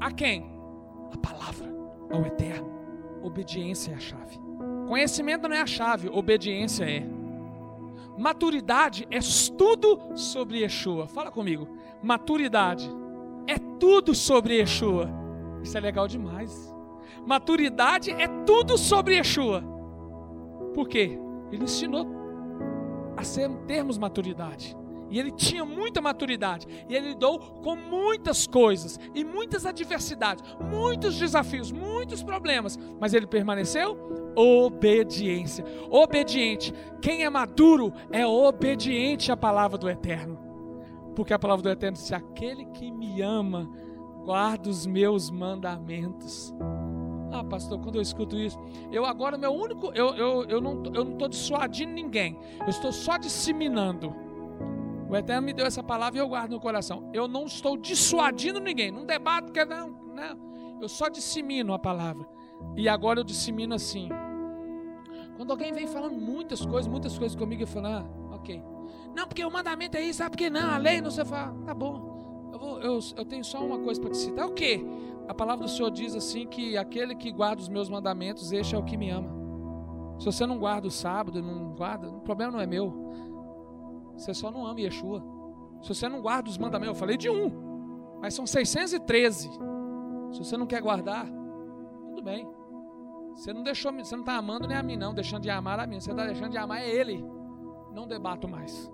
A 0.00 0.10
quem? 0.10 0.44
A 1.12 1.16
palavra, 1.18 1.72
ao 2.12 2.22
Eterno. 2.26 2.68
Obediência 3.22 3.92
é 3.92 3.94
a 3.94 3.98
chave. 4.00 4.40
Conhecimento 4.88 5.48
não 5.48 5.54
é 5.54 5.60
a 5.60 5.66
chave, 5.66 6.08
obediência 6.08 6.84
é. 6.84 7.06
Maturidade 8.18 9.06
é 9.08 9.20
tudo 9.56 10.00
sobre 10.16 10.62
Yeshua. 10.62 11.06
Fala 11.06 11.30
comigo. 11.30 11.68
Maturidade 12.02 12.90
é 13.46 13.56
tudo 13.78 14.16
sobre 14.16 14.54
Yeshua. 14.56 15.08
Isso 15.62 15.78
é 15.78 15.80
legal 15.80 16.08
demais. 16.08 16.74
Maturidade 17.24 18.10
é 18.10 18.26
tudo 18.44 18.76
sobre 18.76 19.14
Yeshua. 19.14 19.62
Por 20.74 20.88
quê? 20.88 21.16
Ele 21.52 21.64
ensinou 21.64 22.04
a 23.16 23.22
termos 23.66 23.96
maturidade. 23.96 24.76
E 25.10 25.18
ele 25.18 25.30
tinha 25.30 25.64
muita 25.64 26.00
maturidade. 26.00 26.66
E 26.88 26.94
ele 26.94 27.10
lidou 27.10 27.38
com 27.62 27.74
muitas 27.74 28.46
coisas 28.46 28.98
e 29.14 29.24
muitas 29.24 29.66
adversidades, 29.66 30.42
muitos 30.70 31.18
desafios, 31.18 31.72
muitos 31.72 32.22
problemas. 32.22 32.78
Mas 33.00 33.12
ele 33.12 33.26
permaneceu 33.26 33.98
obediência. 34.36 35.64
Obediente. 35.90 36.72
Quem 37.02 37.24
é 37.24 37.30
maduro 37.30 37.92
é 38.10 38.26
obediente 38.26 39.32
à 39.32 39.36
palavra 39.36 39.76
do 39.76 39.88
Eterno. 39.88 40.38
Porque 41.14 41.34
a 41.34 41.38
palavra 41.38 41.62
do 41.62 41.70
Eterno 41.70 41.96
diz: 41.96 42.12
aquele 42.12 42.66
que 42.66 42.90
me 42.90 43.20
ama 43.20 43.68
guarda 44.24 44.68
os 44.68 44.86
meus 44.86 45.30
mandamentos. 45.30 46.54
Ah, 47.32 47.44
pastor, 47.44 47.78
quando 47.80 47.96
eu 47.96 48.02
escuto 48.02 48.36
isso, 48.36 48.58
eu 48.90 49.04
agora, 49.04 49.38
meu 49.38 49.52
único, 49.52 49.92
eu, 49.94 50.14
eu, 50.14 50.44
eu 50.44 50.60
não 50.60 50.82
estou 50.82 50.94
eu 50.94 51.04
não 51.04 51.28
dissuadindo 51.28 51.92
ninguém, 51.92 52.36
eu 52.60 52.68
estou 52.68 52.92
só 52.92 53.16
disseminando. 53.16 54.14
O 55.10 55.16
Eterno 55.16 55.42
me 55.42 55.52
deu 55.52 55.66
essa 55.66 55.82
palavra 55.82 56.18
e 56.18 56.22
eu 56.22 56.28
guardo 56.28 56.52
no 56.52 56.60
coração. 56.60 57.10
Eu 57.12 57.26
não 57.26 57.44
estou 57.44 57.76
dissuadindo 57.76 58.60
ninguém, 58.60 58.92
não 58.92 59.04
debato, 59.04 59.50
que 59.50 59.64
não, 59.64 59.90
não. 60.14 60.78
Eu 60.80 60.88
só 60.88 61.08
dissemino 61.08 61.74
a 61.74 61.78
palavra. 61.78 62.24
E 62.76 62.88
agora 62.88 63.18
eu 63.18 63.24
dissemino 63.24 63.74
assim. 63.74 64.08
Quando 65.36 65.50
alguém 65.50 65.72
vem 65.72 65.88
falando 65.88 66.14
muitas 66.14 66.64
coisas, 66.64 66.86
muitas 66.86 67.18
coisas 67.18 67.36
comigo, 67.36 67.62
eu 67.62 67.66
falo, 67.66 67.86
ah, 67.88 68.04
ok. 68.30 68.62
Não, 69.16 69.26
porque 69.26 69.44
o 69.44 69.50
mandamento 69.50 69.96
é 69.96 70.02
isso, 70.02 70.18
sabe 70.18 70.30
porque 70.30 70.48
não, 70.48 70.70
a 70.70 70.76
lei 70.76 71.00
não 71.00 71.10
você 71.10 71.24
fala, 71.24 71.56
tá 71.64 71.74
bom. 71.74 72.50
Eu, 72.52 72.58
vou, 72.58 72.80
eu, 72.80 73.00
eu 73.16 73.24
tenho 73.24 73.44
só 73.44 73.64
uma 73.64 73.80
coisa 73.80 74.00
para 74.00 74.10
te 74.10 74.16
citar. 74.16 74.46
O 74.46 74.52
que? 74.52 74.84
A 75.26 75.34
palavra 75.34 75.64
do 75.64 75.70
Senhor 75.70 75.90
diz 75.90 76.14
assim 76.14 76.46
que 76.46 76.76
aquele 76.76 77.16
que 77.16 77.32
guarda 77.32 77.60
os 77.60 77.68
meus 77.68 77.88
mandamentos, 77.88 78.52
este 78.52 78.76
é 78.76 78.78
o 78.78 78.84
que 78.84 78.96
me 78.96 79.10
ama. 79.10 79.40
Se 80.18 80.26
você 80.26 80.46
não 80.46 80.58
guarda 80.58 80.86
o 80.86 80.90
sábado, 80.90 81.42
não 81.42 81.74
guarda, 81.74 82.08
o 82.08 82.20
problema 82.20 82.52
não 82.52 82.60
é 82.60 82.66
meu. 82.66 83.10
Você 84.20 84.34
só 84.34 84.50
não 84.50 84.66
ama 84.66 84.78
Yeshua. 84.78 85.24
Se 85.80 85.88
você 85.88 86.06
não 86.06 86.20
guarda 86.20 86.50
os 86.50 86.58
mandamentos, 86.58 86.94
eu 86.94 87.00
falei 87.00 87.16
de 87.16 87.30
um, 87.30 88.18
mas 88.20 88.34
são 88.34 88.46
613. 88.46 89.50
Se 90.30 90.38
você 90.38 90.58
não 90.58 90.66
quer 90.66 90.82
guardar, 90.82 91.26
tudo 92.06 92.22
bem. 92.22 92.46
Você 93.34 93.50
não 93.50 93.62
deixou, 93.62 93.90
você 93.92 94.14
não 94.14 94.22
está 94.22 94.34
amando 94.34 94.68
nem 94.68 94.76
a 94.76 94.82
mim, 94.82 94.96
não, 94.96 95.14
deixando 95.14 95.42
de 95.42 95.48
amar 95.48 95.80
a 95.80 95.86
mim. 95.86 95.98
Você 95.98 96.10
está 96.10 96.26
deixando 96.26 96.50
de 96.50 96.58
amar 96.58 96.82
é 96.82 96.88
Ele. 96.88 97.24
Não 97.94 98.06
debato 98.06 98.46
mais. 98.46 98.92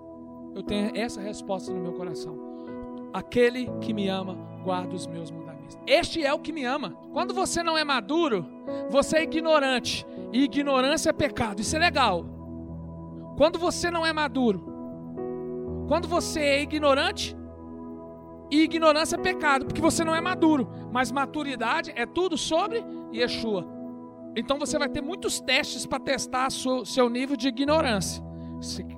Eu 0.55 0.63
tenho 0.63 0.95
essa 0.95 1.19
resposta 1.19 1.73
no 1.73 1.81
meu 1.81 1.91
coração. 1.91 2.37
Aquele 3.13 3.69
que 3.81 3.93
me 3.93 4.07
ama 4.07 4.37
guarda 4.63 4.95
os 4.95 5.05
meus 5.05 5.29
mandamentos. 5.29 5.77
Este 5.85 6.23
é 6.23 6.33
o 6.33 6.39
que 6.39 6.53
me 6.53 6.63
ama. 6.63 6.91
Quando 7.11 7.33
você 7.33 7.61
não 7.61 7.77
é 7.77 7.83
maduro, 7.83 8.45
você 8.89 9.17
é 9.17 9.23
ignorante. 9.23 10.07
E 10.31 10.43
ignorância 10.43 11.09
é 11.09 11.13
pecado. 11.13 11.59
Isso 11.59 11.75
é 11.75 11.79
legal. 11.79 12.25
Quando 13.35 13.59
você 13.59 13.91
não 13.91 14.05
é 14.05 14.13
maduro, 14.13 14.76
quando 15.87 16.07
você 16.07 16.39
é 16.39 16.61
ignorante, 16.61 17.35
e 18.49 18.61
ignorância 18.61 19.15
é 19.15 19.19
pecado, 19.19 19.65
porque 19.65 19.81
você 19.81 20.03
não 20.03 20.15
é 20.15 20.21
maduro. 20.21 20.69
Mas 20.91 21.11
maturidade 21.11 21.91
é 21.95 22.05
tudo 22.05 22.37
sobre 22.37 22.83
Yeshua. 23.13 23.67
Então 24.35 24.57
você 24.57 24.77
vai 24.77 24.87
ter 24.87 25.01
muitos 25.01 25.39
testes 25.39 25.85
para 25.85 25.99
testar 25.99 26.49
seu, 26.49 26.85
seu 26.85 27.09
nível 27.09 27.35
de 27.35 27.47
ignorância. 27.47 28.23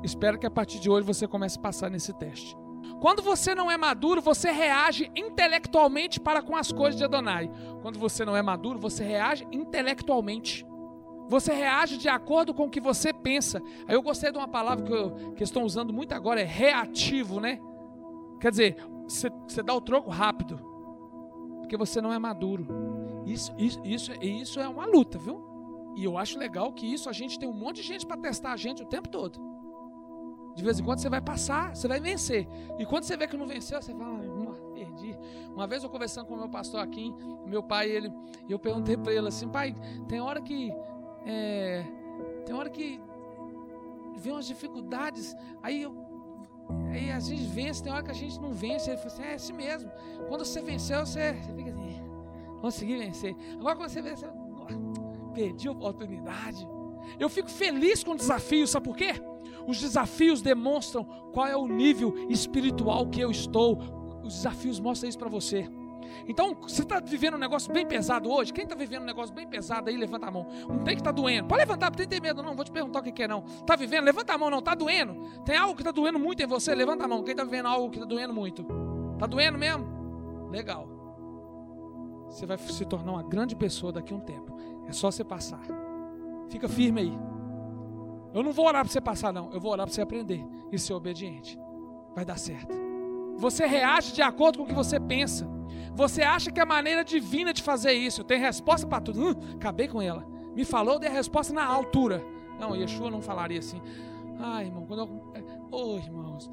Espero 0.04 0.38
que 0.38 0.46
a 0.46 0.52
partir 0.52 0.80
de 0.80 0.90
hoje 0.90 1.06
você 1.06 1.28
comece 1.28 1.58
a 1.58 1.62
passar 1.62 1.90
nesse 1.90 2.14
teste. 2.14 2.56
Quando 3.02 3.22
você 3.22 3.56
não 3.56 3.72
é 3.72 3.78
maduro, 3.78 4.22
você 4.22 4.52
reage 4.52 5.10
intelectualmente 5.16 6.20
para 6.20 6.42
com 6.42 6.56
as 6.56 6.72
coisas 6.72 6.98
de 6.98 7.04
Adonai. 7.04 7.50
Quando 7.82 7.98
você 7.98 8.26
não 8.26 8.36
é 8.36 8.42
maduro, 8.42 8.78
você 8.78 9.04
reage 9.04 9.48
intelectualmente. 9.52 10.66
Você 11.30 11.54
reage 11.54 11.96
de 11.98 12.10
acordo 12.10 12.56
com 12.56 12.66
o 12.66 12.70
que 12.70 12.82
você 12.82 13.14
pensa. 13.14 13.62
Aí 13.88 13.94
eu 13.96 14.02
gostei 14.02 14.32
de 14.32 14.38
uma 14.40 14.48
palavra 14.48 14.84
que, 14.84 14.92
eu, 14.92 15.34
que 15.34 15.44
estão 15.44 15.64
usando 15.64 15.94
muito 15.94 16.12
agora, 16.14 16.42
é 16.42 16.44
reativo, 16.44 17.40
né? 17.40 17.60
Quer 18.42 18.50
dizer, 18.50 18.78
você, 19.04 19.30
dá 19.64 19.76
o 19.76 19.80
troco 19.80 20.10
rápido. 20.10 20.60
Porque 21.60 21.78
você 21.78 22.02
não 22.02 22.12
é 22.12 22.18
maduro. 22.18 22.68
Isso, 23.28 23.54
isso, 23.60 23.80
isso, 23.86 24.12
isso 24.24 24.60
é 24.60 24.68
uma 24.68 24.88
luta, 24.88 25.20
viu? 25.20 25.40
E 25.96 26.04
eu 26.04 26.18
acho 26.18 26.40
legal 26.40 26.74
que 26.74 26.92
isso 26.92 27.08
a 27.08 27.14
gente 27.14 27.38
tem 27.38 27.48
um 27.48 27.54
monte 27.54 27.78
de 27.78 27.84
gente 27.84 28.08
para 28.08 28.18
testar 28.18 28.52
a 28.52 28.58
gente 28.58 28.82
o 28.82 28.88
tempo 28.88 29.08
todo. 29.08 29.40
De 30.56 30.64
vez 30.64 30.80
em 30.80 30.84
quando 30.84 30.98
você 30.98 31.10
vai 31.10 31.22
passar, 31.22 31.76
você 31.76 31.88
vai 31.88 32.00
vencer. 32.00 32.48
E 32.80 32.86
quando 32.88 33.04
você 33.04 33.16
vê 33.16 33.28
que 33.28 33.38
não 33.38 33.46
venceu, 33.46 33.80
você 33.80 33.94
fala, 33.94 34.20
ah, 34.20 34.74
perdi. 34.74 35.16
Uma 35.54 35.68
vez 35.68 35.84
eu 35.84 35.90
conversando 35.92 36.26
com 36.26 36.34
o 36.34 36.38
meu 36.38 36.50
pastor 36.50 36.80
aqui, 36.80 37.14
meu 37.46 37.62
pai, 37.62 37.88
ele, 37.88 38.12
eu 38.50 38.58
perguntei 38.58 38.98
para 38.98 39.14
ele 39.14 39.28
assim, 39.28 39.48
pai, 39.48 39.76
tem 40.08 40.20
hora 40.20 40.42
que 40.42 40.74
é, 41.30 41.86
tem 42.46 42.56
hora 42.56 42.70
que 42.70 43.00
vem 44.18 44.34
umas 44.34 44.48
dificuldades, 44.48 45.36
aí 45.62 45.84
eu 45.84 46.10
Aí 46.92 47.10
a 47.12 47.20
gente 47.20 47.44
vence, 47.44 47.82
tem 47.82 47.92
hora 47.92 48.04
que 48.04 48.12
a 48.12 48.16
gente 48.16 48.40
não 48.40 48.54
vence. 48.54 48.92
Ele 48.92 49.00
assim: 49.00 49.24
é 49.24 49.34
assim 49.34 49.54
mesmo. 49.54 49.92
Quando 50.28 50.46
você 50.46 50.62
venceu, 50.62 51.04
você, 51.04 51.34
você 51.34 51.54
fica 51.54 51.72
assim, 51.72 52.02
consegui 52.62 52.98
vencer. 52.98 53.36
Agora, 53.60 53.76
quando 53.76 53.90
você 53.90 54.02
venceu, 54.02 54.30
perdi 55.34 55.68
a 55.68 55.72
oportunidade. 55.72 56.68
Eu 57.20 57.28
fico 57.28 57.50
feliz 57.50 58.04
com 58.04 58.12
o 58.12 58.16
desafio, 58.16 58.68
sabe 58.68 58.86
por 58.86 58.96
quê? 58.96 59.14
Os 59.68 59.80
desafios 59.80 60.42
demonstram 60.42 61.04
qual 61.34 61.48
é 61.48 61.56
o 61.56 61.68
nível 61.68 62.14
espiritual 62.30 63.08
que 63.08 63.20
eu 63.20 63.32
estou. 63.32 63.80
Os 64.24 64.36
desafios 64.36 64.80
mostram 64.80 65.10
isso 65.10 65.18
para 65.18 65.30
você. 65.30 65.68
Então, 66.28 66.56
você 66.62 66.82
está 66.82 67.00
vivendo 67.00 67.36
um 67.36 67.40
negócio 67.40 67.72
bem 67.72 67.86
pesado 67.86 68.32
hoje? 68.32 68.54
Quem 68.54 68.64
está 68.64 68.76
vivendo 68.76 69.04
um 69.04 69.06
negócio 69.06 69.34
bem 69.34 69.48
pesado 69.48 69.90
aí, 69.90 69.98
levanta 69.98 70.28
a 70.28 70.32
mão. 70.32 70.48
Um 70.70 70.84
tem 70.84 70.96
que 70.96 71.02
está 71.02 71.12
doendo. 71.12 71.48
Pode 71.48 71.60
levantar, 71.60 71.90
não 71.90 71.98
tem 71.98 72.08
ter 72.08 72.22
medo, 72.22 72.44
não. 72.44 72.56
Vou 72.56 72.66
te 72.66 72.72
perguntar 72.72 73.00
o 73.00 73.04
que 73.04 73.24
é, 73.24 73.28
não. 73.28 73.44
Está 73.46 73.76
vivendo? 73.76 74.04
Levanta 74.04 74.34
a 74.34 74.38
mão, 74.38 74.50
não. 74.50 74.60
Está 74.60 74.76
doendo? 74.76 75.16
Tem 75.46 75.58
algo 75.58 75.76
que 75.76 75.82
está 75.82 75.92
doendo 75.92 76.20
muito 76.20 76.42
em 76.42 76.48
você? 76.48 76.74
Levanta 76.74 77.06
a 77.06 77.08
mão. 77.08 77.24
Quem 77.24 77.32
está 77.32 77.44
vivendo 77.44 77.68
algo 77.68 77.90
que 77.90 77.98
está 77.98 78.08
doendo 78.08 78.34
muito? 78.34 78.66
Está 79.14 79.26
doendo 79.26 79.58
mesmo? 79.58 80.50
Legal. 80.50 80.88
Você 82.30 82.46
vai 82.46 82.58
se 82.58 82.86
tornar 82.86 83.14
uma 83.14 83.24
grande 83.24 83.56
pessoa 83.56 83.92
daqui 83.92 84.14
a 84.14 84.16
um 84.18 84.20
tempo. 84.20 84.56
É 84.88 84.92
só 84.92 85.12
você 85.12 85.24
passar. 85.24 85.62
Fica 86.50 86.68
firme 86.68 87.02
aí. 87.02 87.20
Eu 88.34 88.44
não 88.44 88.52
vou 88.52 88.68
orar 88.68 88.84
para 88.84 88.92
você 88.92 89.02
passar, 89.02 89.34
não. 89.34 89.52
Eu 89.52 89.60
vou 89.60 89.72
orar 89.72 89.86
para 89.86 89.94
você 89.94 90.02
aprender 90.02 90.46
e 90.72 90.78
ser 90.78 90.94
obediente. 90.94 91.60
Vai 92.16 92.24
dar 92.24 92.38
certo. 92.38 92.74
Você 93.38 93.66
reage 93.66 94.14
de 94.14 94.22
acordo 94.22 94.60
com 94.60 94.66
o 94.66 94.68
que 94.68 94.74
você 94.74 95.00
pensa. 95.00 95.48
Você 95.96 96.22
acha 96.22 96.52
que 96.52 96.60
é 96.60 96.64
a 96.64 96.66
maneira 96.66 97.04
divina 97.04 97.54
de 97.54 97.62
fazer 97.62 97.94
isso. 97.94 98.24
Tenho 98.24 98.42
resposta 98.42 98.88
para 98.88 99.02
tudo. 99.02 99.22
Hum, 99.22 99.36
acabei 99.56 99.88
com 99.88 100.02
ela. 100.02 100.26
Me 100.56 100.66
falou, 100.66 101.00
dei 101.00 101.10
a 101.10 101.14
resposta 101.14 101.54
na 101.54 101.66
altura. 101.66 102.24
Não, 102.60 102.76
Yeshua 102.76 103.10
não 103.10 103.22
falaria 103.22 103.60
assim. 103.60 103.82
Ai, 104.40 104.66
irmão, 104.66 104.86
quando 104.86 105.00
eu. 105.02 105.34
Oh, 105.72 105.98
irmãos. 105.98 106.50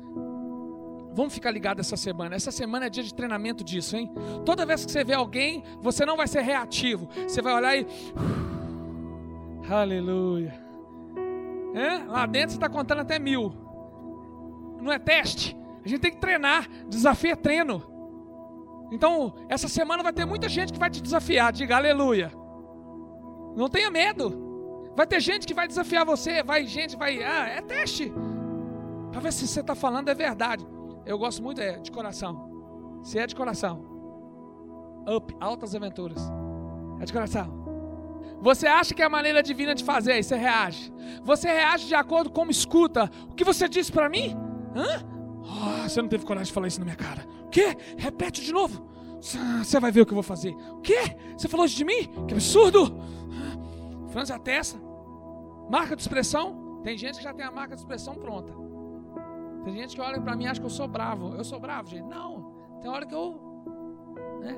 Vamos 1.12 1.32
ficar 1.32 1.51
ligados 1.51 1.87
essa 1.87 1.97
semana. 1.97 2.37
Essa 2.37 2.51
semana 2.51 2.87
é 2.87 2.91
dia 2.91 3.03
de 3.03 3.14
treinamento 3.14 3.64
disso, 3.64 3.97
hein? 3.97 4.12
Toda 4.45 4.66
vez 4.66 4.84
que 4.84 4.93
você 4.93 5.03
vê 5.03 5.14
alguém, 5.14 5.64
você 5.80 6.05
não 6.05 6.16
vai 6.16 6.28
ser 6.28 6.43
reativo. 6.43 7.09
Você 7.26 7.41
vai 7.41 7.55
olhar 7.55 7.76
e. 7.76 7.87
Aleluia. 9.70 10.55
É? 11.74 12.05
Lá 12.05 12.26
dentro 12.26 12.51
você 12.51 12.57
está 12.57 12.68
contando 12.68 13.01
até 13.01 13.18
mil. 13.18 13.53
Não 14.80 14.93
é 14.93 14.99
teste. 14.99 15.57
A 15.84 15.89
gente 15.89 16.01
tem 16.01 16.11
que 16.11 16.18
treinar. 16.18 16.68
Desafio 16.89 17.32
é 17.32 17.37
treino. 17.37 17.95
Então, 18.91 19.34
essa 19.49 19.68
semana 19.68 20.03
vai 20.03 20.12
ter 20.12 20.24
muita 20.24 20.49
gente 20.49 20.72
que 20.72 20.78
vai 20.78 20.91
te 20.91 21.03
desafiar. 21.03 21.53
Diga 21.53 21.76
aleluia. 21.76 22.32
Não 23.57 23.68
tenha 23.68 23.91
medo. 23.91 24.93
Vai 24.95 25.07
ter 25.07 25.20
gente 25.20 25.47
que 25.47 25.55
vai 25.55 25.66
desafiar 25.66 26.05
você. 26.05 26.43
Vai 26.43 26.66
gente, 26.66 26.97
vai. 26.97 27.22
Ah, 27.22 27.49
é 27.49 27.61
teste. 27.61 28.12
Para 29.11 29.20
ver 29.20 29.32
se 29.32 29.47
você 29.47 29.61
está 29.61 29.74
falando 29.74 30.09
é 30.09 30.14
verdade. 30.14 30.66
Eu 31.05 31.18
gosto 31.18 31.43
muito 31.43 31.61
é, 31.61 31.78
de 31.78 31.91
coração. 31.91 33.01
Se 33.03 33.18
é 33.18 33.26
de 33.26 33.34
coração. 33.34 33.84
Up, 35.09 35.34
altas 35.41 35.74
aventuras. 35.74 36.20
É 37.01 37.05
de 37.05 37.12
coração. 37.12 37.64
Você 38.41 38.66
acha 38.66 38.95
que 38.95 39.03
é 39.03 39.07
a 39.07 39.11
maneira 39.11 39.43
divina 39.43 39.74
de 39.74 39.82
fazer, 39.84 40.12
aí 40.12 40.22
você 40.22 40.37
reage. 40.37 40.93
Você 41.22 41.49
reage 41.49 41.87
de 41.87 41.95
acordo 41.95 42.30
com 42.30 42.41
como 42.41 42.51
escuta. 42.51 43.11
O 43.30 43.34
que 43.34 43.45
você 43.45 43.68
disse 43.68 43.91
para 43.91 44.09
mim? 44.09 44.37
Hã? 44.74 45.15
Oh, 45.49 45.88
você 45.88 46.03
não 46.03 46.09
teve 46.09 46.24
coragem 46.24 46.49
de 46.49 46.53
falar 46.53 46.66
isso 46.66 46.80
na 46.80 46.84
minha 46.84 46.97
cara. 46.97 47.26
O 47.44 47.49
quê? 47.49 47.76
Repete 47.97 48.42
de 48.42 48.53
novo. 48.53 48.88
Você 49.20 49.80
vai 49.80 49.92
ver 49.92 50.03
o 50.03 50.07
que 50.07 50.12
eu 50.12 50.16
vou 50.16 50.22
fazer. 50.22 50.55
O 50.70 50.80
quê? 50.80 51.16
Você 51.36 51.49
falou 51.49 51.64
isso 51.64 51.76
de 51.76 51.84
mim? 51.84 52.09
Que 52.26 52.34
absurdo! 52.34 52.97
Franz 54.11 54.30
a 54.30 54.38
testa. 54.38 54.78
Marca 55.70 55.97
de 55.97 56.03
expressão. 56.03 56.80
Tem 56.82 56.97
gente 56.97 57.18
que 57.18 57.24
já 57.24 57.32
tem 57.32 57.44
a 57.44 57.51
marca 57.51 57.74
de 57.74 57.80
expressão 57.80 58.14
pronta. 58.14 58.53
Tem 59.64 59.74
gente 59.74 59.97
que 59.97 60.01
olha 60.01 60.20
para 60.20 60.36
mim 60.36 60.44
e 60.44 60.47
acha 60.49 60.61
que 60.61 60.66
eu 60.66 60.70
sou 60.70 60.86
bravo. 60.86 61.34
Eu 61.34 61.44
sou 61.44 61.59
bravo, 61.59 61.88
gente? 61.88 62.07
Não. 62.07 62.53
Tem 62.80 62.90
hora 62.90 63.05
que 63.07 63.14
eu. 63.14 63.40
Né? 64.40 64.57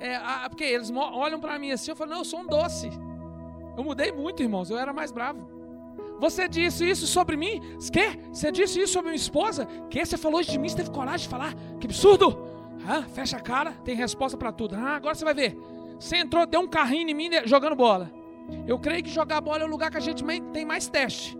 É, 0.00 0.16
a, 0.16 0.48
porque 0.48 0.64
eles 0.64 0.90
olham 0.90 1.40
para 1.40 1.58
mim 1.58 1.72
assim, 1.72 1.90
eu 1.90 1.96
falo, 1.96 2.10
não, 2.10 2.18
eu 2.18 2.24
sou 2.24 2.40
um 2.40 2.46
doce. 2.46 2.88
Eu 3.76 3.82
mudei 3.82 4.12
muito, 4.12 4.42
irmãos. 4.42 4.70
Eu 4.70 4.78
era 4.78 4.92
mais 4.92 5.10
bravo. 5.10 5.57
Você 6.18 6.48
disse 6.48 6.88
isso 6.88 7.06
sobre 7.06 7.36
mim? 7.36 7.60
Que? 7.92 8.18
Você 8.32 8.50
disse 8.50 8.80
isso 8.80 8.92
sobre 8.92 9.10
minha 9.10 9.20
esposa? 9.20 9.66
Que? 9.88 10.04
Você 10.04 10.16
falou 10.16 10.40
isso 10.40 10.50
de 10.50 10.58
mim? 10.58 10.68
Você 10.68 10.76
teve 10.76 10.90
coragem 10.90 11.24
de 11.24 11.28
falar? 11.28 11.54
Que 11.78 11.86
absurdo! 11.86 12.46
Fecha 13.12 13.36
a 13.36 13.40
cara, 13.40 13.72
tem 13.84 13.94
resposta 13.94 14.36
para 14.36 14.50
tudo. 14.50 14.74
Ah, 14.76 14.96
agora 14.96 15.14
você 15.14 15.24
vai 15.24 15.34
ver. 15.34 15.58
Você 15.98 16.16
entrou, 16.16 16.46
deu 16.46 16.60
um 16.60 16.68
carrinho 16.68 17.10
em 17.10 17.14
mim 17.14 17.30
jogando 17.44 17.76
bola. 17.76 18.10
Eu 18.66 18.78
creio 18.78 19.02
que 19.02 19.10
jogar 19.10 19.40
bola 19.40 19.62
é 19.62 19.64
o 19.64 19.68
lugar 19.68 19.90
que 19.90 19.96
a 19.96 20.00
gente 20.00 20.24
tem 20.52 20.64
mais 20.64 20.88
teste 20.88 21.36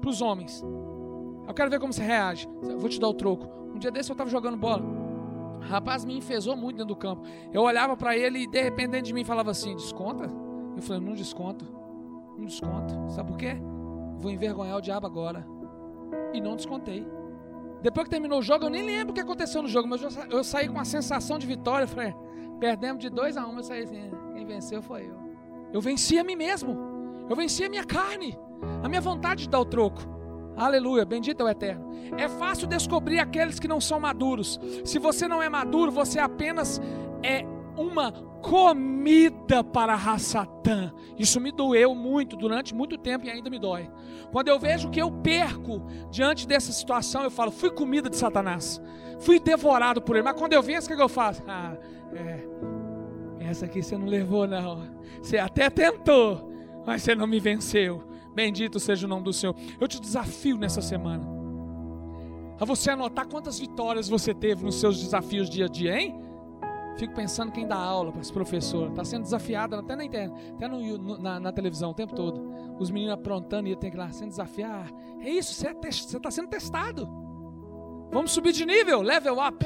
para 0.00 0.10
os 0.10 0.22
homens. 0.22 0.64
Eu 1.46 1.54
quero 1.54 1.70
ver 1.70 1.80
como 1.80 1.92
você 1.92 2.02
reage. 2.02 2.48
Eu 2.62 2.78
vou 2.78 2.88
te 2.88 3.00
dar 3.00 3.08
o 3.08 3.14
troco. 3.14 3.48
Um 3.74 3.78
dia 3.78 3.90
desse 3.90 4.10
eu 4.10 4.14
estava 4.14 4.30
jogando 4.30 4.56
bola. 4.56 4.82
O 5.56 5.60
rapaz 5.60 6.04
me 6.04 6.16
enfesou 6.16 6.56
muito 6.56 6.76
dentro 6.76 6.94
do 6.94 6.96
campo. 6.96 7.22
Eu 7.52 7.62
olhava 7.62 7.96
para 7.96 8.16
ele 8.16 8.40
e 8.40 8.46
de 8.46 8.62
repente 8.62 8.90
dentro 8.90 9.06
de 9.06 9.14
mim 9.14 9.24
falava 9.24 9.50
assim: 9.50 9.74
desconta? 9.74 10.30
Eu 10.76 10.82
falei: 10.82 11.02
não 11.02 11.14
desconto. 11.14 11.64
Não 12.38 12.44
desconto. 12.44 12.94
Sabe 13.10 13.28
por 13.28 13.38
quê? 13.38 13.56
Vou 14.22 14.30
envergonhar 14.30 14.78
o 14.78 14.80
diabo 14.80 15.06
agora. 15.06 15.46
E 16.32 16.40
não 16.40 16.56
descontei. 16.56 17.06
Depois 17.82 18.04
que 18.04 18.10
terminou 18.10 18.38
o 18.38 18.42
jogo, 18.42 18.66
eu 18.66 18.70
nem 18.70 18.82
lembro 18.82 19.10
o 19.10 19.14
que 19.14 19.20
aconteceu 19.20 19.60
no 19.60 19.68
jogo, 19.68 19.88
mas 19.88 20.00
eu, 20.30 20.44
saí 20.44 20.68
com 20.68 20.78
a 20.78 20.84
sensação 20.84 21.38
de 21.38 21.46
vitória. 21.46 21.86
Falei, 21.86 22.14
perdemos 22.60 23.02
de 23.02 23.10
2 23.10 23.36
a 23.36 23.46
1 23.46 23.50
um, 23.50 23.56
eu 23.56 23.62
saí 23.64 23.82
assim, 23.82 24.10
quem 24.32 24.46
venceu 24.46 24.80
foi 24.80 25.08
eu. 25.08 25.16
Eu 25.72 25.80
venci 25.80 26.18
a 26.18 26.24
mim 26.24 26.36
mesmo. 26.36 26.78
Eu 27.28 27.34
venci 27.34 27.64
a 27.64 27.68
minha 27.68 27.84
carne. 27.84 28.38
A 28.82 28.88
minha 28.88 29.00
vontade 29.00 29.42
de 29.42 29.48
dar 29.48 29.60
o 29.60 29.64
troco. 29.64 30.00
Aleluia, 30.56 31.04
bendito 31.04 31.40
é 31.40 31.44
o 31.44 31.48
eterno. 31.48 31.90
É 32.16 32.28
fácil 32.28 32.68
descobrir 32.68 33.18
aqueles 33.18 33.58
que 33.58 33.66
não 33.66 33.80
são 33.80 33.98
maduros. 33.98 34.60
Se 34.84 34.98
você 34.98 35.26
não 35.26 35.42
é 35.42 35.48
maduro, 35.48 35.90
você 35.90 36.20
apenas 36.20 36.80
é 37.22 37.44
uma 37.76 38.12
comida 38.12 39.62
para 39.62 39.94
a 39.94 40.18
Satã. 40.18 40.92
Isso 41.18 41.40
me 41.40 41.52
doeu 41.52 41.94
muito 41.94 42.36
durante 42.36 42.74
muito 42.74 42.98
tempo 42.98 43.26
e 43.26 43.30
ainda 43.30 43.48
me 43.48 43.58
dói. 43.58 43.90
Quando 44.30 44.48
eu 44.48 44.58
vejo 44.58 44.90
que 44.90 45.00
eu 45.00 45.10
perco 45.10 45.86
diante 46.10 46.46
dessa 46.46 46.72
situação, 46.72 47.22
eu 47.22 47.30
falo, 47.30 47.50
fui 47.50 47.70
comida 47.70 48.10
de 48.10 48.16
Satanás. 48.16 48.80
Fui 49.20 49.38
devorado 49.38 50.02
por 50.02 50.16
ele. 50.16 50.24
Mas 50.24 50.38
quando 50.38 50.52
eu 50.52 50.62
venço, 50.62 50.92
o 50.92 50.96
que 50.96 51.02
eu 51.02 51.08
faço? 51.08 51.42
Ah, 51.46 51.76
é. 52.14 52.44
Essa 53.40 53.66
aqui 53.66 53.82
você 53.82 53.96
não 53.96 54.06
levou, 54.06 54.46
não. 54.46 54.82
Você 55.20 55.38
até 55.38 55.68
tentou, 55.68 56.52
mas 56.86 57.02
você 57.02 57.14
não 57.14 57.26
me 57.26 57.38
venceu. 57.38 58.02
Bendito 58.34 58.80
seja 58.80 59.06
o 59.06 59.08
nome 59.08 59.24
do 59.24 59.32
Senhor. 59.32 59.54
Eu 59.80 59.86
te 59.86 60.00
desafio 60.00 60.56
nessa 60.56 60.80
semana 60.80 61.42
a 62.62 62.64
você 62.64 62.90
anotar 62.90 63.26
quantas 63.26 63.58
vitórias 63.58 64.08
você 64.08 64.32
teve 64.32 64.64
nos 64.64 64.76
seus 64.76 65.00
desafios 65.00 65.50
dia 65.50 65.64
a 65.64 65.68
dia, 65.68 66.00
hein? 66.00 66.31
Fico 66.96 67.14
pensando 67.14 67.52
quem 67.52 67.66
dá 67.66 67.76
aula 67.76 68.12
para 68.12 68.20
esse 68.20 68.32
professor. 68.32 68.90
Está 68.90 69.04
sendo 69.04 69.22
desafiado 69.22 69.76
até 69.76 69.96
na 69.96 70.04
internet, 70.04 70.52
até 70.54 70.68
no, 70.68 70.98
no, 70.98 71.18
na, 71.18 71.40
na, 71.40 71.52
televisão 71.52 71.90
o 71.90 71.94
tempo 71.94 72.14
todo. 72.14 72.42
Os 72.78 72.90
meninos 72.90 73.14
aprontando 73.14 73.68
e 73.68 73.76
tem 73.76 73.90
que 73.90 73.96
ir 73.96 73.98
lá 73.98 74.10
sendo 74.10 74.28
desafiado. 74.28 74.94
É 75.20 75.30
isso, 75.30 75.54
você 75.54 75.68
é 75.68 75.88
está 75.88 76.30
sendo 76.30 76.48
testado. 76.48 77.08
Vamos 78.10 78.32
subir 78.32 78.52
de 78.52 78.66
nível, 78.66 79.00
level 79.00 79.36
up. 79.38 79.64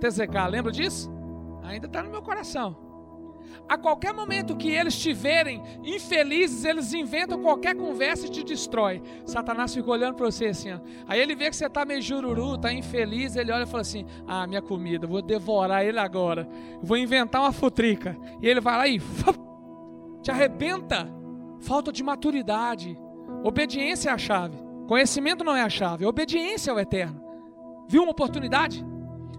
TZK, 0.00 0.50
lembra 0.50 0.72
disso? 0.72 1.10
Ainda 1.62 1.86
está 1.86 2.02
no 2.02 2.10
meu 2.10 2.22
coração. 2.22 2.87
A 3.68 3.76
qualquer 3.76 4.14
momento 4.14 4.56
que 4.56 4.70
eles 4.70 4.94
estiverem 4.94 5.62
infelizes, 5.84 6.64
eles 6.64 6.94
inventam 6.94 7.42
qualquer 7.42 7.76
conversa 7.76 8.26
e 8.26 8.30
te 8.30 8.42
destrói. 8.42 9.02
Satanás 9.26 9.74
fica 9.74 9.90
olhando 9.90 10.14
para 10.14 10.24
você 10.24 10.46
assim. 10.46 10.72
Ó. 10.72 10.78
Aí 11.06 11.20
ele 11.20 11.34
vê 11.34 11.50
que 11.50 11.56
você 11.56 11.66
está 11.66 11.84
meio 11.84 12.00
jururu, 12.00 12.54
está 12.54 12.72
infeliz, 12.72 13.36
ele 13.36 13.52
olha 13.52 13.64
e 13.64 13.66
fala 13.66 13.82
assim: 13.82 14.06
Ah, 14.26 14.46
minha 14.46 14.62
comida, 14.62 15.06
vou 15.06 15.20
devorar 15.20 15.84
ele 15.84 15.98
agora. 15.98 16.48
Vou 16.82 16.96
inventar 16.96 17.42
uma 17.42 17.52
futrica. 17.52 18.16
E 18.40 18.48
ele 18.48 18.60
vai 18.60 18.76
lá 18.78 18.88
e 18.88 18.98
te 20.22 20.30
arrebenta. 20.30 21.06
Falta 21.60 21.92
de 21.92 22.02
maturidade. 22.02 22.98
Obediência 23.44 24.08
é 24.08 24.12
a 24.14 24.18
chave. 24.18 24.56
Conhecimento 24.86 25.44
não 25.44 25.54
é 25.54 25.60
a 25.60 25.68
chave. 25.68 26.06
Obediência 26.06 26.70
é 26.70 26.74
o 26.74 26.78
eterno. 26.80 27.20
Viu 27.86 28.02
uma 28.02 28.12
oportunidade? 28.12 28.82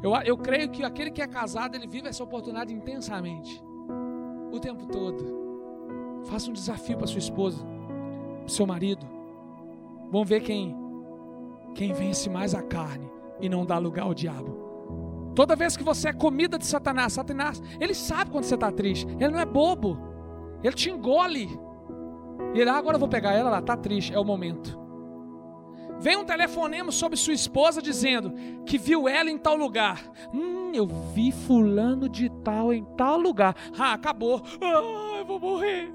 Eu, 0.04 0.14
eu 0.24 0.38
creio 0.38 0.70
que 0.70 0.84
aquele 0.84 1.10
que 1.10 1.22
é 1.22 1.28
casado, 1.28 1.76
ele 1.76 1.88
vive 1.88 2.08
essa 2.08 2.24
oportunidade 2.24 2.72
intensamente 2.72 3.69
o 4.52 4.60
tempo 4.60 4.86
todo. 4.88 5.40
Faça 6.26 6.50
um 6.50 6.54
desafio 6.54 6.98
para 6.98 7.08
sua 7.08 7.20
esposa, 7.20 7.64
para 8.40 8.50
seu 8.50 8.66
marido. 8.66 9.06
Vamos 10.12 10.28
ver 10.28 10.42
quem 10.42 10.76
quem 11.76 11.94
vence 11.94 12.30
mais 12.30 12.56
a 12.56 12.62
carne 12.62 13.10
e 13.40 13.48
não 13.48 13.66
dá 13.66 13.78
lugar 13.78 14.04
ao 14.04 14.14
diabo. 14.14 15.32
Toda 15.36 15.56
vez 15.56 15.78
que 15.78 15.84
você 15.84 16.10
é 16.10 16.14
comida 16.14 16.58
de 16.58 16.66
Satanás, 16.66 17.14
Satanás, 17.14 17.62
ele 17.80 17.94
sabe 17.94 18.32
quando 18.32 18.44
você 18.44 18.56
está 18.56 18.72
triste. 18.72 19.08
Ele 19.20 19.30
não 19.30 19.40
é 19.40 19.46
bobo. 19.46 19.98
Ele 20.64 20.74
te 20.74 20.90
engole. 20.90 21.48
E 22.54 22.60
ele, 22.60 22.70
ah, 22.70 22.76
agora 22.76 22.96
eu 22.96 23.00
vou 23.00 23.08
pegar 23.08 23.34
ela 23.34 23.50
lá, 23.50 23.60
está 23.60 23.78
triste, 23.78 24.14
é 24.14 24.20
o 24.20 24.26
momento. 24.26 24.79
Vem 26.00 26.16
um 26.18 26.24
telefonema 26.24 26.92
sobre 26.92 27.18
sua 27.18 27.34
esposa 27.34 27.82
dizendo 27.82 28.34
que 28.66 28.78
viu 28.78 29.08
ela 29.08 29.30
em 29.30 29.38
tal 29.38 29.56
lugar. 29.56 30.10
Hum, 30.34 30.72
eu 30.74 30.88
vi 30.88 31.32
fulano 31.32 32.08
de 32.08 32.30
tal 32.42 32.74
em 32.74 32.86
tal 32.96 33.20
lugar. 33.20 33.56
Ah, 33.78 33.94
acabou. 33.94 34.42
Ah, 34.62 35.18
eu 35.20 35.26
vou 35.26 35.40
morrer. 35.40 35.94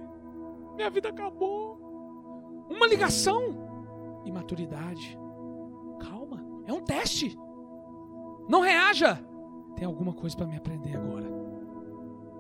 Minha 0.77 0.91
vida 0.91 1.09
acabou. 1.09 2.67
Uma 2.69 2.87
ligação. 2.87 4.23
Imaturidade. 4.27 5.19
Calma. 6.01 6.45
É 6.67 6.73
um 6.73 6.81
teste. 6.81 7.39
Não 8.49 8.61
reaja. 8.61 9.19
Tem 9.77 9.87
alguma 9.87 10.13
coisa 10.13 10.37
para 10.37 10.47
me 10.47 10.57
aprender 10.57 10.97
agora. 10.97 11.31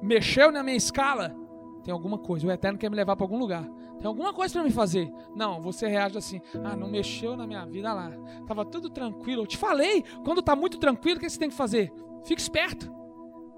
Mexeu 0.02 0.52
na 0.52 0.62
minha 0.62 0.76
escala. 0.76 1.34
Tem 1.82 1.92
alguma 1.92 2.18
coisa. 2.18 2.46
O 2.46 2.50
Eterno 2.50 2.78
quer 2.78 2.90
me 2.90 2.96
levar 2.96 3.16
para 3.16 3.24
algum 3.24 3.38
lugar. 3.38 3.66
Tem 3.98 4.06
alguma 4.06 4.32
coisa 4.32 4.54
para 4.54 4.62
me 4.64 4.70
fazer. 4.70 5.12
Não, 5.34 5.60
você 5.60 5.86
reage 5.86 6.18
assim. 6.18 6.40
Ah, 6.62 6.76
não 6.76 6.88
mexeu 6.88 7.36
na 7.36 7.46
minha 7.46 7.64
vida 7.64 7.92
lá. 7.92 8.10
Tava 8.46 8.64
tudo 8.64 8.90
tranquilo. 8.90 9.42
Eu 9.42 9.46
te 9.46 9.56
falei, 9.56 10.04
quando 10.24 10.42
tá 10.42 10.54
muito 10.54 10.78
tranquilo, 10.78 11.16
o 11.16 11.20
que 11.20 11.28
você 11.28 11.38
tem 11.38 11.48
que 11.48 11.56
fazer? 11.56 11.92
Fique 12.24 12.40
esperto. 12.40 12.92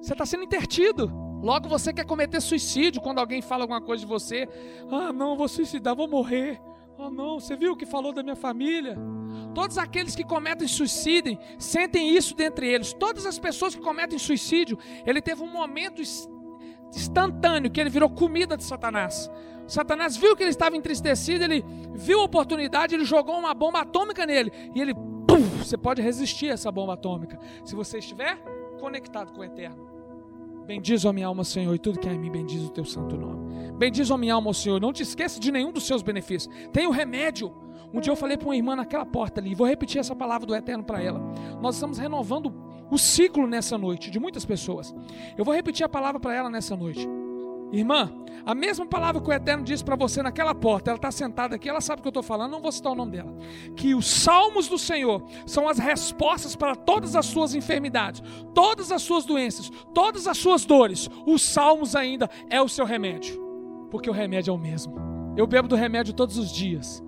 Você 0.01 0.13
está 0.13 0.25
sendo 0.27 0.45
intertido. 0.45 1.11
Logo 1.43 1.69
você 1.69 1.93
quer 1.93 2.05
cometer 2.05 2.41
suicídio 2.41 3.01
quando 3.01 3.19
alguém 3.19 3.43
fala 3.43 3.65
alguma 3.65 3.81
coisa 3.81 4.05
de 4.05 4.09
você. 4.09 4.49
Ah, 4.91 5.13
não, 5.13 5.37
vou 5.37 5.49
suicidar, 5.49 5.95
vou 5.95 6.09
morrer. 6.09 6.61
Oh 6.99 7.11
não, 7.11 7.39
você 7.39 7.55
viu 7.55 7.73
o 7.73 7.77
que 7.77 7.85
falou 7.85 8.13
da 8.13 8.23
minha 8.23 8.37
família? 8.37 8.97
Todos 9.55 9.77
aqueles 9.77 10.17
que 10.17 10.25
cometem 10.25 10.67
suicídio 10.67 11.39
sentem 11.59 12.17
isso 12.17 12.35
dentre 12.35 12.67
eles. 12.67 12.95
Todas 12.95 13.27
as 13.27 13.39
pessoas 13.39 13.75
que 13.75 13.83
cometem 13.83 14.19
suicídio, 14.19 14.79
ele 15.05 15.21
teve 15.21 15.43
um 15.43 15.53
momento 15.53 16.01
instantâneo 16.95 17.71
que 17.71 17.81
ele 17.81 17.91
virou 17.91 18.09
comida 18.09 18.57
de 18.57 18.65
Satanás. 18.65 19.31
Satanás 19.67 20.17
viu 20.17 20.37
que 20.37 20.43
ele 20.43 20.51
estava 20.51 20.77
entristecido, 20.77 21.45
ele 21.45 21.65
viu 21.95 22.21
a 22.21 22.25
oportunidade, 22.25 22.95
ele 22.95 23.05
jogou 23.05 23.39
uma 23.39 23.53
bomba 23.53 23.81
atômica 23.81 24.25
nele 24.25 24.53
e 24.75 24.81
ele, 24.81 24.95
pum, 24.95 25.41
você 25.59 25.77
pode 25.77 26.01
resistir 26.01 26.51
a 26.51 26.55
essa 26.55 26.71
bomba 26.71 26.95
atômica 26.95 27.39
se 27.65 27.75
você 27.75 27.99
estiver 27.99 28.39
conectado 28.79 29.33
com 29.33 29.41
o 29.41 29.45
eterno. 29.45 29.97
Bendiz 30.67 31.07
a 31.07 31.13
minha 31.13 31.29
alma, 31.29 31.45
Senhor, 31.45 31.73
e 31.75 31.79
tudo 31.79 32.01
que 32.01 32.09
é 32.09 32.13
em 32.13 32.19
mim, 32.19 32.31
bendiz 32.31 32.63
o 32.63 32.71
teu 32.71 32.85
santo 32.85 33.17
nome. 33.17 33.73
Bendiz 33.73 34.11
a 34.11 34.19
minha 34.19 34.35
alma, 34.35 34.53
Senhor, 34.53 34.81
não 34.81 34.93
te 34.93 35.03
esqueça 35.03 35.39
de 35.39 35.53
nenhum 35.53 35.71
dos 35.71 35.87
seus 35.87 36.03
benefícios. 36.03 36.53
Tem 36.73 36.87
o 36.87 36.91
remédio. 36.91 37.55
Um 37.95 38.01
dia 38.01 38.11
eu 38.11 38.17
falei 38.17 38.37
para 38.37 38.49
uma 38.49 38.57
irmã 38.57 38.75
naquela 38.75 39.07
porta 39.07 39.41
ali, 39.41 39.55
vou 39.55 39.67
repetir 39.67 40.01
essa 40.01 40.15
palavra 40.15 40.45
do 40.45 40.55
Eterno 40.55 40.83
para 40.83 41.01
ela. 41.01 41.21
Nós 41.61 41.77
estamos 41.77 41.99
renovando 41.99 42.53
o 42.91 42.99
ciclo 42.99 43.47
nessa 43.47 43.79
noite 43.79 44.11
de 44.11 44.19
muitas 44.19 44.45
pessoas. 44.45 44.95
Eu 45.37 45.45
vou 45.45 45.55
repetir 45.55 45.87
a 45.87 45.89
palavra 45.89 46.19
para 46.19 46.35
ela 46.35 46.51
nessa 46.51 46.77
noite. 46.77 47.09
Irmã, 47.73 48.13
a 48.45 48.55
mesma 48.55 48.87
palavra 48.87 49.21
que 49.21 49.29
o 49.29 49.33
Eterno 49.33 49.65
disse 49.65 49.85
para 49.85 49.97
você 49.97 50.23
naquela 50.23 50.55
porta, 50.55 50.91
ela 50.91 50.97
está 50.97 51.11
sentada 51.11 51.57
aqui, 51.57 51.69
ela 51.69 51.81
sabe 51.81 51.99
o 51.99 52.03
que 52.03 52.07
eu 52.07 52.11
estou 52.11 52.23
falando, 52.23 52.53
não 52.53 52.61
vou 52.61 52.71
citar 52.71 52.93
o 52.93 52.95
nome 52.95 53.13
dela. 53.13 53.37
Que 53.75 53.93
os 53.95 54.07
salmos 54.07 54.69
do 54.69 54.79
Senhor 54.79 55.25
são 55.47 55.69
as 55.69 55.79
respostas 55.79 56.55
para 56.55 56.77
todas 56.77 57.17
as 57.17 57.27
suas 57.27 57.55
enfermidades, 57.55 58.23
todas 58.55 58.93
as 58.93 59.03
suas 59.03 59.25
doenças, 59.25 59.71
todas 59.93 60.29
as 60.29 60.39
suas 60.39 60.65
dores. 60.65 61.11
Os 61.27 61.43
salmos 61.43 61.97
ainda 61.97 62.31
é 62.49 62.63
o 62.63 62.69
seu 62.69 62.85
remédio, 62.85 63.37
porque 63.91 64.09
o 64.09 64.13
remédio 64.13 64.53
é 64.53 64.55
o 64.55 64.59
mesmo. 64.59 64.95
Eu 65.37 65.47
bebo 65.47 65.67
do 65.67 65.75
remédio 65.75 66.15
todos 66.15 66.39
os 66.39 66.53
dias. 66.53 67.03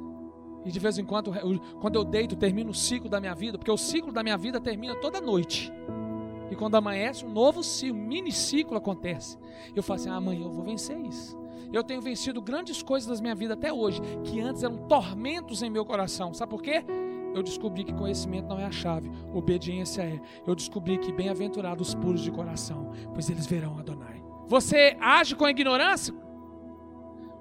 E 0.65 0.73
de 0.73 0.79
vez 0.81 0.99
em 0.99 1.05
quando, 1.05 1.33
quando 1.81 1.95
eu 1.95 2.05
deito, 2.05 2.35
termino 2.35 2.71
o 2.71 2.75
ciclo 2.75 3.09
da 3.09 3.21
minha 3.21 3.35
vida, 3.35 3.57
porque 3.57 3.71
o 3.71 3.77
ciclo 3.77 4.13
da 4.13 4.25
minha 4.25 4.37
vida 4.37 4.61
termina 4.61 4.97
toda 4.97 5.21
noite. 5.21 5.73
E 6.51 6.57
quando 6.57 6.77
amanhece, 6.77 7.25
um 7.25 7.31
novo 7.31 7.61
um 7.61 7.95
mini 7.95 8.33
ciclo 8.33 8.77
acontece. 8.77 9.39
Eu 9.75 9.83
falo 9.83 10.01
assim: 10.01 10.09
ah, 10.09 10.17
amanhã 10.17 10.45
eu 10.45 10.53
vou 10.53 10.65
vencer 10.65 10.99
isso. 10.99 11.37
Eu 11.73 11.85
tenho 11.85 12.01
vencido 12.01 12.41
grandes 12.41 12.83
coisas 12.83 13.19
na 13.19 13.23
minha 13.23 13.35
vida 13.35 13.55
até 13.55 13.73
hoje, 13.73 14.01
que 14.25 14.41
antes 14.41 14.63
eram 14.63 14.77
tormentos 14.89 15.63
em 15.63 15.69
meu 15.69 15.85
coração. 15.85 16.33
Sabe 16.33 16.51
por 16.51 16.63
quê? 16.63 16.83
Eu 17.35 17.43
descobri 17.43 17.85
que 17.85 17.93
conhecimento 17.93 18.49
não 18.49 18.59
é 18.59 18.65
a 18.65 18.71
chave, 18.71 19.11
obediência 19.35 20.03
é. 20.03 20.19
Eu 20.47 20.55
descobri 20.55 20.97
que 20.97 21.13
bem-aventurados 21.13 21.89
os 21.89 21.95
puros 21.95 22.23
de 22.23 22.31
coração, 22.31 22.91
pois 23.13 23.29
eles 23.29 23.47
verão 23.47 23.79
Adonai. 23.79 24.23
Você 24.47 24.97
age 24.99 25.37
com 25.37 25.47
ignorância? 25.47 26.15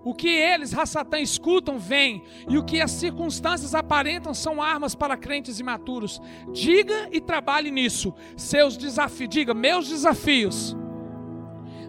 O 0.07 0.13
que 0.13 0.29
eles, 0.29 0.71
Rassatã, 0.71 1.19
escutam, 1.19 1.77
vem, 1.77 2.23
e 2.47 2.57
o 2.57 2.63
que 2.63 2.79
as 2.79 2.91
circunstâncias 2.91 3.75
aparentam 3.75 4.33
são 4.33 4.61
armas 4.61 4.95
para 4.95 5.17
crentes 5.17 5.59
imaturos. 5.59 6.21
Diga 6.53 7.09
e 7.11 7.19
trabalhe 7.19 7.69
nisso. 7.69 8.13
Seus 8.37 8.77
desafios, 8.77 9.29
diga, 9.29 9.53
meus 9.53 9.89
desafios 9.89 10.73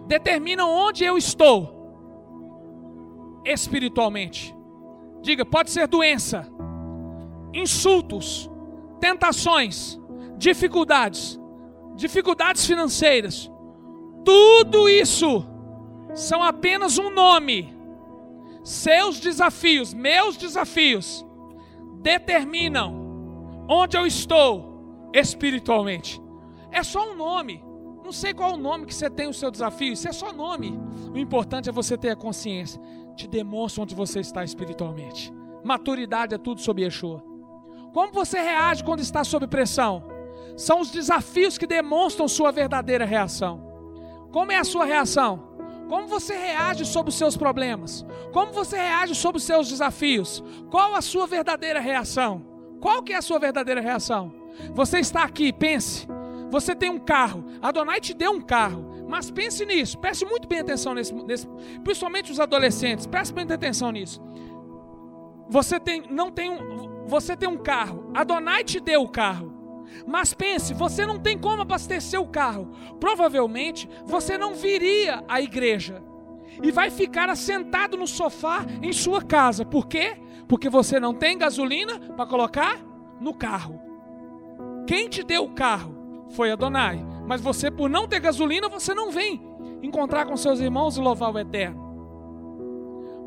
determinam 0.05 0.69
onde 0.69 1.05
eu 1.05 1.17
estou 1.17 3.41
espiritualmente. 3.45 4.53
Diga, 5.21 5.45
pode 5.45 5.71
ser 5.71 5.87
doença, 5.87 6.45
insultos, 7.53 8.51
tentações, 8.99 9.97
dificuldades, 10.37 11.39
dificuldades 11.95 12.65
financeiras. 12.65 13.49
Tudo 14.25 14.89
isso 14.89 15.45
são 16.13 16.43
apenas 16.43 16.97
um 16.97 17.09
nome 17.09 17.78
seus 18.69 19.19
desafios, 19.19 19.95
meus 19.95 20.37
desafios, 20.37 21.25
determinam 22.03 23.65
onde 23.67 23.97
eu 23.97 24.05
estou 24.05 25.09
espiritualmente. 25.11 26.21
É 26.71 26.83
só 26.83 27.11
um 27.11 27.15
nome. 27.15 27.63
Não 28.03 28.11
sei 28.11 28.31
qual 28.31 28.53
o 28.53 28.57
nome 28.57 28.85
que 28.85 28.93
você 28.93 29.09
tem 29.09 29.27
o 29.27 29.33
seu 29.33 29.49
desafio, 29.49 29.93
isso 29.93 30.07
é 30.07 30.11
só 30.11 30.31
nome. 30.31 30.79
O 31.11 31.17
importante 31.17 31.67
é 31.67 31.71
você 31.71 31.97
ter 31.97 32.11
a 32.11 32.15
consciência. 32.15 32.79
Te 33.15 33.27
demonstra 33.27 33.81
onde 33.81 33.95
você 33.95 34.19
está 34.19 34.43
espiritualmente. 34.43 35.33
Maturidade 35.63 36.35
é 36.35 36.37
tudo 36.37 36.61
sobre 36.61 36.83
Yeshua. 36.83 37.23
Como 37.91 38.13
você 38.13 38.39
reage 38.39 38.83
quando 38.83 38.99
está 38.99 39.23
sob 39.23 39.47
pressão? 39.47 40.03
São 40.55 40.79
os 40.79 40.91
desafios 40.91 41.57
que 41.57 41.65
demonstram 41.65 42.27
sua 42.27 42.51
verdadeira 42.51 43.03
reação. 43.03 43.63
Como 44.31 44.51
é 44.51 44.57
a 44.57 44.63
sua 44.63 44.85
reação? 44.85 45.48
Como 45.89 46.07
você 46.07 46.37
reage 46.37 46.85
sobre 46.85 47.09
os 47.09 47.17
seus 47.17 47.35
problemas? 47.35 48.05
Como 48.31 48.53
você 48.53 48.77
reage 48.77 49.15
sobre 49.15 49.39
os 49.39 49.43
seus 49.43 49.67
desafios? 49.67 50.43
Qual 50.69 50.93
a 50.93 51.01
sua 51.01 51.25
verdadeira 51.25 51.79
reação? 51.79 52.45
Qual 52.79 53.01
que 53.01 53.11
é 53.11 53.17
a 53.17 53.21
sua 53.23 53.39
verdadeira 53.39 53.81
reação? 53.81 54.31
Você 54.75 54.99
está 54.99 55.23
aqui, 55.23 55.51
pense. 55.51 56.07
Você 56.51 56.75
tem 56.75 56.91
um 56.91 56.99
carro. 56.99 57.43
Adonai 57.59 57.99
te 57.99 58.13
deu 58.13 58.31
um 58.31 58.41
carro. 58.41 59.05
Mas 59.07 59.31
pense 59.31 59.65
nisso. 59.65 59.97
Preste 59.97 60.23
muito 60.25 60.47
bem 60.47 60.59
atenção 60.59 60.93
nesse, 60.93 61.11
nesse 61.11 61.47
principalmente 61.83 62.31
os 62.31 62.39
adolescentes. 62.39 63.07
Preste 63.07 63.33
muita 63.33 63.55
atenção 63.55 63.91
nisso. 63.91 64.21
Você 65.49 65.79
tem, 65.79 66.03
não 66.07 66.29
tem 66.29 66.51
um, 66.51 67.07
você 67.07 67.35
tem 67.35 67.49
um 67.49 67.57
carro. 67.57 68.11
Adonai 68.13 68.63
te 68.63 68.79
deu 68.79 69.01
o 69.01 69.09
carro. 69.09 69.48
Mas 70.07 70.33
pense, 70.33 70.73
você 70.73 71.05
não 71.05 71.19
tem 71.19 71.37
como 71.37 71.61
abastecer 71.61 72.19
o 72.19 72.27
carro. 72.27 72.71
Provavelmente 72.99 73.89
você 74.05 74.37
não 74.37 74.53
viria 74.53 75.23
à 75.27 75.41
igreja 75.41 76.01
e 76.61 76.71
vai 76.71 76.89
ficar 76.89 77.29
assentado 77.29 77.97
no 77.97 78.07
sofá 78.07 78.65
em 78.81 78.91
sua 78.91 79.21
casa. 79.21 79.65
Por 79.65 79.87
quê? 79.87 80.17
Porque 80.47 80.69
você 80.69 80.99
não 80.99 81.13
tem 81.13 81.37
gasolina 81.37 81.99
para 81.99 82.25
colocar 82.25 82.79
no 83.19 83.33
carro. 83.33 83.79
Quem 84.87 85.07
te 85.07 85.23
deu 85.23 85.43
o 85.43 85.53
carro 85.53 85.95
foi 86.31 86.51
Adonai. 86.51 87.05
Mas 87.27 87.41
você, 87.41 87.69
por 87.69 87.89
não 87.89 88.07
ter 88.07 88.19
gasolina, 88.19 88.67
você 88.67 88.93
não 88.93 89.11
vem 89.11 89.41
encontrar 89.83 90.25
com 90.25 90.35
seus 90.35 90.59
irmãos 90.59 90.97
e 90.97 90.99
louvar 90.99 91.31
o 91.31 91.37
Eterno 91.37 91.88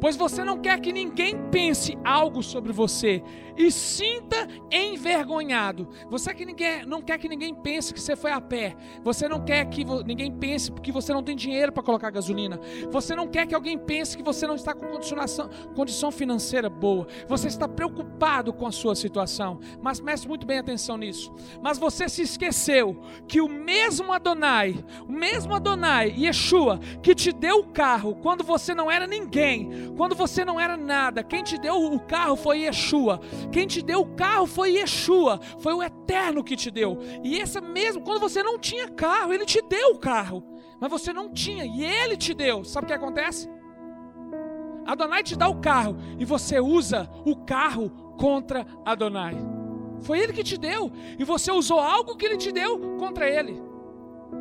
pois 0.02 0.16
você 0.16 0.42
não 0.42 0.58
quer 0.58 0.80
que 0.80 0.92
ninguém 0.92 1.38
pense 1.52 1.96
algo 2.04 2.42
sobre 2.42 2.72
você 2.72 3.22
e 3.56 3.70
sinta 3.70 4.48
envergonhado. 4.68 5.88
Você 6.10 6.34
que 6.34 6.44
ninguém, 6.44 6.84
não 6.84 7.00
quer 7.00 7.18
que 7.18 7.28
ninguém 7.28 7.54
pense 7.54 7.94
que 7.94 8.00
você 8.00 8.16
foi 8.16 8.32
a 8.32 8.40
pé. 8.40 8.74
Você 9.04 9.28
não 9.28 9.44
quer 9.44 9.64
que 9.66 9.84
ninguém 10.04 10.32
pense 10.32 10.72
que 10.72 10.90
você 10.90 11.12
não 11.12 11.22
tem 11.22 11.36
dinheiro 11.36 11.70
para 11.70 11.84
colocar 11.84 12.10
gasolina. 12.10 12.58
Você 12.90 13.14
não 13.14 13.28
quer 13.28 13.46
que 13.46 13.54
alguém 13.54 13.78
pense 13.78 14.16
que 14.16 14.24
você 14.24 14.44
não 14.44 14.56
está 14.56 14.74
com 14.74 14.86
condição 15.74 16.10
financeira 16.10 16.68
boa. 16.68 17.06
Você 17.28 17.46
está 17.46 17.68
preocupado 17.68 18.52
com 18.52 18.66
a 18.66 18.72
sua 18.72 18.96
situação. 18.96 19.60
Mas 19.80 20.00
preste 20.00 20.26
muito 20.26 20.44
bem 20.44 20.58
atenção 20.58 20.96
nisso. 20.96 21.32
Mas 21.62 21.78
você 21.78 22.08
se 22.08 22.22
esqueceu 22.22 23.00
que 23.28 23.40
o 23.40 23.48
mesmo 23.48 24.12
Adonai, 24.12 24.84
o 25.08 25.12
mesmo 25.12 25.54
Adonai, 25.54 26.12
Yeshua, 26.18 26.80
que 27.02 27.14
te 27.14 27.30
deu 27.30 27.60
o 27.60 27.68
carro 27.68 28.16
quando 28.16 28.42
você 28.42 28.74
não 28.74 28.90
era 28.90 29.06
ninguém, 29.06 29.91
quando 29.96 30.14
você 30.14 30.44
não 30.44 30.58
era 30.58 30.76
nada, 30.76 31.22
quem 31.22 31.42
te 31.42 31.58
deu 31.58 31.74
o 31.74 32.00
carro 32.00 32.36
foi 32.36 32.60
Yeshua. 32.60 33.20
Quem 33.50 33.66
te 33.66 33.82
deu 33.82 34.00
o 34.00 34.14
carro 34.14 34.46
foi 34.46 34.72
Yeshua. 34.72 35.38
Foi 35.58 35.74
o 35.74 35.82
Eterno 35.82 36.42
que 36.42 36.56
te 36.56 36.70
deu. 36.70 36.98
E 37.22 37.38
essa 37.38 37.60
mesmo, 37.60 38.02
quando 38.02 38.20
você 38.20 38.42
não 38.42 38.58
tinha 38.58 38.88
carro, 38.88 39.32
ele 39.32 39.44
te 39.44 39.60
deu 39.62 39.90
o 39.90 39.98
carro. 39.98 40.42
Mas 40.80 40.90
você 40.90 41.12
não 41.12 41.30
tinha 41.32 41.64
e 41.64 41.84
ele 41.84 42.16
te 42.16 42.32
deu. 42.32 42.64
Sabe 42.64 42.84
o 42.84 42.88
que 42.88 42.94
acontece? 42.94 43.48
Adonai 44.84 45.22
te 45.22 45.36
dá 45.36 45.48
o 45.48 45.60
carro 45.60 45.96
e 46.18 46.24
você 46.24 46.58
usa 46.58 47.08
o 47.24 47.36
carro 47.36 47.90
contra 48.18 48.66
Adonai. 48.84 49.36
Foi 50.00 50.18
ele 50.18 50.32
que 50.32 50.42
te 50.42 50.58
deu 50.58 50.90
e 51.18 51.22
você 51.22 51.52
usou 51.52 51.78
algo 51.78 52.16
que 52.16 52.26
ele 52.26 52.36
te 52.36 52.50
deu 52.50 52.96
contra 52.98 53.28
ele. 53.28 53.62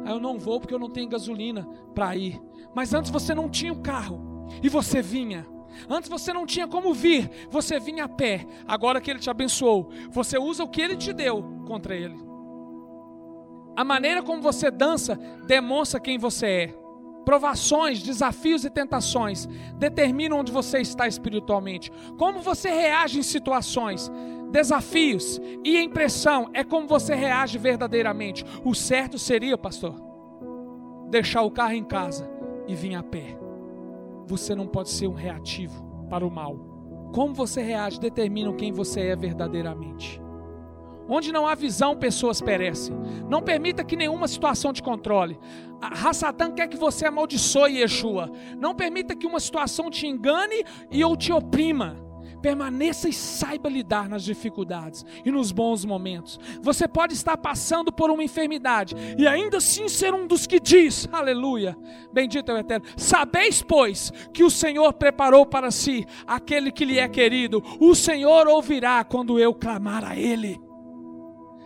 Aí 0.06 0.14
eu 0.14 0.20
não 0.20 0.40
vou 0.40 0.60
porque 0.60 0.74
eu 0.74 0.80
não 0.80 0.90
tenho 0.90 1.10
gasolina 1.10 1.68
para 1.94 2.16
ir. 2.16 2.42
Mas 2.74 2.94
antes 2.94 3.12
você 3.12 3.36
não 3.36 3.50
tinha 3.50 3.74
o 3.74 3.82
carro 3.82 4.31
e 4.62 4.70
você 4.70 5.02
vinha. 5.02 5.46
Antes 5.90 6.10
você 6.10 6.34
não 6.34 6.46
tinha 6.46 6.68
como 6.68 6.94
vir, 6.94 7.30
você 7.50 7.80
vinha 7.80 8.06
a 8.06 8.10
pé. 8.10 8.46
Agora 8.68 9.02
que 9.02 9.10
ele 9.10 9.20
te 9.20 9.30
abençoou, 9.30 9.90
você 10.10 10.38
usa 10.38 10.64
o 10.64 10.68
que 10.68 10.82
ele 10.82 10.96
te 10.96 11.14
deu 11.14 11.44
contra 11.66 11.96
ele. 11.96 12.18
A 13.76 13.84
maneira 13.84 14.22
como 14.22 14.42
você 14.42 14.70
dança 14.70 15.16
demonstra 15.46 16.00
quem 16.00 16.18
você 16.18 16.46
é. 16.46 16.82
Provações, 17.24 18.02
desafios 18.02 18.66
e 18.66 18.70
tentações 18.70 19.48
determinam 19.78 20.40
onde 20.40 20.52
você 20.52 20.80
está 20.80 21.08
espiritualmente. 21.08 21.92
Como 22.18 22.42
você 22.42 22.70
reage 22.70 23.20
em 23.20 23.24
situações, 23.24 24.12
desafios 24.52 25.40
e 25.64 25.78
impressão 25.80 26.50
é 26.54 26.64
como 26.64 26.88
você 26.88 27.16
reage 27.16 27.58
verdadeiramente. 27.58 28.44
O 28.66 28.74
certo 28.74 29.18
seria, 29.20 29.58
pastor, 29.58 29.96
deixar 31.10 31.44
o 31.44 31.52
carro 31.52 31.74
em 31.74 31.84
casa 31.84 32.30
e 32.68 32.76
vir 32.76 32.96
a 32.96 33.04
pé 33.04 33.51
você 34.32 34.56
não 34.56 34.66
pode 34.66 34.90
ser 34.90 35.08
um 35.08 35.14
reativo 35.14 35.84
para 36.10 36.26
o 36.26 36.32
mal. 36.32 36.56
Como 37.14 37.34
você 37.34 37.62
reage 37.62 38.00
determina 38.00 38.54
quem 38.54 38.72
você 38.72 39.02
é 39.02 39.16
verdadeiramente. 39.16 40.22
Onde 41.10 41.34
não 41.34 41.46
há 41.46 41.54
visão, 41.54 41.98
pessoas 41.98 42.40
perecem. 42.40 42.96
Não 43.30 43.42
permita 43.42 43.84
que 43.84 43.98
nenhuma 43.98 44.30
situação 44.30 44.72
te 44.72 44.82
controle. 44.82 45.38
A 45.82 46.10
Hassatã 46.10 46.50
quer 46.52 46.68
que 46.70 46.78
você 46.78 47.06
amaldiçoe 47.06 47.80
Yeshua. 47.80 48.32
Não 48.58 48.74
permita 48.74 49.14
que 49.14 49.28
uma 49.28 49.42
situação 49.42 49.90
te 49.90 50.08
engane 50.08 50.64
e 50.90 51.04
ou 51.04 51.18
te 51.18 51.34
oprima. 51.34 51.98
Permaneça 52.42 53.08
e 53.08 53.14
saiba 53.14 53.70
lidar 53.70 54.10
nas 54.10 54.24
dificuldades 54.24 55.06
e 55.24 55.32
nos 55.32 55.52
bons 55.52 55.86
momentos. 55.86 56.40
Você 56.62 56.88
pode 56.88 57.14
estar 57.14 57.38
passando 57.38 57.92
por 57.92 58.10
uma 58.10 58.24
enfermidade 58.24 58.96
e 59.18 59.28
ainda 59.28 59.58
assim 59.58 59.88
ser 59.88 60.14
um 60.14 60.26
dos 60.26 60.48
que 60.48 60.60
diz: 60.60 61.08
Aleluia, 61.12 61.78
bendito 62.12 62.52
é 62.52 62.56
o 62.56 62.58
Eterno. 62.58 62.86
Sabeis, 62.98 63.62
pois, 63.62 64.12
que 64.34 64.44
o 64.44 64.50
Senhor 64.50 64.92
preparou 64.94 65.46
para 65.46 65.72
si 65.72 66.06
aquele 66.26 66.72
que 66.72 66.86
lhe 66.86 67.00
é 67.00 67.08
querido. 67.08 67.64
O 67.80 67.94
Senhor 67.94 68.48
ouvirá 68.48 69.04
quando 69.04 69.40
eu 69.40 69.54
clamar 69.54 70.04
a 70.04 70.16
Ele. 70.16 70.60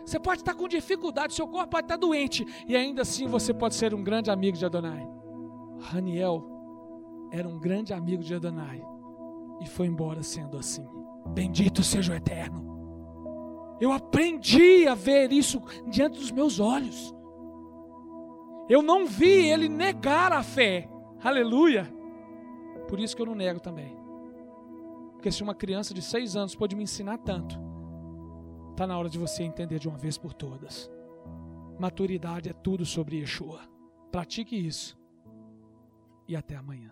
Você 0.05 0.19
pode 0.19 0.41
estar 0.41 0.53
com 0.53 0.67
dificuldade, 0.67 1.33
seu 1.33 1.47
corpo 1.47 1.71
pode 1.71 1.85
estar 1.85 1.97
doente, 1.97 2.45
e 2.67 2.75
ainda 2.75 3.01
assim 3.01 3.27
você 3.27 3.51
pode 3.51 3.73
ser 3.73 3.91
um 3.93 4.03
grande 4.03 4.29
amigo 4.29 4.55
de 4.55 4.63
Adonai. 4.63 5.07
Raniel 5.79 6.43
era 7.31 7.47
um 7.47 7.57
grande 7.59 7.91
amigo 7.91 8.23
de 8.23 8.35
Adonai 8.35 8.94
e 9.61 9.67
foi 9.67 9.87
embora 9.87 10.23
sendo 10.23 10.57
assim. 10.57 10.87
Bendito 11.27 11.83
seja 11.83 12.13
o 12.13 12.15
Eterno. 12.15 12.63
Eu 13.79 13.91
aprendi 13.91 14.87
a 14.87 14.95
ver 14.95 15.31
isso 15.31 15.61
diante 15.89 16.19
dos 16.19 16.31
meus 16.31 16.59
olhos. 16.59 17.13
Eu 18.69 18.81
não 18.81 19.05
vi 19.05 19.49
ele 19.49 19.67
negar 19.67 20.31
a 20.31 20.41
fé. 20.41 20.89
Aleluia. 21.23 21.91
Por 22.87 22.99
isso 22.99 23.15
que 23.15 23.21
eu 23.21 23.25
não 23.25 23.35
nego 23.35 23.59
também. 23.59 23.95
Porque 25.13 25.31
se 25.31 25.43
uma 25.43 25.55
criança 25.55 25.93
de 25.93 26.01
seis 26.01 26.35
anos 26.35 26.55
pode 26.55 26.75
me 26.75 26.83
ensinar 26.83 27.17
tanto, 27.17 27.59
Está 28.75 28.85
na 28.85 28.99
hora 28.99 29.07
de 29.07 29.17
você 29.17 29.41
entender 29.41 29.79
de 29.79 29.87
uma 29.87 29.97
vez 29.97 30.17
por 30.17 30.33
todas. 30.33 30.91
Maturidade 31.79 32.49
é 32.49 32.53
tudo 32.53 32.85
sobre 32.85 33.19
Yeshua. 33.19 33.61
Pratique 34.11 34.53
isso. 34.53 34.99
E 36.27 36.35
até 36.35 36.57
amanhã. 36.57 36.91